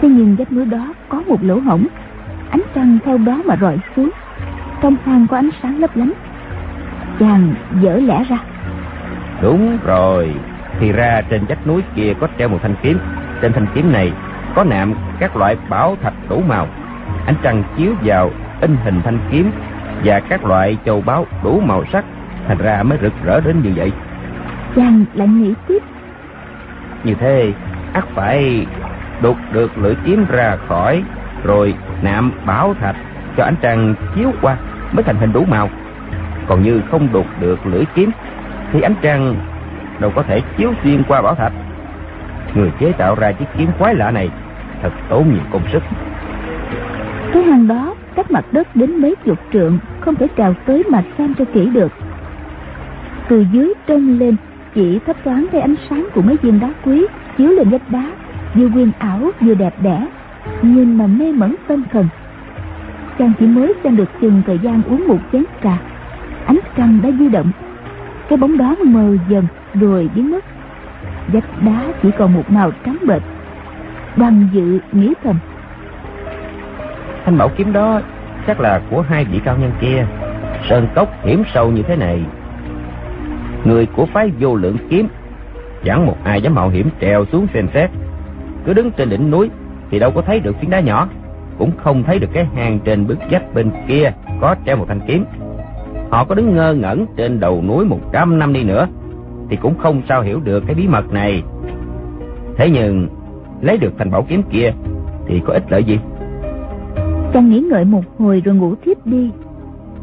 Thế 0.01 0.09
nhưng 0.09 0.36
vách 0.36 0.53
núi 0.53 0.66
đó 0.66 0.94
có 1.09 1.22
một 1.28 1.42
lỗ 1.42 1.59
hổng 1.59 1.86
ánh 2.51 2.62
trăng 2.74 2.99
theo 3.05 3.18
đó 3.18 3.42
mà 3.44 3.57
rọi 3.61 3.78
xuống. 3.96 4.11
Trong 4.80 4.96
hang 5.05 5.26
có 5.30 5.36
ánh 5.36 5.51
sáng 5.62 5.78
lấp 5.78 5.96
lánh. 5.96 6.12
Chàng 7.18 7.55
dở 7.80 7.96
lẽ 7.96 8.24
ra 8.28 8.38
đúng 9.42 9.78
rồi 9.84 10.34
thì 10.81 10.93
ra 10.93 11.22
trên 11.31 11.45
vách 11.49 11.66
núi 11.66 11.83
kia 11.95 12.12
có 12.20 12.29
treo 12.39 12.49
một 12.49 12.59
thanh 12.62 12.75
kiếm. 12.83 12.99
Trên 13.43 13.53
thanh 13.53 13.66
kiếm 13.75 13.93
này 13.93 14.12
có 14.55 14.64
nạm 14.64 14.95
các 15.18 15.37
loại 15.37 15.57
bảo 15.68 15.97
thạch 16.03 16.14
đủ 16.29 16.43
màu. 16.49 16.68
Ánh 17.27 17.35
trăng 17.43 17.62
chiếu 17.77 17.93
vào 18.05 18.31
in 18.61 18.77
hình 18.85 19.03
thanh 19.05 19.18
kiếm 19.31 19.51
và 20.05 20.20
các 20.20 20.45
loại 20.45 20.79
châu 20.85 21.01
báu 21.01 21.27
đủ 21.45 21.61
màu 21.61 21.85
sắc. 21.93 22.05
Thành 22.49 22.59
ra 22.59 22.83
mới 22.83 22.99
rực 23.03 23.12
rỡ 23.25 23.41
đến 23.41 23.62
như 23.62 23.72
vậy. 23.77 23.93
Chàng 24.77 25.05
lại 25.14 25.29
nghĩ 25.29 25.55
tiếp. 25.68 25.83
Như 27.05 27.14
thế 27.14 27.53
ắt 27.93 28.05
phải 28.14 28.66
đục 29.22 29.37
được 29.53 29.79
lưỡi 29.79 29.95
kiếm 30.05 30.27
ra 30.31 30.57
khỏi 30.68 31.03
rồi 31.45 31.75
nạm 32.03 32.33
bảo 32.47 32.75
thạch 32.81 32.97
cho 33.37 33.45
ánh 33.45 33.55
trăng 33.62 33.95
chiếu 34.14 34.33
qua 34.43 34.57
mới 34.93 35.03
thành 35.03 35.16
hình 35.16 35.33
đủ 35.33 35.45
màu. 35.45 35.70
Còn 36.47 36.62
như 36.62 36.81
không 36.91 37.09
đục 37.12 37.27
được 37.41 37.66
lưỡi 37.66 37.85
kiếm 37.95 38.11
thì 38.72 38.81
ánh 38.81 38.95
trăng 39.03 39.35
đâu 40.01 40.11
có 40.14 40.22
thể 40.22 40.40
chiếu 40.57 40.72
xuyên 40.82 41.03
qua 41.09 41.22
bảo 41.22 41.34
thạch 41.34 41.53
người 42.55 42.70
chế 42.78 42.92
tạo 42.92 43.14
ra 43.14 43.32
chiếc 43.32 43.47
kiếm 43.59 43.68
quái 43.78 43.95
lạ 43.95 44.11
này 44.11 44.30
thật 44.82 44.92
tốn 45.09 45.28
nhiều 45.28 45.42
công 45.51 45.62
sức. 45.72 45.82
Cái 47.32 47.42
hang 47.42 47.68
đó, 47.68 47.95
cách 48.14 48.30
mặt 48.30 48.45
đất 48.53 48.76
đến 48.76 49.01
mấy 49.01 49.14
chục 49.24 49.38
trượng, 49.53 49.78
không 50.01 50.14
thể 50.14 50.26
trèo 50.36 50.55
tới 50.66 50.82
mà 50.90 51.03
xem 51.18 51.34
cho 51.34 51.45
kỹ 51.55 51.66
được. 51.66 51.92
Từ 53.28 53.45
dưới 53.53 53.74
trông 53.86 54.18
lên, 54.18 54.36
chỉ 54.74 55.01
thấp 55.07 55.16
thoáng 55.24 55.47
thấy 55.53 55.61
ánh 55.61 55.74
sáng 55.90 56.09
của 56.14 56.22
mấy 56.22 56.36
viên 56.42 56.61
đá 56.61 56.70
quý 56.84 57.07
chiếu 57.38 57.51
lên 57.51 57.68
vách 57.70 57.90
đá, 57.90 58.11
vừa 58.55 58.68
quyền 58.74 58.92
ảo 58.99 59.30
vừa 59.40 59.55
đẹp 59.55 59.74
đẽ, 59.82 60.07
nhìn 60.62 60.99
mà 60.99 61.07
mê 61.07 61.32
mẩn 61.32 61.55
tâm 61.66 61.84
thần. 61.92 62.09
Chàng 63.18 63.32
chỉ 63.38 63.47
mới 63.47 63.74
xem 63.84 63.97
được 63.97 64.09
chừng 64.20 64.42
thời 64.47 64.59
gian 64.59 64.82
uống 64.82 65.09
một 65.09 65.18
chén 65.32 65.45
trà. 65.62 65.78
Ánh 66.47 66.59
trăng 66.76 67.01
đã 67.03 67.11
di 67.18 67.28
động. 67.28 67.51
Cái 68.28 68.36
bóng 68.36 68.59
đó 68.59 68.76
mờ 68.84 69.16
dần 69.28 69.47
rồi 69.75 70.11
biến 70.14 70.31
mất. 70.31 70.45
Vách 71.33 71.62
đá 71.62 71.93
chỉ 72.03 72.11
còn 72.18 72.35
một 72.35 72.51
màu 72.51 72.70
trắng 72.85 72.99
bệch 73.07 73.22
đoàn 74.16 74.49
dự 74.53 74.79
nghĩ 74.93 75.12
thầm. 75.25 75.39
Thanh 77.25 77.39
bảo 77.39 77.49
kiếm 77.57 77.72
đó 77.72 78.01
chắc 78.47 78.61
là 78.61 78.81
của 78.91 79.01
hai 79.01 79.25
vị 79.25 79.41
cao 79.45 79.57
nhân 79.61 79.72
kia. 79.81 80.07
Sơn 80.68 80.87
cốc 80.95 81.09
hiểm 81.25 81.43
sâu 81.55 81.70
như 81.70 81.83
thế 81.83 81.97
này. 81.97 82.25
Người 83.64 83.87
của 83.87 84.07
phái 84.07 84.33
vô 84.41 84.55
lượng 84.55 84.77
kiếm 84.91 85.09
chẳng 85.85 86.07
một 86.07 86.16
ai 86.25 86.43
dám 86.43 86.55
mạo 86.55 86.68
hiểm 86.68 86.89
trèo 87.01 87.25
xuống 87.33 87.47
xem 87.55 87.68
xét. 87.75 87.91
Cứ 88.64 88.75
đứng 88.75 88.91
trên 88.91 89.11
đỉnh 89.11 89.31
núi 89.31 89.51
thì 89.91 89.99
đâu 89.99 90.11
có 90.11 90.22
thấy 90.22 90.41
được 90.41 90.57
phiến 90.61 90.70
đá 90.70 90.81
nhỏ, 90.81 91.09
cũng 91.59 91.70
không 91.77 92.03
thấy 92.03 92.18
được 92.18 92.29
cái 92.33 92.47
hang 92.57 92.81
trên 92.85 93.07
bức 93.07 93.18
vách 93.31 93.55
bên 93.55 93.70
kia 93.89 94.12
có 94.41 94.57
treo 94.66 94.77
một 94.77 94.85
thanh 94.89 95.01
kiếm. 95.07 95.25
Họ 96.11 96.25
có 96.25 96.35
đứng 96.35 96.55
ngơ 96.55 96.75
ngẩn 96.75 97.07
trên 97.16 97.41
đầu 97.41 97.62
núi 97.68 97.85
một 97.85 98.01
trăm 98.12 98.39
năm 98.39 98.53
đi 98.53 98.64
nữa 98.64 98.87
thì 99.55 99.61
cũng 99.62 99.78
không 99.78 100.02
sao 100.09 100.22
hiểu 100.22 100.40
được 100.40 100.64
cái 100.66 100.74
bí 100.74 100.88
mật 100.88 101.12
này. 101.12 101.42
Thế 102.57 102.70
nhưng 102.70 103.09
lấy 103.61 103.78
được 103.78 103.92
thanh 103.98 104.11
bảo 104.11 104.26
kiếm 104.28 104.42
kia 104.50 104.72
thì 105.26 105.42
có 105.46 105.52
ích 105.52 105.62
lợi 105.68 105.84
gì? 105.84 105.98
Chàng 107.32 107.50
nghĩ 107.50 107.61
ngợi 107.70 107.84
một 107.84 108.02
hồi 108.18 108.42
rồi 108.44 108.55
ngủ 108.55 108.74
thiếp 108.84 109.07
đi. 109.07 109.30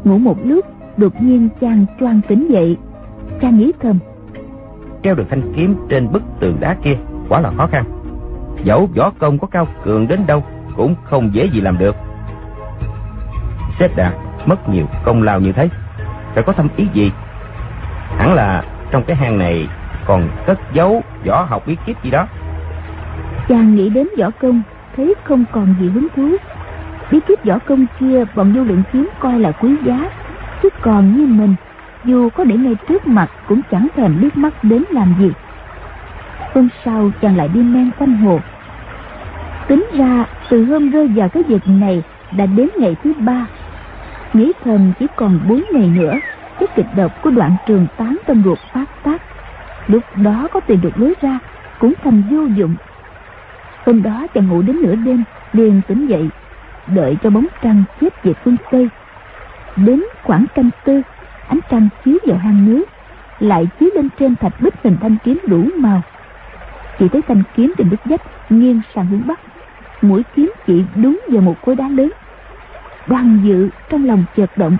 Ngủ 0.04 0.18
một 0.18 0.36
lúc 0.44 0.66
đột 0.96 1.22
nhiên 1.22 1.48
chàng 1.60 1.86
choàng 2.00 2.20
tỉnh 2.28 2.48
dậy. 2.50 2.76
Chàng 3.40 3.58
nghĩ 3.58 3.72
thầm 3.80 3.98
treo 5.02 5.14
được 5.14 5.24
thanh 5.30 5.52
kiếm 5.56 5.76
trên 5.88 6.12
bức 6.12 6.22
tường 6.40 6.56
đá 6.60 6.76
kia 6.84 6.96
quá 7.28 7.40
là 7.40 7.50
khó 7.56 7.66
khăn. 7.66 7.84
Dẫu 8.64 8.88
võ 8.96 9.10
công 9.18 9.38
có 9.38 9.46
cao 9.46 9.66
cường 9.84 10.08
đến 10.08 10.26
đâu 10.26 10.44
cũng 10.76 10.94
không 11.04 11.34
dễ 11.34 11.44
gì 11.44 11.60
làm 11.60 11.78
được. 11.78 11.96
Xếp 13.78 13.96
đạt 13.96 14.12
mất 14.46 14.68
nhiều 14.68 14.86
công 15.04 15.22
lao 15.22 15.40
như 15.40 15.52
thế. 15.52 15.68
Phải 16.34 16.42
có 16.42 16.52
thâm 16.52 16.68
ý 16.76 16.86
gì? 16.94 17.12
Hẳn 18.18 18.34
là 18.34 18.64
trong 18.92 19.04
cái 19.04 19.16
hang 19.16 19.38
này 19.38 19.68
còn 20.06 20.28
cất 20.46 20.58
giấu 20.72 21.02
võ 21.26 21.42
học 21.42 21.62
bí 21.66 21.76
kíp 21.86 22.02
gì 22.02 22.10
đó? 22.10 22.26
Chàng 23.48 23.74
nghĩ 23.74 23.88
đến 23.88 24.08
võ 24.18 24.30
công, 24.30 24.62
thấy 24.96 25.14
không 25.24 25.44
còn 25.52 25.74
gì 25.80 25.88
hứng 25.88 26.08
thú. 26.16 26.36
Bí 27.10 27.20
kíp 27.28 27.44
võ 27.44 27.58
công 27.58 27.86
kia 28.00 28.24
bọn 28.34 28.52
vô 28.52 28.64
lượng 28.64 28.82
kiếm 28.92 29.08
coi 29.18 29.38
là 29.38 29.52
quý 29.52 29.74
giá, 29.84 30.10
chứ 30.62 30.68
còn 30.82 31.16
như 31.16 31.26
mình, 31.26 31.54
dù 32.04 32.30
có 32.30 32.44
để 32.44 32.56
ngay 32.56 32.76
trước 32.88 33.06
mặt 33.06 33.30
cũng 33.48 33.60
chẳng 33.70 33.88
thèm 33.96 34.22
liếc 34.22 34.36
mắt 34.36 34.64
đến 34.64 34.84
làm 34.90 35.14
gì. 35.18 35.32
Hôm 36.54 36.68
sau 36.84 37.10
chàng 37.20 37.36
lại 37.36 37.48
đi 37.48 37.60
men 37.60 37.90
quanh 37.98 38.16
hồ. 38.16 38.40
Tính 39.68 39.86
ra, 39.94 40.24
từ 40.48 40.64
hôm 40.64 40.90
rơi 40.90 41.08
vào 41.08 41.28
cái 41.28 41.42
việc 41.42 41.62
này 41.66 42.02
đã 42.36 42.46
đến 42.46 42.68
ngày 42.78 42.96
thứ 43.04 43.12
ba. 43.18 43.46
Nghĩ 44.32 44.52
thầm 44.64 44.92
chỉ 44.98 45.06
còn 45.16 45.40
bốn 45.48 45.62
ngày 45.72 45.86
nữa 45.86 46.14
cái 46.58 46.68
kịch 46.74 46.86
độc 46.96 47.22
của 47.22 47.30
đoạn 47.30 47.56
trường 47.66 47.86
tán 47.96 48.16
trong 48.26 48.42
ruột 48.44 48.58
phát 48.72 48.84
tác, 49.02 49.22
lúc 49.86 50.02
đó 50.16 50.48
có 50.52 50.60
tìm 50.60 50.80
được 50.80 50.98
lối 51.00 51.14
ra, 51.20 51.38
cũng 51.78 51.92
thành 52.04 52.22
vô 52.30 52.44
dụng. 52.44 52.74
Hôm 53.86 54.02
đó 54.02 54.26
chàng 54.34 54.48
ngủ 54.48 54.62
đến 54.62 54.82
nửa 54.82 54.94
đêm, 54.94 55.24
liền 55.52 55.80
tỉnh 55.88 56.06
dậy, 56.06 56.28
đợi 56.86 57.16
cho 57.22 57.30
bóng 57.30 57.46
trăng 57.62 57.84
chết 58.00 58.22
về 58.22 58.32
phương 58.44 58.56
tây. 58.70 58.88
Đến 59.76 60.02
khoảng 60.22 60.46
canh 60.54 60.70
tư, 60.84 61.02
ánh 61.48 61.60
trăng 61.70 61.88
chiếu 62.04 62.18
vào 62.26 62.38
hang 62.38 62.66
núi, 62.66 62.84
lại 63.40 63.68
chiếu 63.80 63.88
lên 63.94 64.08
trên 64.18 64.36
thạch 64.36 64.60
bích 64.60 64.74
hình 64.82 64.96
thanh 65.00 65.16
kiếm 65.24 65.38
đủ 65.46 65.68
màu. 65.76 66.02
Chỉ 66.98 67.08
thấy 67.08 67.22
thanh 67.28 67.42
kiếm 67.54 67.74
trên 67.78 67.90
bức 67.90 68.00
vách 68.04 68.20
nghiêng 68.50 68.80
sang 68.94 69.06
hướng 69.06 69.26
bắc, 69.26 69.40
mũi 70.02 70.22
kiếm 70.34 70.52
chỉ 70.66 70.84
đúng 70.96 71.20
vào 71.28 71.42
một 71.42 71.62
khối 71.62 71.76
đá 71.76 71.88
lớn, 71.88 72.10
đoàn 73.06 73.40
dự 73.44 73.68
trong 73.88 74.04
lòng 74.04 74.24
chợt 74.36 74.50
động 74.56 74.76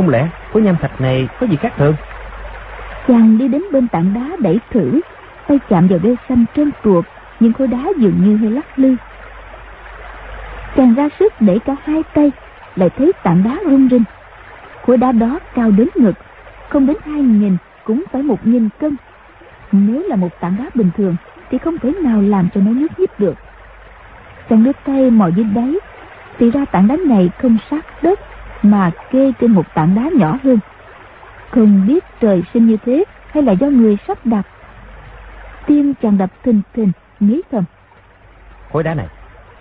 không 0.00 0.08
lẽ 0.08 0.28
khối 0.52 0.62
nham 0.62 0.76
thạch 0.76 1.00
này 1.00 1.28
có 1.40 1.46
gì 1.46 1.56
khác 1.56 1.72
thường? 1.76 1.94
Chàng 3.08 3.38
đi 3.38 3.48
đến 3.48 3.62
bên 3.72 3.88
tảng 3.88 4.14
đá 4.14 4.36
đẩy 4.38 4.60
thử, 4.70 5.00
tay 5.48 5.58
chạm 5.68 5.88
vào 5.88 5.98
đê 6.02 6.16
xanh 6.28 6.44
trơn 6.56 6.70
tuột, 6.82 7.04
nhưng 7.40 7.52
khối 7.52 7.66
đá 7.66 7.84
dường 7.96 8.24
như 8.24 8.36
hơi 8.36 8.50
lắc 8.50 8.78
lư. 8.78 8.96
Chàng 10.76 10.94
ra 10.94 11.08
sức 11.18 11.32
để 11.40 11.58
cả 11.64 11.76
hai 11.84 12.02
tay, 12.14 12.32
lại 12.76 12.90
thấy 12.90 13.12
tảng 13.22 13.42
đá 13.44 13.56
rung 13.64 13.88
rinh. 13.90 14.04
Khối 14.82 14.96
đá 14.96 15.12
đó 15.12 15.38
cao 15.54 15.70
đến 15.70 15.88
ngực, 15.94 16.14
không 16.68 16.86
đến 16.86 16.96
hai 17.04 17.22
nghìn 17.22 17.56
cũng 17.84 18.04
phải 18.12 18.22
một 18.22 18.46
nghìn 18.46 18.68
cân. 18.78 18.96
Nếu 19.72 20.02
là 20.02 20.16
một 20.16 20.40
tảng 20.40 20.56
đá 20.58 20.64
bình 20.74 20.90
thường, 20.96 21.16
thì 21.50 21.58
không 21.58 21.78
thể 21.78 21.92
nào 22.02 22.22
làm 22.22 22.48
cho 22.54 22.60
nó 22.60 22.70
nhúc 22.70 22.98
nhích 22.98 23.18
được. 23.18 23.34
Chàng 24.50 24.64
đưa 24.64 24.72
tay 24.84 25.10
mò 25.10 25.26
dưới 25.26 25.44
đáy, 25.54 25.74
thì 26.38 26.50
ra 26.50 26.64
tảng 26.64 26.88
đá 26.88 26.96
này 27.06 27.30
không 27.38 27.56
sát 27.70 28.02
đất 28.02 28.20
mà 28.62 28.90
kê 29.10 29.32
trên 29.40 29.52
một 29.52 29.74
tảng 29.74 29.94
đá 29.94 30.10
nhỏ 30.16 30.38
hơn. 30.42 30.58
Không 31.50 31.86
biết 31.86 32.04
trời 32.20 32.42
sinh 32.54 32.66
như 32.66 32.76
thế 32.76 33.04
hay 33.30 33.42
là 33.42 33.52
do 33.52 33.66
người 33.66 33.96
sắp 34.06 34.26
đặt 34.26 34.46
tim 35.66 35.94
chàng 36.02 36.18
đập 36.18 36.30
thình 36.42 36.60
thình 36.74 36.92
nghĩ 37.20 37.42
thầm. 37.50 37.64
Khối 38.72 38.82
đá 38.82 38.94
này 38.94 39.06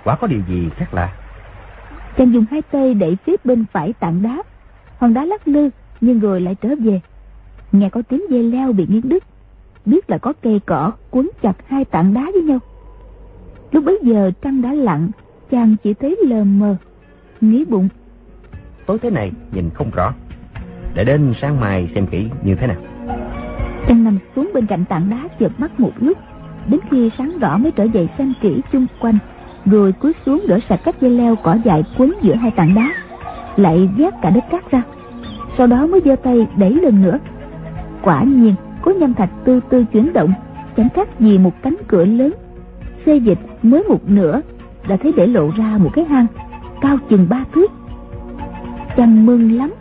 quả 0.03 0.15
có 0.15 0.27
điều 0.27 0.41
gì 0.49 0.69
khác 0.75 0.93
lạ? 0.93 1.13
Chàng 2.17 2.33
dùng 2.33 2.45
hai 2.51 2.61
tay 2.61 2.93
đẩy 2.93 3.17
phía 3.25 3.35
bên 3.43 3.65
phải 3.71 3.93
tảng 3.93 4.21
đá. 4.21 4.43
Hòn 4.97 5.13
đá 5.13 5.25
lắc 5.25 5.47
lư 5.47 5.69
nhưng 6.01 6.19
rồi 6.19 6.41
lại 6.41 6.55
trở 6.61 6.69
về. 6.79 7.01
Nghe 7.71 7.89
có 7.89 8.01
tiếng 8.01 8.31
dây 8.31 8.43
leo 8.43 8.73
bị 8.73 8.85
nghiến 8.89 9.09
đứt. 9.09 9.23
Biết 9.85 10.09
là 10.09 10.17
có 10.17 10.33
cây 10.41 10.61
cỏ 10.65 10.91
cuốn 11.09 11.29
chặt 11.41 11.53
hai 11.67 11.85
tảng 11.85 12.13
đá 12.13 12.23
với 12.33 12.41
nhau. 12.41 12.59
Lúc 13.71 13.83
bấy 13.83 13.99
giờ 14.03 14.31
trăng 14.41 14.61
đã 14.61 14.73
lặn 14.73 15.09
chàng 15.51 15.75
chỉ 15.83 15.93
thấy 15.93 16.17
lờ 16.27 16.43
mờ 16.43 16.75
nghĩ 17.41 17.65
bụng 17.65 17.89
tối 18.89 18.99
thế 19.01 19.09
này 19.09 19.31
nhìn 19.51 19.69
không 19.73 19.91
rõ. 19.91 20.13
Để 20.95 21.03
đến 21.03 21.33
sáng 21.41 21.59
mai 21.59 21.89
xem 21.95 22.07
kỹ 22.07 22.29
như 22.43 22.55
thế 22.55 22.67
nào. 22.67 22.77
Chàng 23.87 24.03
nằm 24.03 24.17
xuống 24.35 24.51
bên 24.53 24.65
cạnh 24.65 24.85
tảng 24.85 25.09
đá 25.09 25.27
chợp 25.39 25.51
mắt 25.57 25.79
một 25.79 25.91
lúc, 25.99 26.17
đến 26.67 26.79
khi 26.91 27.11
sáng 27.17 27.39
rõ 27.39 27.57
mới 27.57 27.71
trở 27.71 27.83
dậy 27.83 28.09
xem 28.17 28.33
kỹ 28.41 28.61
chung 28.71 28.85
quanh, 28.99 29.17
rồi 29.65 29.91
cúi 29.91 30.13
xuống 30.25 30.45
đỡ 30.47 30.59
sạch 30.69 30.79
các 30.83 31.01
dây 31.01 31.11
leo 31.11 31.35
cỏ 31.35 31.57
dại 31.63 31.83
quấn 31.97 32.13
giữa 32.21 32.35
hai 32.35 32.51
tảng 32.51 32.75
đá, 32.75 32.93
lại 33.55 33.89
vét 33.97 34.13
cả 34.21 34.29
đất 34.29 34.43
cát 34.51 34.71
ra. 34.71 34.81
Sau 35.57 35.67
đó 35.67 35.87
mới 35.87 36.01
giơ 36.05 36.15
tay 36.15 36.47
đẩy 36.57 36.71
lần 36.71 37.01
nữa. 37.01 37.19
Quả 38.01 38.23
nhiên 38.23 38.55
khối 38.81 38.95
nhâm 38.95 39.13
thạch 39.13 39.31
tư 39.45 39.59
tư 39.69 39.85
chuyển 39.91 40.13
động, 40.13 40.33
chẳng 40.77 40.89
khác 40.95 41.19
gì 41.19 41.37
một 41.37 41.53
cánh 41.61 41.75
cửa 41.87 42.05
lớn. 42.05 42.33
Xê 43.05 43.17
dịch 43.17 43.39
mới 43.63 43.83
một 43.83 44.09
nửa 44.09 44.41
đã 44.87 44.97
thấy 44.97 45.13
để 45.17 45.27
lộ 45.27 45.49
ra 45.57 45.77
một 45.77 45.89
cái 45.93 46.05
hang, 46.05 46.27
cao 46.81 46.97
chừng 47.09 47.27
ba 47.29 47.43
thước 47.53 47.78
chàng 48.99 49.25
mừng 49.25 49.51
lắm. 49.51 49.73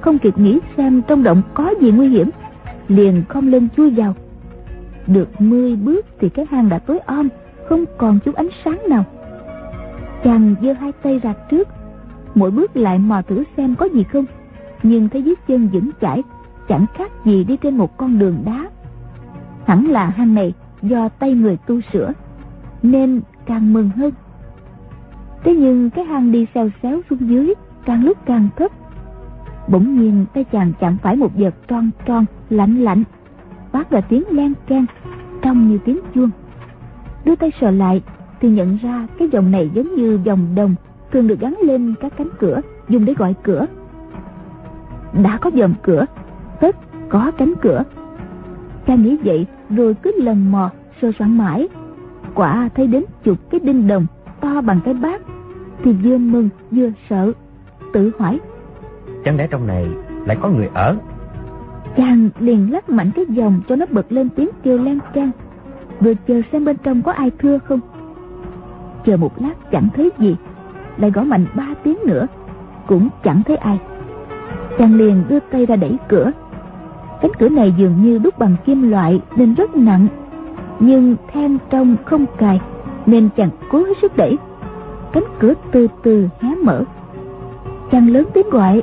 Không 0.00 0.18
kịp 0.18 0.38
nghĩ 0.38 0.58
xem 0.76 1.02
trong 1.08 1.22
động 1.22 1.42
có 1.54 1.74
gì 1.80 1.90
nguy 1.90 2.08
hiểm, 2.08 2.30
liền 2.88 3.22
không 3.28 3.48
lên 3.48 3.68
chui 3.76 3.90
vào. 3.90 4.14
Được 5.06 5.40
mươi 5.40 5.76
bước 5.76 6.06
thì 6.20 6.28
cái 6.28 6.46
hang 6.50 6.68
đã 6.68 6.78
tối 6.78 6.98
om, 6.98 7.28
không 7.68 7.84
còn 7.98 8.18
chút 8.24 8.34
ánh 8.34 8.48
sáng 8.64 8.78
nào. 8.88 9.04
Chàng 10.24 10.54
giơ 10.62 10.72
hai 10.72 10.92
tay 10.92 11.18
ra 11.18 11.34
trước, 11.50 11.68
mỗi 12.34 12.50
bước 12.50 12.76
lại 12.76 12.98
mò 12.98 13.22
thử 13.22 13.44
xem 13.56 13.74
có 13.74 13.86
gì 13.86 14.04
không. 14.04 14.24
Nhưng 14.82 15.08
thấy 15.08 15.22
dưới 15.22 15.34
chân 15.48 15.68
vững 15.68 15.90
chãi, 16.00 16.22
chẳng 16.68 16.86
khác 16.94 17.10
gì 17.24 17.44
đi 17.44 17.56
trên 17.56 17.76
một 17.76 17.96
con 17.96 18.18
đường 18.18 18.42
đá. 18.44 18.70
Hẳn 19.66 19.88
là 19.90 20.06
hang 20.06 20.34
này 20.34 20.54
do 20.82 21.08
tay 21.08 21.34
người 21.34 21.56
tu 21.66 21.80
sửa, 21.92 22.12
nên 22.82 23.20
càng 23.46 23.72
mừng 23.72 23.88
hơn. 23.88 24.10
Thế 25.44 25.54
nhưng 25.54 25.90
cái 25.90 26.04
hang 26.04 26.32
đi 26.32 26.46
xeo 26.54 26.68
xéo 26.82 27.00
xuống 27.10 27.28
dưới 27.28 27.54
càng 27.84 28.04
lúc 28.04 28.18
càng 28.26 28.48
thấp. 28.56 28.70
Bỗng 29.68 30.00
nhiên, 30.00 30.26
tay 30.34 30.44
chàng 30.44 30.72
chạm 30.80 30.96
phải 31.02 31.16
một 31.16 31.30
vật 31.34 31.54
tròn 31.68 31.90
tròn, 32.06 32.24
lạnh 32.50 32.80
lạnh. 32.80 33.02
Phát 33.72 33.90
ra 33.90 34.00
tiếng 34.00 34.24
len 34.30 34.52
keng, 34.66 34.86
trong 35.42 35.68
như 35.68 35.78
tiếng 35.84 35.98
chuông. 36.14 36.30
Đưa 37.24 37.36
tay 37.36 37.52
sờ 37.60 37.70
lại, 37.70 38.02
thì 38.40 38.50
nhận 38.50 38.78
ra 38.82 39.06
cái 39.18 39.28
vòng 39.28 39.50
này 39.50 39.70
giống 39.74 39.94
như 39.94 40.18
vòng 40.24 40.54
đồng, 40.54 40.74
thường 41.12 41.26
được 41.26 41.40
gắn 41.40 41.54
lên 41.62 41.94
các 42.00 42.12
cánh 42.16 42.28
cửa, 42.38 42.60
dùng 42.88 43.04
để 43.04 43.14
gọi 43.14 43.34
cửa. 43.42 43.66
Đã 45.22 45.38
có 45.40 45.50
vòng 45.50 45.74
cửa, 45.82 46.06
tất 46.60 46.76
có 47.08 47.30
cánh 47.38 47.52
cửa. 47.62 47.82
Cha 48.86 48.94
nghĩ 48.94 49.16
vậy, 49.24 49.46
rồi 49.70 49.94
cứ 49.94 50.12
lần 50.16 50.50
mò 50.50 50.70
sơ 51.02 51.12
soạn 51.18 51.38
mãi. 51.38 51.68
Quả 52.34 52.68
thấy 52.74 52.86
đến 52.86 53.04
chục 53.24 53.38
cái 53.50 53.60
đinh 53.64 53.86
đồng 53.86 54.06
to 54.40 54.60
bằng 54.60 54.80
cái 54.84 54.94
bát, 54.94 55.22
thì 55.84 55.92
vừa 55.92 56.18
mừng, 56.18 56.48
vừa 56.70 56.90
sợ 57.10 57.32
tự 57.92 58.10
hỏi. 58.18 58.40
Chẳng 59.24 59.36
lẽ 59.36 59.46
trong 59.50 59.66
này 59.66 59.86
lại 60.26 60.36
có 60.40 60.48
người 60.48 60.68
ở? 60.74 60.96
Chàng 61.96 62.30
liền 62.38 62.72
lắc 62.72 62.90
mạnh 62.90 63.10
cái 63.14 63.24
dòng 63.28 63.60
cho 63.68 63.76
nó 63.76 63.86
bật 63.90 64.12
lên 64.12 64.28
tiếng 64.28 64.48
kêu 64.62 64.78
len 64.78 64.98
can. 65.14 65.30
Rồi 66.00 66.16
chờ 66.28 66.40
xem 66.52 66.64
bên 66.64 66.76
trong 66.82 67.02
có 67.02 67.12
ai 67.12 67.30
thưa 67.38 67.58
không. 67.58 67.80
Chờ 69.06 69.16
một 69.16 69.42
lát 69.42 69.70
chẳng 69.72 69.88
thấy 69.94 70.10
gì 70.18 70.36
lại 70.96 71.10
gõ 71.10 71.22
mạnh 71.22 71.46
ba 71.54 71.66
tiếng 71.82 71.98
nữa 72.06 72.26
cũng 72.86 73.08
chẳng 73.24 73.42
thấy 73.46 73.56
ai. 73.56 73.78
Chàng 74.78 74.94
liền 74.94 75.24
đưa 75.28 75.40
tay 75.40 75.66
ra 75.66 75.76
đẩy 75.76 75.96
cửa. 76.08 76.32
Cánh 77.22 77.32
cửa 77.38 77.48
này 77.48 77.74
dường 77.78 78.02
như 78.02 78.18
đúc 78.18 78.38
bằng 78.38 78.56
kim 78.64 78.90
loại 78.90 79.20
nên 79.36 79.54
rất 79.54 79.76
nặng 79.76 80.06
nhưng 80.80 81.16
then 81.32 81.58
trong 81.70 81.96
không 82.04 82.26
cài 82.38 82.60
nên 83.06 83.28
chàng 83.36 83.50
cố 83.70 83.78
hết 83.78 83.94
sức 84.02 84.16
đẩy. 84.16 84.38
Cánh 85.12 85.24
cửa 85.38 85.54
từ 85.72 85.86
từ 86.02 86.28
hé 86.40 86.54
mở 86.64 86.84
chàng 87.90 88.08
lớn 88.08 88.26
tiếng 88.34 88.50
gọi. 88.50 88.82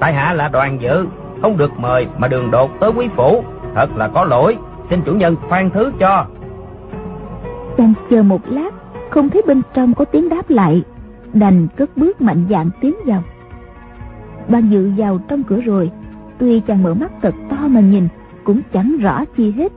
Tại 0.00 0.14
hạ 0.14 0.32
là 0.32 0.48
đoàn 0.48 0.78
dự 0.80 1.06
không 1.42 1.56
được 1.56 1.70
mời 1.78 2.06
mà 2.18 2.28
đường 2.28 2.50
đột 2.50 2.70
tới 2.80 2.90
quý 2.96 3.08
phủ. 3.16 3.44
Thật 3.74 3.96
là 3.96 4.08
có 4.08 4.24
lỗi. 4.24 4.56
Xin 4.90 5.00
chủ 5.02 5.14
nhân 5.14 5.36
khoan 5.48 5.70
thứ 5.70 5.92
cho. 6.00 6.26
Chàng 7.76 7.92
chờ 8.10 8.22
một 8.22 8.40
lát 8.48 8.70
không 9.10 9.28
thấy 9.28 9.42
bên 9.46 9.62
trong 9.74 9.94
có 9.94 10.04
tiếng 10.04 10.28
đáp 10.28 10.50
lại. 10.50 10.82
Đành 11.32 11.68
cất 11.76 11.96
bước 11.96 12.20
mạnh 12.20 12.46
dạn 12.50 12.70
tiến 12.80 12.94
vào. 13.06 13.22
Ban 14.48 14.70
dự 14.70 14.90
vào 14.96 15.18
trong 15.28 15.42
cửa 15.42 15.60
rồi. 15.60 15.90
Tuy 16.38 16.60
chàng 16.60 16.82
mở 16.82 16.94
mắt 16.94 17.12
thật 17.22 17.34
to 17.50 17.56
mà 17.68 17.80
nhìn 17.80 18.08
cũng 18.44 18.60
chẳng 18.72 18.96
rõ 19.00 19.24
chi 19.36 19.50
hết. 19.50 19.72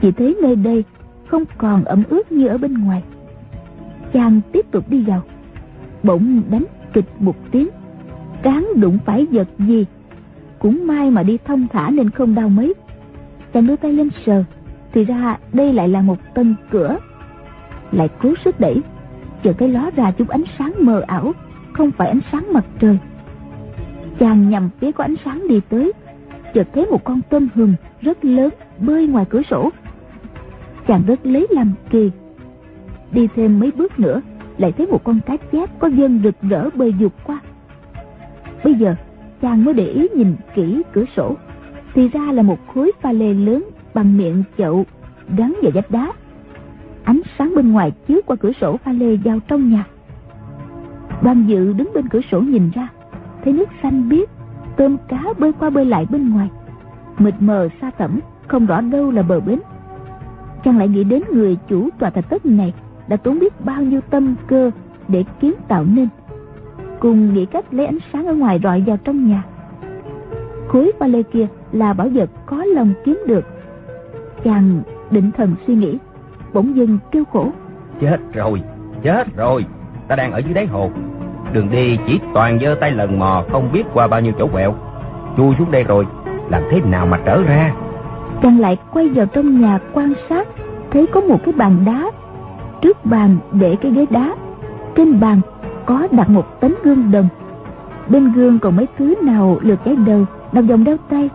Chỉ 0.00 0.12
thấy 0.12 0.36
nơi 0.42 0.56
đây 0.56 0.84
không 1.26 1.44
còn 1.58 1.84
ẩm 1.84 2.02
ướt 2.08 2.32
như 2.32 2.46
ở 2.46 2.58
bên 2.58 2.74
ngoài. 2.74 3.02
Chàng 4.12 4.40
tiếp 4.52 4.66
tục 4.70 4.84
đi 4.88 5.04
vào. 5.06 5.22
Bỗng 6.02 6.42
đánh 6.50 6.64
kịch 6.92 7.04
một 7.18 7.36
tiếng. 7.50 7.68
Cán 8.42 8.68
đụng 8.76 8.98
phải 9.04 9.26
vật 9.30 9.48
gì? 9.58 9.86
Cũng 10.58 10.86
may 10.86 11.10
mà 11.10 11.22
đi 11.22 11.38
thông 11.44 11.66
thả 11.72 11.90
nên 11.90 12.10
không 12.10 12.34
đau 12.34 12.48
mấy. 12.48 12.74
Chàng 13.52 13.66
đưa 13.66 13.76
tay 13.76 13.92
lên 13.92 14.08
sờ, 14.26 14.44
thì 14.92 15.04
ra 15.04 15.38
đây 15.52 15.72
lại 15.72 15.88
là 15.88 16.00
một 16.00 16.18
tân 16.34 16.54
cửa. 16.70 16.98
Lại 17.92 18.08
cố 18.22 18.34
sức 18.44 18.60
đẩy, 18.60 18.82
chờ 19.42 19.52
cái 19.52 19.68
ló 19.68 19.90
ra 19.96 20.10
chút 20.10 20.28
ánh 20.28 20.44
sáng 20.58 20.72
mờ 20.80 21.02
ảo, 21.06 21.32
không 21.72 21.90
phải 21.90 22.08
ánh 22.08 22.20
sáng 22.32 22.52
mặt 22.52 22.64
trời. 22.78 22.98
Chàng 24.18 24.50
nhằm 24.50 24.70
phía 24.80 24.92
có 24.92 25.04
ánh 25.04 25.14
sáng 25.24 25.48
đi 25.48 25.60
tới, 25.68 25.92
chợt 26.54 26.68
thấy 26.74 26.86
một 26.86 27.04
con 27.04 27.20
tôm 27.30 27.48
hùm 27.54 27.74
rất 28.00 28.24
lớn 28.24 28.48
bơi 28.78 29.06
ngoài 29.06 29.24
cửa 29.30 29.42
sổ. 29.50 29.70
Chàng 30.86 31.02
rất 31.06 31.26
lấy 31.26 31.46
làm 31.50 31.72
kỳ, 31.90 32.10
đi 33.12 33.28
thêm 33.36 33.60
mấy 33.60 33.70
bước 33.76 33.98
nữa 34.00 34.20
lại 34.58 34.72
thấy 34.72 34.86
một 34.86 35.04
con 35.04 35.20
cá 35.26 35.36
chép 35.36 35.70
có 35.78 35.88
dân 35.88 36.20
rực 36.24 36.34
rỡ 36.40 36.70
bơi 36.74 36.94
dục 36.98 37.12
qua. 37.24 37.40
Bây 38.64 38.74
giờ, 38.74 38.94
chàng 39.42 39.64
mới 39.64 39.74
để 39.74 39.86
ý 39.86 40.08
nhìn 40.16 40.36
kỹ 40.54 40.82
cửa 40.92 41.04
sổ. 41.16 41.34
Thì 41.94 42.08
ra 42.08 42.32
là 42.32 42.42
một 42.42 42.58
khối 42.74 42.92
pha 43.00 43.12
lê 43.12 43.34
lớn 43.34 43.64
bằng 43.94 44.16
miệng 44.16 44.42
chậu, 44.58 44.84
gắn 45.36 45.56
vào 45.62 45.70
vách 45.74 45.90
đá. 45.90 46.12
Ánh 47.04 47.20
sáng 47.38 47.52
bên 47.56 47.72
ngoài 47.72 47.92
chiếu 48.06 48.20
qua 48.26 48.36
cửa 48.36 48.52
sổ 48.60 48.76
pha 48.76 48.92
lê 48.92 49.16
vào 49.16 49.38
trong 49.48 49.70
nhà. 49.70 49.84
Đoàn 51.22 51.44
dự 51.46 51.72
đứng 51.72 51.90
bên 51.94 52.08
cửa 52.08 52.20
sổ 52.30 52.40
nhìn 52.40 52.70
ra, 52.74 52.88
thấy 53.44 53.52
nước 53.52 53.68
xanh 53.82 54.08
biếc, 54.08 54.28
tôm 54.76 54.96
cá 55.08 55.24
bơi 55.38 55.52
qua 55.52 55.70
bơi 55.70 55.84
lại 55.84 56.06
bên 56.10 56.30
ngoài. 56.30 56.48
Mịt 57.18 57.34
mờ 57.40 57.68
xa 57.80 57.90
tẩm, 57.90 58.20
không 58.48 58.66
rõ 58.66 58.80
đâu 58.80 59.10
là 59.10 59.22
bờ 59.22 59.40
bến. 59.40 59.60
Chàng 60.64 60.78
lại 60.78 60.88
nghĩ 60.88 61.04
đến 61.04 61.22
người 61.32 61.56
chủ 61.68 61.88
tòa 61.98 62.10
thạch 62.10 62.30
thất 62.30 62.46
này 62.46 62.74
đã 63.08 63.16
tốn 63.16 63.38
biết 63.38 63.64
bao 63.64 63.82
nhiêu 63.82 64.00
tâm 64.10 64.34
cơ 64.46 64.70
để 65.08 65.24
kiến 65.40 65.52
tạo 65.68 65.84
nên. 65.84 66.08
Cùng 67.00 67.34
nghĩ 67.34 67.46
cách 67.46 67.74
lấy 67.74 67.86
ánh 67.86 67.98
sáng 68.12 68.26
ở 68.26 68.34
ngoài 68.34 68.60
rọi 68.62 68.84
vào 68.86 68.96
trong 69.04 69.28
nhà. 69.28 69.42
Khối 70.68 70.92
ba 71.00 71.06
lê 71.06 71.22
kia 71.22 71.46
là 71.72 71.92
bảo 71.92 72.08
vật 72.08 72.30
có 72.46 72.64
lòng 72.64 72.92
kiếm 73.04 73.22
được. 73.26 73.44
Chàng 74.44 74.82
định 75.10 75.30
thần 75.36 75.54
suy 75.66 75.74
nghĩ 75.74 75.98
bỗng 76.52 76.76
dưng 76.76 76.98
kêu 77.10 77.24
khổ. 77.32 77.50
Chết 78.00 78.18
rồi 78.32 78.62
chết 79.02 79.36
rồi. 79.36 79.66
Ta 80.08 80.16
đang 80.16 80.32
ở 80.32 80.38
dưới 80.38 80.54
đáy 80.54 80.66
hồ. 80.66 80.90
Đường 81.52 81.70
đi 81.70 81.98
chỉ 82.06 82.20
toàn 82.34 82.58
giơ 82.60 82.74
tay 82.80 82.90
lần 82.90 83.18
mò 83.18 83.44
không 83.52 83.72
biết 83.72 83.82
qua 83.94 84.06
bao 84.06 84.20
nhiêu 84.20 84.32
chỗ 84.38 84.46
quẹo. 84.46 84.74
Chui 85.36 85.54
xuống 85.58 85.70
đây 85.70 85.84
rồi 85.84 86.06
làm 86.50 86.62
thế 86.70 86.80
nào 86.80 87.06
mà 87.06 87.20
trở 87.26 87.42
ra? 87.42 87.74
Chàng 88.42 88.60
lại 88.60 88.76
quay 88.92 89.08
vào 89.08 89.26
trong 89.26 89.60
nhà 89.60 89.78
quan 89.92 90.12
sát 90.28 90.48
thấy 90.90 91.06
có 91.06 91.20
một 91.20 91.38
cái 91.44 91.54
bàn 91.56 91.76
đá 91.86 92.10
trước 92.82 93.04
bàn 93.04 93.36
để 93.52 93.76
cái 93.80 93.92
ghế 93.92 94.06
đá. 94.10 94.36
Trên 94.94 95.20
bàn 95.20 95.40
có 95.86 96.08
đặt 96.10 96.30
một 96.30 96.60
tấm 96.60 96.74
gương 96.84 97.10
đồng. 97.10 97.28
Bên 98.08 98.32
gương 98.32 98.58
còn 98.58 98.76
mấy 98.76 98.86
thứ 98.98 99.14
nào 99.22 99.58
lượt 99.62 99.78
cái 99.84 99.96
đầu 99.96 100.24
nằm 100.52 100.66
vòng 100.66 100.84
đeo 100.84 100.96
tay. 101.08 101.28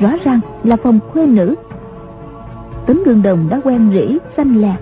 Rõ 0.00 0.10
ràng 0.24 0.40
là 0.64 0.76
phòng 0.76 0.98
khuê 1.12 1.26
nữ. 1.26 1.54
Tấm 2.86 3.02
gương 3.04 3.22
đồng 3.22 3.46
đã 3.50 3.60
quen 3.64 3.90
rỉ, 3.94 4.18
xanh 4.36 4.60
lè. 4.60 4.76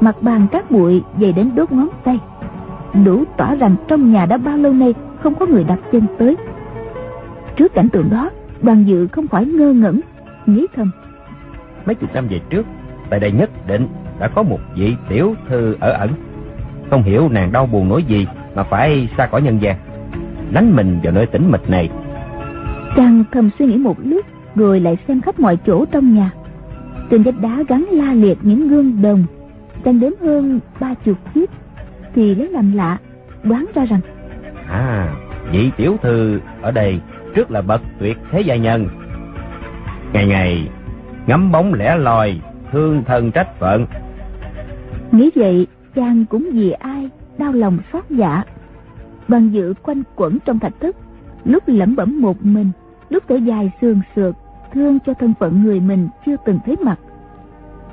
Mặt 0.00 0.22
bàn 0.22 0.46
các 0.52 0.70
bụi 0.70 1.02
dày 1.20 1.32
đến 1.32 1.50
đốt 1.54 1.72
ngón 1.72 1.88
tay. 2.04 2.18
Đủ 3.04 3.24
tỏ 3.36 3.54
rằng 3.54 3.76
trong 3.88 4.12
nhà 4.12 4.26
đã 4.26 4.36
bao 4.36 4.56
lâu 4.56 4.72
nay 4.72 4.94
không 5.22 5.34
có 5.34 5.46
người 5.46 5.64
đặt 5.64 5.78
chân 5.92 6.02
tới. 6.18 6.36
Trước 7.56 7.74
cảnh 7.74 7.88
tượng 7.88 8.10
đó, 8.10 8.30
đoàn 8.62 8.84
dự 8.86 9.06
không 9.06 9.28
khỏi 9.28 9.46
ngơ 9.46 9.72
ngẩn, 9.72 10.00
nghĩ 10.46 10.66
thầm. 10.76 10.90
Mấy 11.86 11.94
chục 11.94 12.14
năm 12.14 12.26
về 12.30 12.40
trước, 12.50 12.66
tại 13.10 13.20
đây 13.20 13.32
nhất 13.32 13.50
định 13.66 13.88
đã 14.20 14.28
có 14.28 14.42
một 14.42 14.58
vị 14.74 14.96
tiểu 15.08 15.34
thư 15.48 15.76
ở 15.80 15.90
ẩn. 15.90 16.10
Không 16.90 17.02
hiểu 17.02 17.28
nàng 17.28 17.52
đau 17.52 17.66
buồn 17.66 17.88
nỗi 17.88 18.02
gì 18.02 18.26
mà 18.54 18.62
phải 18.62 19.08
xa 19.16 19.26
khỏi 19.26 19.42
nhân 19.42 19.58
gian. 19.62 19.76
Đánh 20.52 20.76
mình 20.76 21.00
vào 21.02 21.12
nơi 21.12 21.26
tĩnh 21.26 21.50
mịch 21.50 21.70
này. 21.70 21.90
Chàng 22.96 23.24
thầm 23.32 23.50
suy 23.58 23.66
nghĩ 23.66 23.76
một 23.76 23.96
lúc 24.04 24.26
rồi 24.54 24.80
lại 24.80 24.96
xem 25.08 25.20
khắp 25.20 25.40
mọi 25.40 25.58
chỗ 25.66 25.84
trong 25.84 26.14
nhà. 26.14 26.30
Trên 27.10 27.22
vách 27.22 27.40
đá 27.40 27.62
gắn 27.68 27.86
la 27.90 28.12
liệt 28.12 28.38
những 28.42 28.68
gương 28.68 29.02
đồng. 29.02 29.24
Chàng 29.84 30.00
đếm 30.00 30.12
hơn 30.20 30.60
ba 30.80 30.94
chục 31.04 31.16
chiếc 31.34 31.50
thì 32.14 32.34
lấy 32.34 32.48
làm 32.48 32.72
lạ 32.72 32.98
đoán 33.42 33.66
ra 33.74 33.84
rằng 33.84 34.00
à 34.70 35.14
vị 35.52 35.70
tiểu 35.76 35.96
thư 36.02 36.40
ở 36.62 36.70
đây 36.70 37.00
trước 37.34 37.50
là 37.50 37.60
bậc 37.62 37.80
tuyệt 37.98 38.18
thế 38.30 38.40
gia 38.40 38.56
nhân. 38.56 38.88
Ngày 40.12 40.26
ngày 40.26 40.68
ngắm 41.26 41.52
bóng 41.52 41.74
lẻ 41.74 41.96
loi 41.96 42.40
thương 42.72 43.02
thân 43.06 43.30
trách 43.30 43.58
phận 43.58 43.86
nghĩ 45.12 45.30
vậy 45.34 45.66
chàng 45.94 46.24
cũng 46.30 46.48
vì 46.52 46.70
ai 46.70 47.10
đau 47.38 47.52
lòng 47.52 47.78
xót 47.92 48.04
dạ 48.10 48.42
bằng 49.28 49.52
dự 49.52 49.74
quanh 49.82 50.02
quẩn 50.16 50.38
trong 50.44 50.58
thạch 50.58 50.80
thất 50.80 50.96
lúc 51.44 51.62
lẩm 51.66 51.96
bẩm 51.96 52.20
một 52.20 52.36
mình 52.42 52.70
lúc 53.08 53.22
thở 53.28 53.36
dài 53.36 53.70
sườn 53.80 54.00
sượt 54.16 54.34
thương 54.72 54.98
cho 55.06 55.14
thân 55.14 55.34
phận 55.40 55.62
người 55.62 55.80
mình 55.80 56.08
chưa 56.26 56.36
từng 56.44 56.58
thấy 56.66 56.76
mặt. 56.82 56.98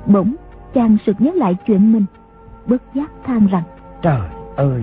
Bỗng 0.06 0.34
chàng 0.74 0.96
sực 1.06 1.16
nhớ 1.18 1.30
lại 1.34 1.56
chuyện 1.66 1.92
mình 1.92 2.04
bất 2.66 2.82
giác 2.94 3.10
than 3.24 3.46
rằng 3.46 3.62
trời 4.02 4.20
ơi! 4.56 4.82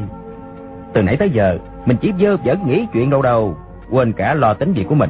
Từ 0.93 1.01
nãy 1.01 1.17
tới 1.17 1.29
giờ 1.29 1.57
mình 1.85 1.97
chỉ 2.01 2.11
dơ 2.19 2.37
vẫn 2.37 2.57
nghĩ 2.67 2.87
chuyện 2.93 3.09
đâu 3.09 3.21
đâu 3.21 3.57
quên 3.91 4.13
cả 4.13 4.33
lo 4.33 4.53
tính 4.53 4.73
việc 4.73 4.85
của 4.89 4.95
mình. 4.95 5.09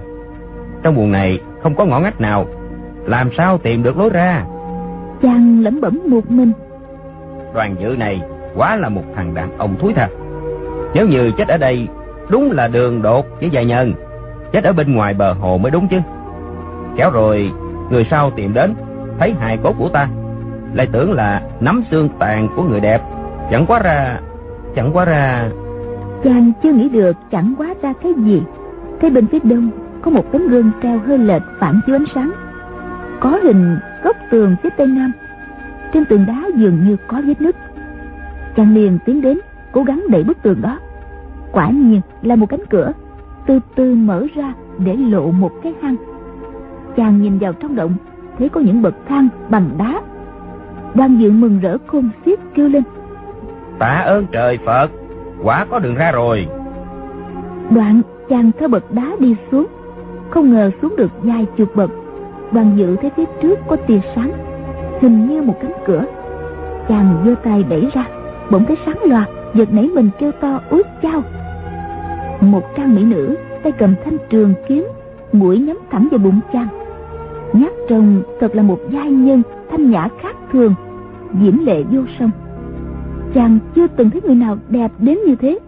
Trong 0.83 0.95
buồn 0.95 1.11
này 1.11 1.39
không 1.63 1.75
có 1.75 1.85
ngõ 1.85 1.99
ngách 1.99 2.21
nào 2.21 2.45
làm 3.05 3.29
sao 3.37 3.57
tìm 3.57 3.83
được 3.83 3.97
lối 3.97 4.09
ra? 4.09 4.45
Chàng 5.21 5.59
lẩm 5.61 5.81
bẩm 5.81 5.99
một 6.07 6.31
mình 6.31 6.51
đoàn 7.53 7.75
dự 7.79 7.95
này 7.99 8.21
quá 8.55 8.75
là 8.75 8.89
một 8.89 9.03
thằng 9.15 9.33
đàn 9.33 9.57
ông 9.57 9.75
thúi 9.79 9.93
thật. 9.93 10.07
Nếu 10.93 11.07
như 11.07 11.31
chết 11.37 11.47
ở 11.47 11.57
đây, 11.57 11.87
đúng 12.29 12.51
là 12.51 12.67
đường 12.67 13.01
đột 13.01 13.25
với 13.39 13.49
gia 13.49 13.61
nhân. 13.61 13.93
Chết 14.51 14.63
ở 14.63 14.73
bên 14.73 14.95
ngoài 14.95 15.13
bờ 15.13 15.33
hồ 15.33 15.57
mới 15.57 15.71
đúng 15.71 15.87
chứ. 15.87 15.97
Kéo 16.97 17.11
rồi, 17.11 17.51
người 17.89 18.07
sau 18.11 18.31
tìm 18.31 18.53
đến, 18.53 18.73
thấy 19.19 19.33
hài 19.39 19.57
cốt 19.57 19.75
của 19.79 19.89
ta. 19.89 20.07
Lại 20.73 20.87
tưởng 20.91 21.13
là 21.13 21.41
nắm 21.59 21.83
xương 21.91 22.09
tàn 22.19 22.47
của 22.55 22.63
người 22.63 22.79
đẹp. 22.79 23.01
Chẳng 23.51 23.65
quá 23.65 23.79
ra, 23.79 24.19
chẳng 24.75 24.89
quá 24.93 25.05
ra. 25.05 25.49
Chàng 26.23 26.51
chưa 26.63 26.73
nghĩ 26.73 26.89
được 26.89 27.15
chẳng 27.31 27.53
quá 27.57 27.73
ra 27.81 27.93
cái 28.03 28.13
gì. 28.17 28.41
Thấy 29.01 29.09
bên 29.09 29.27
phía 29.27 29.39
đông 29.43 29.69
có 30.01 30.11
một 30.11 30.25
tấm 30.31 30.47
gương 30.47 30.71
treo 30.83 30.99
hơi 31.07 31.17
lệch 31.17 31.41
phản 31.59 31.79
chiếu 31.85 31.95
ánh 31.95 32.05
sáng. 32.15 32.31
Có 33.19 33.39
hình 33.43 33.77
góc 34.03 34.15
tường 34.31 34.55
phía 34.63 34.69
tây 34.77 34.87
nam 34.87 35.11
trên 35.93 36.05
tường 36.05 36.25
đá 36.27 36.43
dường 36.55 36.87
như 36.87 36.97
có 37.07 37.21
vết 37.27 37.41
nứt. 37.41 37.55
Chàng 38.55 38.73
liền 38.73 38.97
tiến 39.05 39.21
đến 39.21 39.39
cố 39.71 39.83
gắng 39.83 40.03
đẩy 40.09 40.23
bức 40.23 40.41
tường 40.43 40.61
đó. 40.61 40.79
Quả 41.51 41.69
nhiên 41.69 42.01
là 42.21 42.35
một 42.35 42.45
cánh 42.49 42.65
cửa 42.69 42.91
từ 43.45 43.59
từ 43.75 43.95
mở 43.95 44.25
ra 44.35 44.53
để 44.77 44.95
lộ 44.95 45.31
một 45.31 45.51
cái 45.63 45.73
hang. 45.81 45.95
Chàng 46.95 47.21
nhìn 47.21 47.37
vào 47.37 47.53
trong 47.53 47.75
động 47.75 47.95
thấy 48.37 48.49
có 48.49 48.61
những 48.61 48.81
bậc 48.81 48.93
thang 49.07 49.27
bằng 49.49 49.69
đá. 49.77 50.01
Đang 50.93 51.21
dự 51.21 51.31
mừng 51.31 51.59
rỡ 51.59 51.77
khôn 51.87 52.09
xiết 52.25 52.39
kêu 52.53 52.69
lên. 52.69 52.83
Tạ 53.79 54.03
ơn 54.05 54.25
trời 54.31 54.59
phật 54.65 54.91
quả 55.43 55.65
có 55.69 55.79
đường 55.79 55.95
ra 55.95 56.11
rồi. 56.11 56.47
Đoạn 57.69 58.01
chàng 58.29 58.51
theo 58.59 58.67
bậc 58.67 58.93
đá 58.93 59.11
đi 59.19 59.35
xuống 59.51 59.67
không 60.29 60.53
ngờ 60.53 60.71
xuống 60.81 60.95
được 60.97 61.11
vài 61.23 61.45
chục 61.57 61.75
bậc. 61.75 61.89
Đoàn 62.51 62.73
dự 62.77 62.95
thấy 62.95 63.11
phía 63.15 63.25
trước 63.41 63.59
có 63.67 63.75
tia 63.75 63.99
sáng 64.15 64.31
hình 65.03 65.27
như 65.27 65.41
một 65.41 65.55
cánh 65.61 65.73
cửa. 65.85 66.05
Chàng 66.87 67.23
giơ 67.25 67.35
tay 67.43 67.63
đẩy 67.69 67.89
ra, 67.93 68.05
bỗng 68.51 68.65
thấy 68.65 68.77
sáng 68.85 68.97
loạt 69.05 69.29
giật 69.53 69.73
nảy 69.73 69.87
mình 69.87 70.09
kêu 70.19 70.31
to 70.31 70.59
ướt 70.69 70.87
chao 71.01 71.21
một 72.41 72.75
trang 72.75 72.95
mỹ 72.95 73.03
nữ, 73.03 73.35
tay 73.63 73.71
cầm 73.71 73.95
thanh 74.05 74.17
trường 74.29 74.53
kiếm, 74.67 74.87
mũi 75.31 75.59
nhắm 75.59 75.77
thẳng 75.91 76.07
vào 76.11 76.17
bụng 76.17 76.39
chàng. 76.53 76.67
Nhát 77.53 77.71
trông 77.89 78.23
thật 78.39 78.55
là 78.55 78.63
một 78.63 78.79
giai 78.89 79.11
nhân, 79.11 79.41
thanh 79.71 79.91
nhã 79.91 80.07
khác 80.21 80.35
thường, 80.51 80.75
diễm 81.41 81.65
lệ 81.65 81.83
vô 81.91 82.01
song. 82.19 82.31
Chàng 83.33 83.59
chưa 83.75 83.87
từng 83.87 84.09
thấy 84.09 84.21
người 84.21 84.35
nào 84.35 84.57
đẹp 84.69 84.91
đến 84.99 85.17
như 85.27 85.35
thế. 85.35 85.59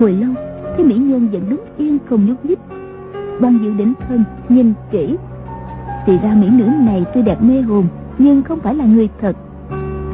Hồi 0.00 0.12
lâu 0.12 0.30
thấy 0.76 0.84
mỹ 0.84 0.94
nhân 0.94 1.28
vẫn 1.32 1.42
đứng 1.50 1.60
yên 1.76 1.98
không 2.08 2.26
nhúc 2.26 2.44
nhích. 2.44 2.58
Ban 3.40 3.58
dự 3.62 3.70
định 3.70 3.92
thân 4.08 4.24
nhìn 4.48 4.72
kỹ 4.90 5.16
thì 6.06 6.18
ra 6.18 6.34
mỹ 6.40 6.48
nữ 6.48 6.64
này 6.64 7.04
tuy 7.14 7.22
đẹp 7.22 7.42
mê 7.42 7.60
hồn 7.60 7.86
nhưng 8.18 8.42
không 8.42 8.60
phải 8.60 8.74
là 8.74 8.84
người 8.84 9.08
thật 9.20 9.36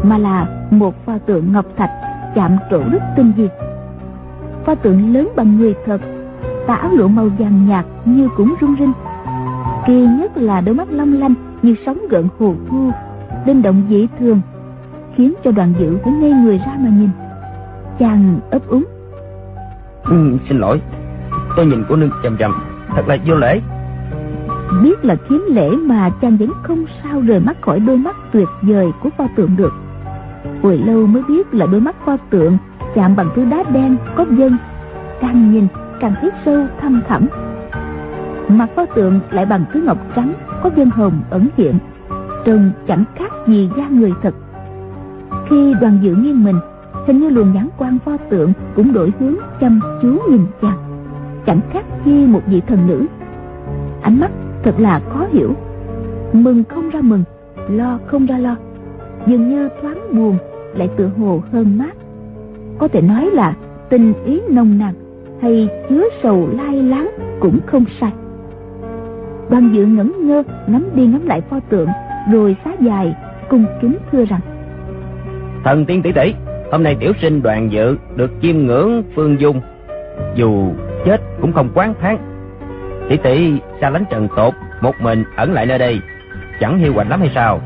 mà 0.02 0.18
là 0.18 0.46
một 0.70 0.94
pho 1.06 1.18
tượng 1.18 1.52
ngọc 1.52 1.66
thạch 1.76 1.90
chạm 2.34 2.56
trổ 2.70 2.78
rất 2.92 3.02
tinh 3.16 3.32
vi 3.36 3.48
pho 4.64 4.74
tượng 4.74 5.14
lớn 5.14 5.28
bằng 5.36 5.58
người 5.58 5.74
thật 5.86 6.00
tà 6.66 6.74
áo 6.74 6.90
lụa 6.90 7.08
màu 7.08 7.28
vàng 7.38 7.68
nhạt 7.68 7.84
như 8.04 8.28
cũng 8.36 8.54
rung 8.60 8.76
rinh. 8.78 8.92
Kỳ 9.86 10.06
nhất 10.06 10.36
là 10.36 10.60
đôi 10.60 10.74
mắt 10.74 10.88
long 10.90 11.20
lanh 11.20 11.34
như 11.62 11.74
sóng 11.86 11.98
gợn 12.10 12.28
hồ 12.38 12.54
thu 12.70 12.90
linh 13.46 13.62
động 13.62 13.82
dễ 13.88 14.06
thương 14.18 14.40
khiến 15.16 15.34
cho 15.44 15.50
đoàn 15.50 15.74
dự 15.78 15.98
phải 16.04 16.12
ngây 16.12 16.32
người 16.32 16.58
ra 16.58 16.76
mà 16.78 16.90
nhìn. 16.90 17.10
Chàng 17.98 18.40
ấp 18.50 18.68
úng. 18.68 18.84
Ừ, 20.04 20.38
xin 20.48 20.58
lỗi 20.58 20.80
tôi 21.56 21.66
nhìn 21.66 21.84
cô 21.88 21.96
nương 21.96 22.10
chầm 22.22 22.36
chầm 22.38 22.52
thật 22.88 23.08
là 23.08 23.16
vô 23.26 23.34
lễ 23.34 23.60
biết 24.82 25.04
là 25.04 25.14
kiếm 25.14 25.44
lễ 25.48 25.70
mà 25.70 26.10
chàng 26.20 26.36
vẫn 26.36 26.52
không 26.62 26.84
sao 27.02 27.20
rời 27.20 27.40
mắt 27.40 27.56
khỏi 27.60 27.80
đôi 27.80 27.96
mắt 27.96 28.16
tuyệt 28.32 28.48
vời 28.62 28.92
của 29.02 29.10
pho 29.18 29.26
tượng 29.36 29.56
được. 29.56 29.72
Hồi 30.62 30.78
lâu 30.86 31.06
mới 31.06 31.22
biết 31.28 31.54
là 31.54 31.66
đôi 31.66 31.80
mắt 31.80 31.96
pho 32.04 32.16
tượng 32.16 32.56
chạm 32.94 33.16
bằng 33.16 33.28
thứ 33.36 33.44
đá 33.44 33.62
đen 33.72 33.96
có 34.16 34.24
vân. 34.24 34.56
Càng 35.20 35.52
nhìn, 35.52 35.66
càng 36.00 36.14
thấy 36.20 36.30
sâu, 36.44 36.66
thâm 36.80 37.02
thẳm. 37.08 37.26
Mặt 38.48 38.68
pho 38.76 38.86
tượng 38.86 39.20
lại 39.30 39.46
bằng 39.46 39.64
thứ 39.72 39.80
ngọc 39.80 39.98
trắng 40.16 40.34
có 40.62 40.70
vân 40.76 40.90
hồng 40.90 41.22
ẩn 41.30 41.48
hiện, 41.56 41.78
trông 42.44 42.70
chẳng 42.88 43.04
khác 43.14 43.32
gì 43.46 43.70
da 43.76 43.88
người 43.88 44.12
thật. 44.22 44.34
Khi 45.48 45.74
đoàn 45.80 45.98
dự 46.02 46.14
nghiêng 46.14 46.44
mình, 46.44 46.56
hình 47.06 47.20
như 47.20 47.28
luồng 47.28 47.52
nhãn 47.52 47.68
quan 47.78 47.98
pho 48.04 48.16
tượng 48.16 48.52
cũng 48.76 48.92
đổi 48.92 49.12
hướng 49.20 49.34
chăm 49.60 49.80
chú 50.02 50.18
nhìn 50.30 50.46
chàng. 50.62 50.78
Chẳng 51.46 51.60
khác 51.72 51.84
chi 52.04 52.26
một 52.26 52.40
vị 52.46 52.60
thần 52.66 52.86
nữ. 52.86 53.06
Ánh 54.02 54.20
mắt 54.20 54.30
thật 54.64 54.74
là 54.78 55.00
khó 55.08 55.26
hiểu. 55.32 55.54
Mừng 56.32 56.64
không 56.68 56.90
ra 56.90 57.00
mừng, 57.00 57.24
lo 57.68 57.98
không 58.06 58.26
ra 58.26 58.38
lo. 58.38 58.56
Dường 59.26 59.48
như 59.48 59.68
thoáng 59.82 60.16
buồn, 60.16 60.38
lại 60.74 60.88
tựa 60.96 61.10
hồ 61.18 61.42
hơn 61.52 61.78
mát. 61.78 61.96
Có 62.78 62.88
thể 62.88 63.00
nói 63.00 63.30
là 63.32 63.54
tình 63.90 64.12
ý 64.24 64.40
nồng 64.50 64.78
nàn 64.78 64.94
hay 65.42 65.68
chứa 65.88 66.04
sầu 66.22 66.48
lai 66.52 66.82
láng 66.82 67.10
cũng 67.40 67.60
không 67.66 67.84
sai. 68.00 68.12
Đoàn 69.50 69.70
dự 69.72 69.86
ngẩn 69.86 70.28
ngơ, 70.28 70.42
ngắm 70.66 70.88
đi 70.94 71.06
ngắm 71.06 71.26
lại 71.26 71.40
pho 71.40 71.60
tượng, 71.60 71.88
rồi 72.32 72.56
xá 72.64 72.70
dài, 72.80 73.16
cung 73.48 73.64
kính 73.82 73.96
thưa 74.12 74.24
rằng, 74.24 74.40
thần 75.64 75.84
tiên 75.84 76.02
tỷ 76.02 76.12
tỷ, 76.12 76.34
hôm 76.72 76.82
nay 76.82 76.96
tiểu 77.00 77.12
sinh 77.20 77.42
đoàn 77.42 77.72
dự 77.72 77.96
được 78.16 78.30
chiêm 78.42 78.56
ngưỡng 78.56 79.02
phương 79.14 79.40
dung. 79.40 79.60
Dù 80.34 80.68
chết 81.04 81.20
cũng 81.40 81.52
không 81.52 81.68
quán 81.74 81.94
thán 82.00 82.16
tỷ 83.12 83.18
tỷ 83.18 83.60
xa 83.80 83.90
lánh 83.90 84.04
trần 84.10 84.28
tột 84.36 84.54
một 84.80 84.94
mình 85.00 85.24
ẩn 85.36 85.52
lại 85.52 85.66
nơi 85.66 85.78
đây. 85.78 86.00
Chẳng 86.60 86.78
hiu 86.78 86.94
quạnh 86.94 87.08
lắm 87.08 87.20
hay 87.20 87.30
sao? 87.34 87.60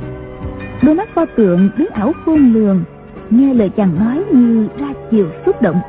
Đôi 0.82 0.94
mắt 0.94 1.08
pho 1.14 1.24
tượng 1.36 1.70
biến 1.78 1.86
ảo 1.92 2.12
khôn 2.24 2.52
lường 2.52 2.84
nghe 3.30 3.54
lời 3.54 3.70
chàng 3.76 3.98
nói 3.98 4.24
như 4.32 4.68
ra 4.80 4.86
chiều 5.10 5.26
xúc 5.46 5.62
động. 5.62 5.80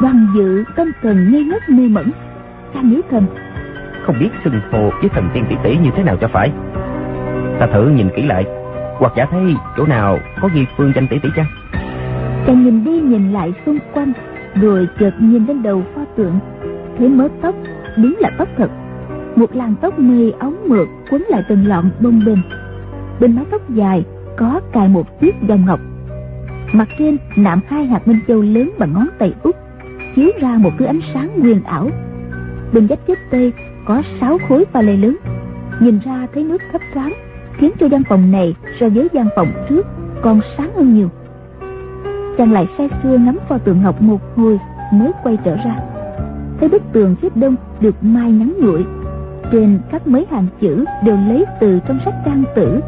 Đoàn 0.00 0.26
dự 0.36 0.64
tâm 0.76 0.92
thần 1.02 1.32
ngây 1.32 1.44
ngất 1.44 1.68
mê 1.68 1.88
mẩn 1.88 2.10
chàng 2.74 2.90
nghĩ 2.90 3.00
thầm 3.10 3.26
không 4.06 4.16
biết 4.20 4.30
xưng 4.44 4.60
hô 4.72 4.90
với 5.00 5.08
thần 5.08 5.28
tiên 5.34 5.44
tỷ 5.48 5.56
tỷ 5.62 5.76
như 5.76 5.90
thế 5.96 6.02
nào 6.02 6.16
cho 6.20 6.28
phải. 6.28 6.50
Ta 7.60 7.66
thử 7.66 7.88
nhìn 7.88 8.08
kỹ 8.16 8.22
lại 8.22 8.44
hoặc 8.98 9.12
giả 9.16 9.26
thấy 9.30 9.54
chỗ 9.76 9.86
nào 9.86 10.18
có 10.40 10.48
ghi 10.54 10.66
phương 10.76 10.92
danh 10.94 11.08
tỷ 11.08 11.18
tỷ 11.18 11.28
chăng? 11.36 11.46
Chàng 12.46 12.64
nhìn 12.64 12.84
đi 12.84 13.00
nhìn 13.00 13.32
lại 13.32 13.52
xung 13.66 13.78
quanh 13.92 14.12
rồi 14.54 14.88
chợt 15.00 15.10
nhìn 15.18 15.46
lên 15.46 15.62
đầu 15.62 15.82
pho 15.94 16.04
tượng 16.16 16.38
thấy 16.98 17.08
mớ 17.08 17.28
tóc 17.42 17.54
đúng 17.96 18.16
là 18.20 18.30
tóc 18.38 18.48
thật. 18.56 18.70
Một 19.36 19.56
làn 19.56 19.74
tóc 19.80 19.98
mây 19.98 20.34
ống 20.38 20.56
mượt 20.68 20.88
quấn 21.10 21.22
lại 21.28 21.42
từng 21.48 21.66
lọn 21.66 21.90
bông 22.00 22.20
bềnh 22.26 22.38
bên 23.20 23.36
mái 23.36 23.44
tóc 23.50 23.70
dài 23.70 24.04
có 24.36 24.60
cài 24.72 24.88
một 24.88 25.20
chiếc 25.20 25.34
vòng 25.48 25.64
ngọc. 25.66 25.80
Mặt 26.72 26.88
trên 26.98 27.16
nạm 27.36 27.60
hai 27.68 27.86
hạt 27.86 28.08
minh 28.08 28.20
châu 28.28 28.42
lớn 28.42 28.70
bằng 28.78 28.92
ngón 28.92 29.08
tay 29.18 29.34
út, 29.42 29.56
chiếu 30.16 30.30
ra 30.40 30.58
một 30.58 30.70
thứ 30.78 30.84
ánh 30.84 31.00
sáng 31.14 31.40
huyền 31.40 31.62
ảo. 31.64 31.88
Bên 32.72 32.86
vách 32.86 33.06
chết 33.06 33.18
tây 33.30 33.52
có 33.86 34.02
sáu 34.20 34.38
khối 34.48 34.64
pha 34.72 34.82
lê 34.82 34.96
lớn. 34.96 35.16
Nhìn 35.80 35.98
ra 36.04 36.26
thấy 36.34 36.44
nước 36.44 36.62
thấp 36.72 36.80
thoáng, 36.94 37.12
khiến 37.56 37.70
cho 37.80 37.88
gian 37.88 38.02
phòng 38.08 38.30
này 38.30 38.54
so 38.80 38.88
với 38.88 39.08
gian 39.12 39.26
phòng 39.36 39.48
trước 39.68 39.86
còn 40.22 40.40
sáng 40.56 40.70
hơn 40.76 40.94
nhiều. 40.94 41.08
Chàng 42.38 42.52
lại 42.52 42.66
say 42.78 42.88
sưa 43.02 43.18
ngắm 43.18 43.38
pho 43.48 43.58
tượng 43.58 43.82
ngọc 43.82 44.02
một 44.02 44.36
hồi 44.36 44.58
mới 44.92 45.12
quay 45.22 45.38
trở 45.44 45.56
ra. 45.56 45.76
Thấy 46.60 46.68
bức 46.68 46.82
tường 46.92 47.16
phía 47.22 47.28
đông 47.34 47.56
được 47.84 48.04
mai 48.04 48.32
ngắn 48.32 48.54
nguội, 48.60 48.84
trên 49.52 49.78
các 49.90 50.06
mấy 50.06 50.26
hàng 50.30 50.46
chữ 50.60 50.84
đều 51.04 51.16
lấy 51.28 51.44
từ 51.60 51.80
trong 51.88 51.98
sách 52.04 52.14
trang 52.24 52.44
tử 52.56 52.80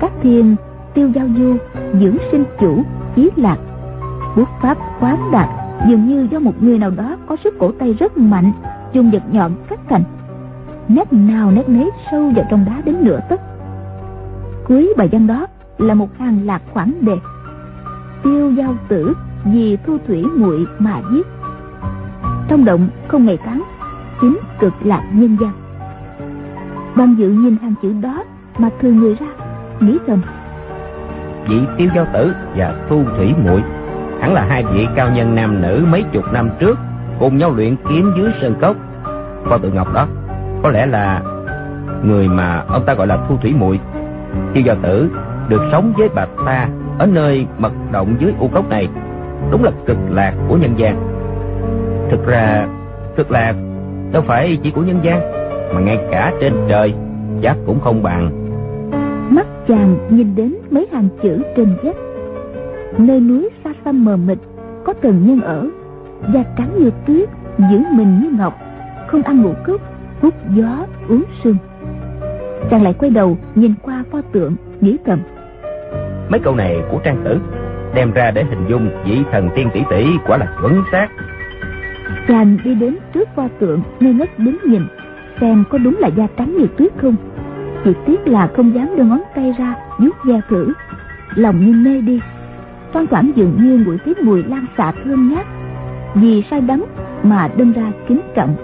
các 0.00 0.12
thiên 0.22 0.56
tiêu 0.94 1.10
giao 1.14 1.26
du 1.38 1.56
dưỡng 2.00 2.16
sinh 2.32 2.44
chủ 2.60 2.82
chí 3.16 3.30
lạc. 3.36 3.58
Bút 4.36 4.48
pháp 4.62 4.78
khoáng 4.98 5.30
đạt 5.32 5.48
dường 5.88 6.08
như 6.08 6.28
do 6.30 6.38
một 6.38 6.62
người 6.62 6.78
nào 6.78 6.90
đó 6.90 7.16
có 7.26 7.36
sức 7.44 7.54
cổ 7.58 7.72
tay 7.78 7.92
rất 7.92 8.18
mạnh 8.18 8.52
dùng 8.92 9.10
vật 9.10 9.22
nhọn 9.32 9.52
cắt 9.68 9.80
thành. 9.88 10.02
Nét 10.88 11.12
nào 11.12 11.50
nét 11.50 11.68
nấy 11.68 11.90
sâu 12.10 12.32
vào 12.36 12.44
trong 12.50 12.64
đá 12.64 12.82
đến 12.84 12.96
nửa 13.00 13.20
tấc. 13.28 13.40
Cuối 14.68 14.94
bài 14.96 15.08
văn 15.12 15.26
đó 15.26 15.46
là 15.78 15.94
một 15.94 16.08
hàng 16.18 16.46
lạc 16.46 16.62
khoản 16.72 16.92
đề. 17.00 17.16
Tiêu 18.22 18.50
giao 18.50 18.74
tử 18.88 19.14
vì 19.44 19.76
thu 19.86 19.98
thủy 20.06 20.24
muội 20.36 20.66
mà 20.78 21.02
giết. 21.12 21.26
Trong 22.48 22.64
động 22.64 22.88
không 23.08 23.24
ngày 23.24 23.38
tháng 23.44 23.62
chính 24.24 24.38
cực 24.60 24.72
lạc 24.84 25.02
nhân 25.12 25.36
gian. 25.40 25.52
Ban 26.96 27.14
dự 27.18 27.28
nhìn 27.28 27.56
hàng 27.62 27.74
chữ 27.82 27.92
đó 28.02 28.24
mà 28.58 28.68
thường 28.80 28.98
người 28.98 29.14
ra, 29.20 29.26
nghĩ 29.80 29.98
thầm 30.06 30.22
vị 31.48 31.60
tiêu 31.78 31.88
giao 31.94 32.06
tử 32.12 32.32
và 32.56 32.74
thu 32.88 33.02
thủy 33.16 33.34
muội, 33.44 33.62
hẳn 34.20 34.34
là 34.34 34.46
hai 34.48 34.64
vị 34.64 34.86
cao 34.96 35.10
nhân 35.10 35.34
nam 35.34 35.62
nữ 35.62 35.84
mấy 35.90 36.04
chục 36.12 36.24
năm 36.32 36.50
trước 36.60 36.78
cùng 37.20 37.38
nhau 37.38 37.52
luyện 37.56 37.76
kiếm 37.88 38.12
dưới 38.16 38.30
sơn 38.40 38.54
cốc. 38.60 38.76
Pho 39.44 39.58
tượng 39.58 39.74
ngọc 39.74 39.94
đó, 39.94 40.06
có 40.62 40.70
lẽ 40.70 40.86
là 40.86 41.22
người 42.04 42.28
mà 42.28 42.64
ông 42.68 42.84
ta 42.86 42.94
gọi 42.94 43.06
là 43.06 43.18
thu 43.28 43.36
thủy 43.36 43.54
muội, 43.58 43.80
tiêu 44.54 44.62
giao 44.66 44.76
tử 44.82 45.10
được 45.48 45.62
sống 45.72 45.92
với 45.96 46.08
bà 46.14 46.26
ta 46.46 46.68
ở 46.98 47.06
nơi 47.06 47.46
mật 47.58 47.72
động 47.92 48.16
dưới 48.20 48.32
u 48.38 48.48
cốc 48.48 48.68
này, 48.70 48.88
đúng 49.50 49.64
là 49.64 49.70
cực 49.86 49.98
lạc 50.10 50.34
của 50.48 50.56
nhân 50.56 50.74
gian. 50.76 50.96
Thực 52.10 52.26
ra, 52.26 52.66
cực 53.16 53.30
lạc 53.30 53.54
đâu 54.14 54.22
phải 54.26 54.58
chỉ 54.62 54.70
của 54.70 54.82
nhân 54.82 55.00
gian 55.02 55.20
mà 55.74 55.80
ngay 55.80 55.98
cả 56.10 56.32
trên 56.40 56.52
trời 56.68 56.94
chắc 57.42 57.56
cũng 57.66 57.80
không 57.80 58.02
bằng. 58.02 58.30
Mắt 59.30 59.46
chàng 59.68 59.96
nhìn 60.10 60.34
đến 60.34 60.54
mấy 60.70 60.86
hàng 60.92 61.08
chữ 61.22 61.42
trên 61.56 61.76
vách 61.82 61.96
nơi 62.98 63.20
núi 63.20 63.48
xa 63.64 63.70
xăm 63.84 64.04
mờ 64.04 64.16
mịt 64.16 64.38
có 64.84 64.94
thần 65.02 65.26
nhân 65.26 65.40
ở 65.40 65.68
da 66.34 66.44
trắng 66.58 66.70
như 66.78 66.90
tuyết 67.06 67.28
giữ 67.58 67.78
mình 67.92 68.20
như 68.20 68.30
ngọc 68.38 68.54
không 69.06 69.22
ăn 69.22 69.42
ngũ 69.42 69.52
cốc 69.66 69.80
hút 70.20 70.34
gió 70.54 70.86
uống 71.08 71.24
sương. 71.44 71.56
Chàng 72.70 72.82
lại 72.82 72.94
quay 72.98 73.10
đầu 73.10 73.38
nhìn 73.54 73.74
qua 73.82 74.04
pho 74.10 74.20
tượng 74.32 74.56
nghĩ 74.80 74.96
thầm. 75.06 75.18
Mấy 76.28 76.40
câu 76.40 76.54
này 76.54 76.76
của 76.90 76.98
trang 77.04 77.22
tử 77.24 77.38
đem 77.94 78.12
ra 78.12 78.30
để 78.30 78.44
hình 78.44 78.64
dung 78.68 78.88
vị 79.04 79.22
thần 79.32 79.48
tiên 79.54 79.68
tỷ 79.74 79.82
tỷ 79.90 80.06
quả 80.26 80.36
là 80.36 80.56
chuẩn 80.60 80.82
xác 80.92 81.08
chàng 82.28 82.56
đi 82.64 82.74
đến 82.74 82.96
trước 83.14 83.28
pho 83.36 83.48
tượng 83.58 83.82
ngây 84.00 84.12
ngất 84.14 84.38
đứng 84.38 84.56
nhìn, 84.64 84.82
xem 85.40 85.64
có 85.70 85.78
đúng 85.78 85.96
là 85.98 86.08
da 86.08 86.26
trắng 86.38 86.56
như 86.58 86.66
tuyết 86.76 86.92
không. 86.96 87.16
Chỉ 87.84 87.90
tiếc 88.06 88.26
là 88.26 88.50
không 88.56 88.74
dám 88.74 88.96
đưa 88.96 89.04
ngón 89.04 89.22
tay 89.34 89.54
ra, 89.58 89.74
vuốt 89.98 90.16
da 90.28 90.40
thử. 90.48 90.72
Lòng 91.34 91.66
như 91.66 91.72
mê 91.72 92.00
đi. 92.00 92.20
Thoang 92.92 93.06
thoảng 93.06 93.32
dường 93.36 93.58
như 93.62 93.84
ngửi 93.86 93.98
thấy 94.04 94.14
mùi 94.22 94.42
lan 94.42 94.66
xạ 94.76 94.92
thơm 95.04 95.34
ngát. 95.34 95.46
Vì 96.14 96.44
say 96.50 96.60
đắm 96.60 96.84
mà 97.22 97.48
đâm 97.56 97.72
ra 97.72 97.92
kính 98.08 98.20
trọng. 98.34 98.56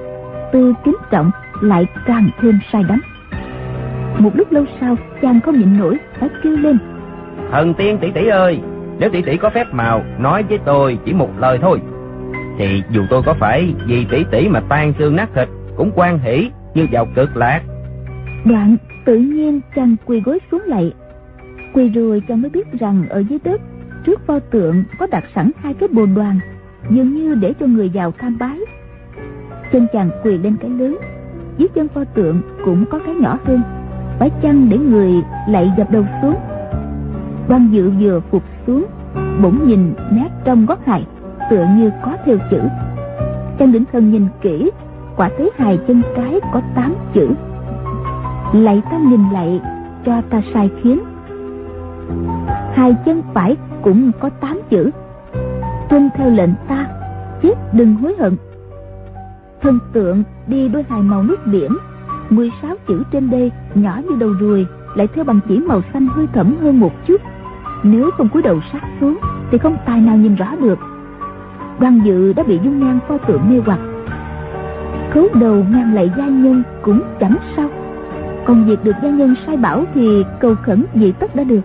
Từ 0.53 0.75
kính 0.85 0.97
trọng 1.11 1.31
lại 1.61 1.87
càng 2.07 2.31
thêm 2.41 2.59
say 2.73 2.85
đắm. 2.89 3.01
Một 4.19 4.31
lúc 4.35 4.53
lâu 4.53 4.65
sau, 4.81 4.97
chàng 5.23 5.41
không 5.41 5.59
nhịn 5.59 5.79
nổi, 5.79 5.99
phải 6.21 6.29
kêu 6.43 6.57
lên. 6.57 6.79
Thần 7.51 7.75
tiên 7.75 7.99
tỷ 7.99 8.11
tỷ 8.11 8.27
ơi, 8.27 8.61
nếu 8.99 9.11
tỷ 9.11 9.23
tỷ 9.23 9.37
có 9.37 9.51
phép 9.51 9.67
màu, 9.73 10.05
nói 10.19 10.45
với 10.49 10.59
tôi 10.65 10.99
chỉ 11.05 11.13
một 11.13 11.31
lời 11.39 11.59
thôi 11.63 11.81
thì 12.61 12.83
dù 12.91 13.03
tôi 13.11 13.23
có 13.23 13.35
phải 13.35 13.75
vì 13.87 14.07
tỷ 14.11 14.25
tỷ 14.31 14.49
mà 14.49 14.61
tan 14.69 14.93
xương 14.99 15.17
nát 15.17 15.29
thịt, 15.35 15.49
cũng 15.77 15.91
quan 15.95 16.19
hỷ 16.19 16.51
như 16.75 16.87
vào 16.93 17.07
cực 17.15 17.37
lạc. 17.37 17.63
Đoạn 18.45 18.77
tự 19.05 19.17
nhiên 19.17 19.61
chàng 19.75 19.97
quỳ 20.07 20.21
gối 20.21 20.39
xuống 20.51 20.63
lạy 20.67 20.93
quỳ 21.75 21.89
rồi 21.89 22.23
chàng 22.29 22.43
mới 22.43 22.51
biết 22.51 22.73
rằng 22.81 23.05
ở 23.09 23.23
dưới 23.29 23.39
đất, 23.45 23.61
trước 24.07 24.27
pho 24.27 24.39
tượng 24.39 24.85
có 24.99 25.07
đặt 25.07 25.25
sẵn 25.35 25.51
hai 25.63 25.75
cái 25.75 25.89
bồ 25.89 26.07
đoàn, 26.07 26.41
dường 26.91 27.15
như 27.15 27.35
để 27.35 27.53
cho 27.61 27.67
người 27.67 27.91
vào 27.95 28.13
tham 28.19 28.39
bái. 28.39 28.59
Chân 29.73 29.87
chàng 29.93 30.11
quỳ 30.25 30.39
lên 30.39 30.57
cái 30.61 30.71
lớn 30.71 30.99
dưới 31.59 31.69
chân 31.75 31.89
pho 31.89 32.05
tượng 32.05 32.41
cũng 32.65 32.85
có 32.91 33.01
cái 33.07 33.15
nhỏ 33.15 33.39
hơn, 33.45 33.63
phải 34.19 34.31
chăng 34.43 34.69
để 34.69 34.79
người 34.79 35.13
lạy 35.49 35.73
dập 35.79 35.91
đầu 35.91 36.05
xuống? 36.23 36.37
Quan 37.49 37.69
dự 37.73 37.91
vừa 38.01 38.21
phục 38.31 38.43
xuống, 38.67 38.87
bỗng 39.43 39.69
nhìn 39.69 39.95
nét 40.13 40.29
trong 40.45 40.67
gót 40.67 40.87
hài 40.87 41.05
tựa 41.51 41.67
như 41.77 41.91
có 42.05 42.17
theo 42.25 42.37
chữ. 42.51 42.61
Trang 43.59 43.73
đỉnh 43.73 43.85
thân 43.93 44.11
nhìn 44.11 44.27
kỹ, 44.41 44.71
quả 45.17 45.31
thấy 45.39 45.51
hài 45.59 45.79
chân 45.89 46.03
trái 46.17 46.41
có 46.53 46.61
tám 46.75 46.95
chữ. 47.15 47.29
Lạy 48.53 48.83
ta 48.91 48.99
nhìn 48.99 49.31
lại, 49.33 49.61
cho 50.07 50.23
ta 50.31 50.41
sai 50.55 50.71
khiến. 50.83 51.01
Hai 52.75 52.97
chân 53.05 53.23
phải 53.35 53.57
cũng 53.83 54.11
có 54.21 54.31
tám 54.31 54.61
chữ. 54.71 54.91
Tuân 55.89 56.11
theo 56.17 56.31
lệnh 56.31 56.51
ta, 56.69 56.87
chết 57.43 57.55
đừng 57.73 57.95
hối 57.95 58.15
hận. 58.19 58.37
Thần 59.63 59.79
tượng 59.93 60.23
đi 60.47 60.69
đôi 60.69 60.85
hài 60.89 61.03
màu 61.03 61.23
nước 61.23 61.47
biển 61.47 61.73
16 62.31 62.77
chữ 62.89 63.03
trên 63.13 63.31
đây 63.31 63.53
nhỏ 63.75 64.01
như 64.09 64.17
đầu 64.17 64.31
ruồi, 64.41 64.67
lại 64.95 65.09
theo 65.15 65.25
bằng 65.25 65.41
chỉ 65.49 65.59
màu 65.59 65.83
xanh 65.93 66.09
hơi 66.09 66.27
thẫm 66.33 66.57
hơn 66.61 66.81
một 66.81 66.93
chút. 67.07 67.21
Nếu 67.83 68.11
không 68.11 68.29
cúi 68.29 68.43
đầu 68.43 68.61
sát 68.73 68.81
xuống, 69.01 69.19
thì 69.51 69.59
không 69.59 69.77
tài 69.87 70.01
nào 70.01 70.17
nhìn 70.17 70.35
rõ 70.35 70.57
được 70.61 70.79
đoàn 71.81 72.01
dự 72.05 72.33
đã 72.33 72.43
bị 72.43 72.59
dung 72.65 72.81
nhan 72.81 72.99
pho 73.09 73.19
tượng 73.19 73.51
mê 73.51 73.61
hoặc. 73.67 73.79
Khấu 75.15 75.29
đầu 75.35 75.65
ngang 75.71 75.95
lại 75.95 76.11
gia 76.17 76.27
nhân 76.27 76.63
cũng 76.83 77.01
chẳng 77.21 77.37
sao. 77.57 77.69
Còn 78.45 78.65
việc 78.65 78.85
được 78.85 78.97
gia 79.03 79.11
nhân 79.11 79.35
sai 79.47 79.57
bảo 79.57 79.85
thì 79.95 80.25
cầu 80.41 80.55
khẩn 80.63 80.85
gì 80.95 81.13
tất 81.13 81.37
đã 81.37 81.45
được. 81.45 81.61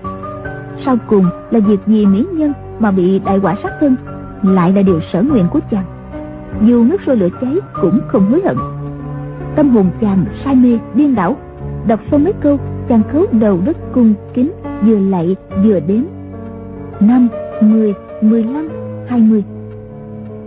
Sau 0.85 0.97
cùng 1.07 1.25
là 1.51 1.59
việc 1.59 1.79
gì 1.87 2.05
mỹ 2.05 2.25
nhân 2.33 2.53
mà 2.79 2.91
bị 2.91 3.19
đại 3.19 3.39
quả 3.39 3.55
sát 3.63 3.71
thân, 3.79 3.95
lại 4.43 4.73
là 4.73 4.81
điều 4.81 4.99
sở 5.13 5.21
nguyện 5.21 5.45
của 5.51 5.59
chàng. 5.71 5.85
Dù 6.61 6.83
nước 6.83 7.01
sôi 7.05 7.17
lửa 7.17 7.29
cháy 7.41 7.55
cũng 7.81 7.99
không 8.07 8.31
hối 8.31 8.41
hận. 8.45 8.57
Tâm 9.55 9.69
hồn 9.69 9.85
chàng 10.01 10.25
say 10.45 10.55
mê 10.55 10.77
điên 10.93 11.15
đảo, 11.15 11.35
đọc 11.87 11.99
xong 12.11 12.23
mấy 12.23 12.33
câu, 12.33 12.59
chàng 12.89 13.01
khấu 13.11 13.25
đầu 13.31 13.59
đất 13.65 13.77
cung 13.93 14.13
kính 14.33 14.51
vừa 14.85 14.97
lạy 14.97 15.35
vừa 15.63 15.79
đếm 15.79 16.01
năm, 16.99 17.27
mười 17.61 17.93
mười 18.21 18.43
lăm, 18.43 18.69
hai 19.07 19.19
mươi 19.19 19.43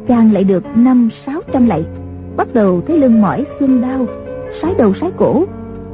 chàng 0.08 0.32
lại 0.32 0.44
được 0.44 0.64
năm 0.74 1.08
sáu 1.26 1.40
trăm 1.52 1.66
lạy. 1.66 1.84
Bắt 2.36 2.48
đầu 2.54 2.82
thấy 2.86 2.98
lưng 2.98 3.22
mỏi, 3.22 3.44
xương 3.60 3.80
đau, 3.80 4.06
sái 4.62 4.74
đầu, 4.78 4.94
sái 5.00 5.10
cổ, 5.16 5.44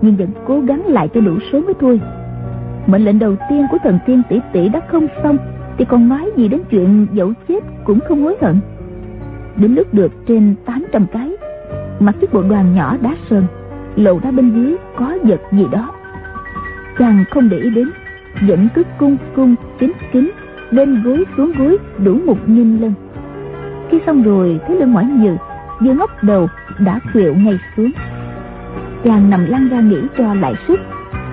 nhưng 0.03 0.17
vẫn 0.17 0.29
cố 0.47 0.61
gắng 0.61 0.87
lại 0.87 1.09
cho 1.15 1.21
đủ 1.21 1.39
số 1.53 1.61
mới 1.61 1.75
thôi. 1.81 2.01
Mệnh 2.87 3.05
lệnh 3.05 3.19
đầu 3.19 3.37
tiên 3.51 3.67
của 3.71 3.79
thần 3.83 3.99
tiên 4.07 4.23
tỷ 4.29 4.41
tỷ 4.53 4.69
đã 4.69 4.81
không 4.89 5.07
xong, 5.23 5.37
thì 5.79 5.85
còn 5.85 6.09
nói 6.09 6.31
gì 6.37 6.49
đến 6.49 6.61
chuyện 6.71 7.07
dẫu 7.13 7.33
chết 7.49 7.65
cũng 7.85 7.99
không 8.09 8.23
hối 8.23 8.37
hận. 8.41 8.61
Đến 9.57 9.75
lúc 9.75 9.95
được 9.95 10.13
trên 10.27 10.55
800 10.65 11.07
cái 11.13 11.33
mặt 12.01 12.15
chiếc 12.21 12.33
bộ 12.33 12.43
đoàn 12.43 12.75
nhỏ 12.75 12.97
đá 13.03 13.17
sơn 13.31 13.47
lộ 13.97 14.19
ra 14.19 14.31
bên 14.31 14.51
dưới 14.55 14.77
có 14.97 15.19
vật 15.23 15.41
gì 15.53 15.65
đó. 15.73 15.93
Chàng 16.99 17.25
không 17.31 17.49
để 17.49 17.59
ý 17.59 17.71
đến, 17.71 17.91
vẫn 18.49 18.69
cứ 18.75 18.83
cung 18.99 19.17
cung 19.37 19.55
kính 19.79 19.93
kính, 20.13 20.31
lên 20.71 21.03
gối 21.03 21.25
xuống 21.37 21.53
gối 21.59 21.79
đủ 21.99 22.19
một 22.27 22.39
nghìn 22.47 22.81
lần 22.81 22.93
khi 23.95 24.01
xong 24.07 24.23
rồi 24.23 24.61
thấy 24.67 24.77
lưng 24.77 24.93
mỏi 24.93 25.05
nhừ 25.05 25.37
vừa 25.81 25.93
ngóc 25.93 26.25
đầu, 26.25 26.49
đã 26.79 27.01
khuỵu 27.13 27.35
ngay 27.35 27.59
xuống. 27.77 27.91
Chàng 29.05 29.31
nằm 29.31 29.47
lăn 29.47 29.69
ra 29.69 29.81
nghĩ 29.81 29.97
cho 30.19 30.35
lại 30.35 30.55
sức, 30.69 30.81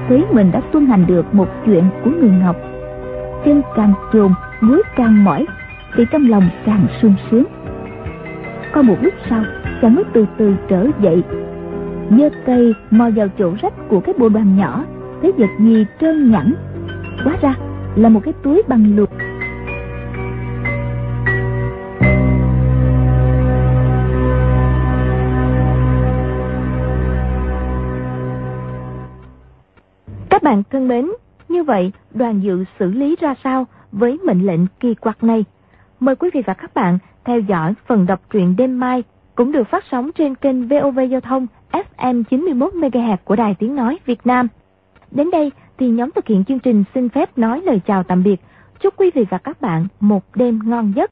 thấy 0.08 0.26
mình 0.32 0.52
đã 0.52 0.62
tuân 0.72 0.86
hành 0.86 1.08
được 1.08 1.34
một 1.34 1.50
chuyện 1.66 1.84
của 2.04 2.10
người 2.10 2.30
ngọc. 2.30 2.56
Chân 3.46 3.62
càng 3.76 3.94
trồn 4.14 4.34
gối 4.62 4.82
càng 4.96 5.24
mỏi, 5.24 5.46
thì 5.96 6.06
trong 6.12 6.30
lòng 6.30 6.50
càng 6.66 6.86
sung 7.02 7.14
sướng. 7.32 7.44
Có 8.74 8.82
một 8.82 8.96
lúc 9.02 9.14
sau, 9.30 9.44
chàng 9.82 9.96
mới 9.96 10.04
từ 10.14 10.26
từ 10.38 10.56
trở 10.68 10.88
dậy. 11.00 11.24
Giơ 12.10 12.30
tay 12.46 12.74
mò 12.92 13.10
vào 13.16 13.28
chỗ 13.40 13.54
rách 13.62 13.74
của 13.88 14.00
cái 14.00 14.16
bộ 14.18 14.30
đoàn 14.30 14.58
nhỏ, 14.58 14.84
thấy 15.22 15.32
vật 15.38 15.50
gì 15.60 15.86
trơn 16.02 16.32
nhẵn. 16.32 16.54
Hóa 17.24 17.38
ra 17.42 17.54
là 17.96 18.10
một 18.10 18.20
cái 18.24 18.34
túi 18.44 18.62
bằng 18.68 18.96
lụa 18.96 19.06
bạn 30.52 30.64
thân 30.70 30.88
mến, 30.88 31.12
như 31.50 31.64
vậy 31.64 31.92
đoàn 32.14 32.40
dự 32.44 32.64
xử 32.80 32.92
lý 32.92 33.16
ra 33.20 33.36
sao 33.44 33.66
với 33.92 34.18
mệnh 34.24 34.46
lệnh 34.46 34.60
kỳ 34.80 34.96
quặc 34.96 35.24
này? 35.24 35.46
Mời 36.00 36.16
quý 36.16 36.30
vị 36.34 36.42
và 36.46 36.54
các 36.54 36.74
bạn 36.74 36.98
theo 37.26 37.40
dõi 37.40 37.74
phần 37.88 38.06
đọc 38.06 38.22
truyện 38.30 38.56
đêm 38.58 38.80
mai 38.80 39.04
cũng 39.36 39.52
được 39.52 39.68
phát 39.68 39.84
sóng 39.92 40.12
trên 40.12 40.36
kênh 40.36 40.68
VOV 40.68 41.00
Giao 41.12 41.22
thông 41.22 41.48
FM 41.72 42.24
91 42.24 42.74
MHz 42.74 43.18
của 43.24 43.36
Đài 43.36 43.56
Tiếng 43.60 43.76
nói 43.76 44.00
Việt 44.06 44.28
Nam. 44.28 44.48
Đến 45.12 45.32
đây 45.32 45.52
thì 45.78 45.90
nhóm 45.90 46.12
thực 46.12 46.28
hiện 46.28 46.44
chương 46.46 46.60
trình 46.60 46.84
xin 46.94 47.10
phép 47.10 47.38
nói 47.38 47.62
lời 47.62 47.82
chào 47.86 48.04
tạm 48.04 48.24
biệt. 48.24 48.42
Chúc 48.80 48.94
quý 48.98 49.12
vị 49.14 49.26
và 49.30 49.38
các 49.38 49.62
bạn 49.62 49.88
một 50.00 50.24
đêm 50.36 50.60
ngon 50.66 50.94
giấc. 50.96 51.12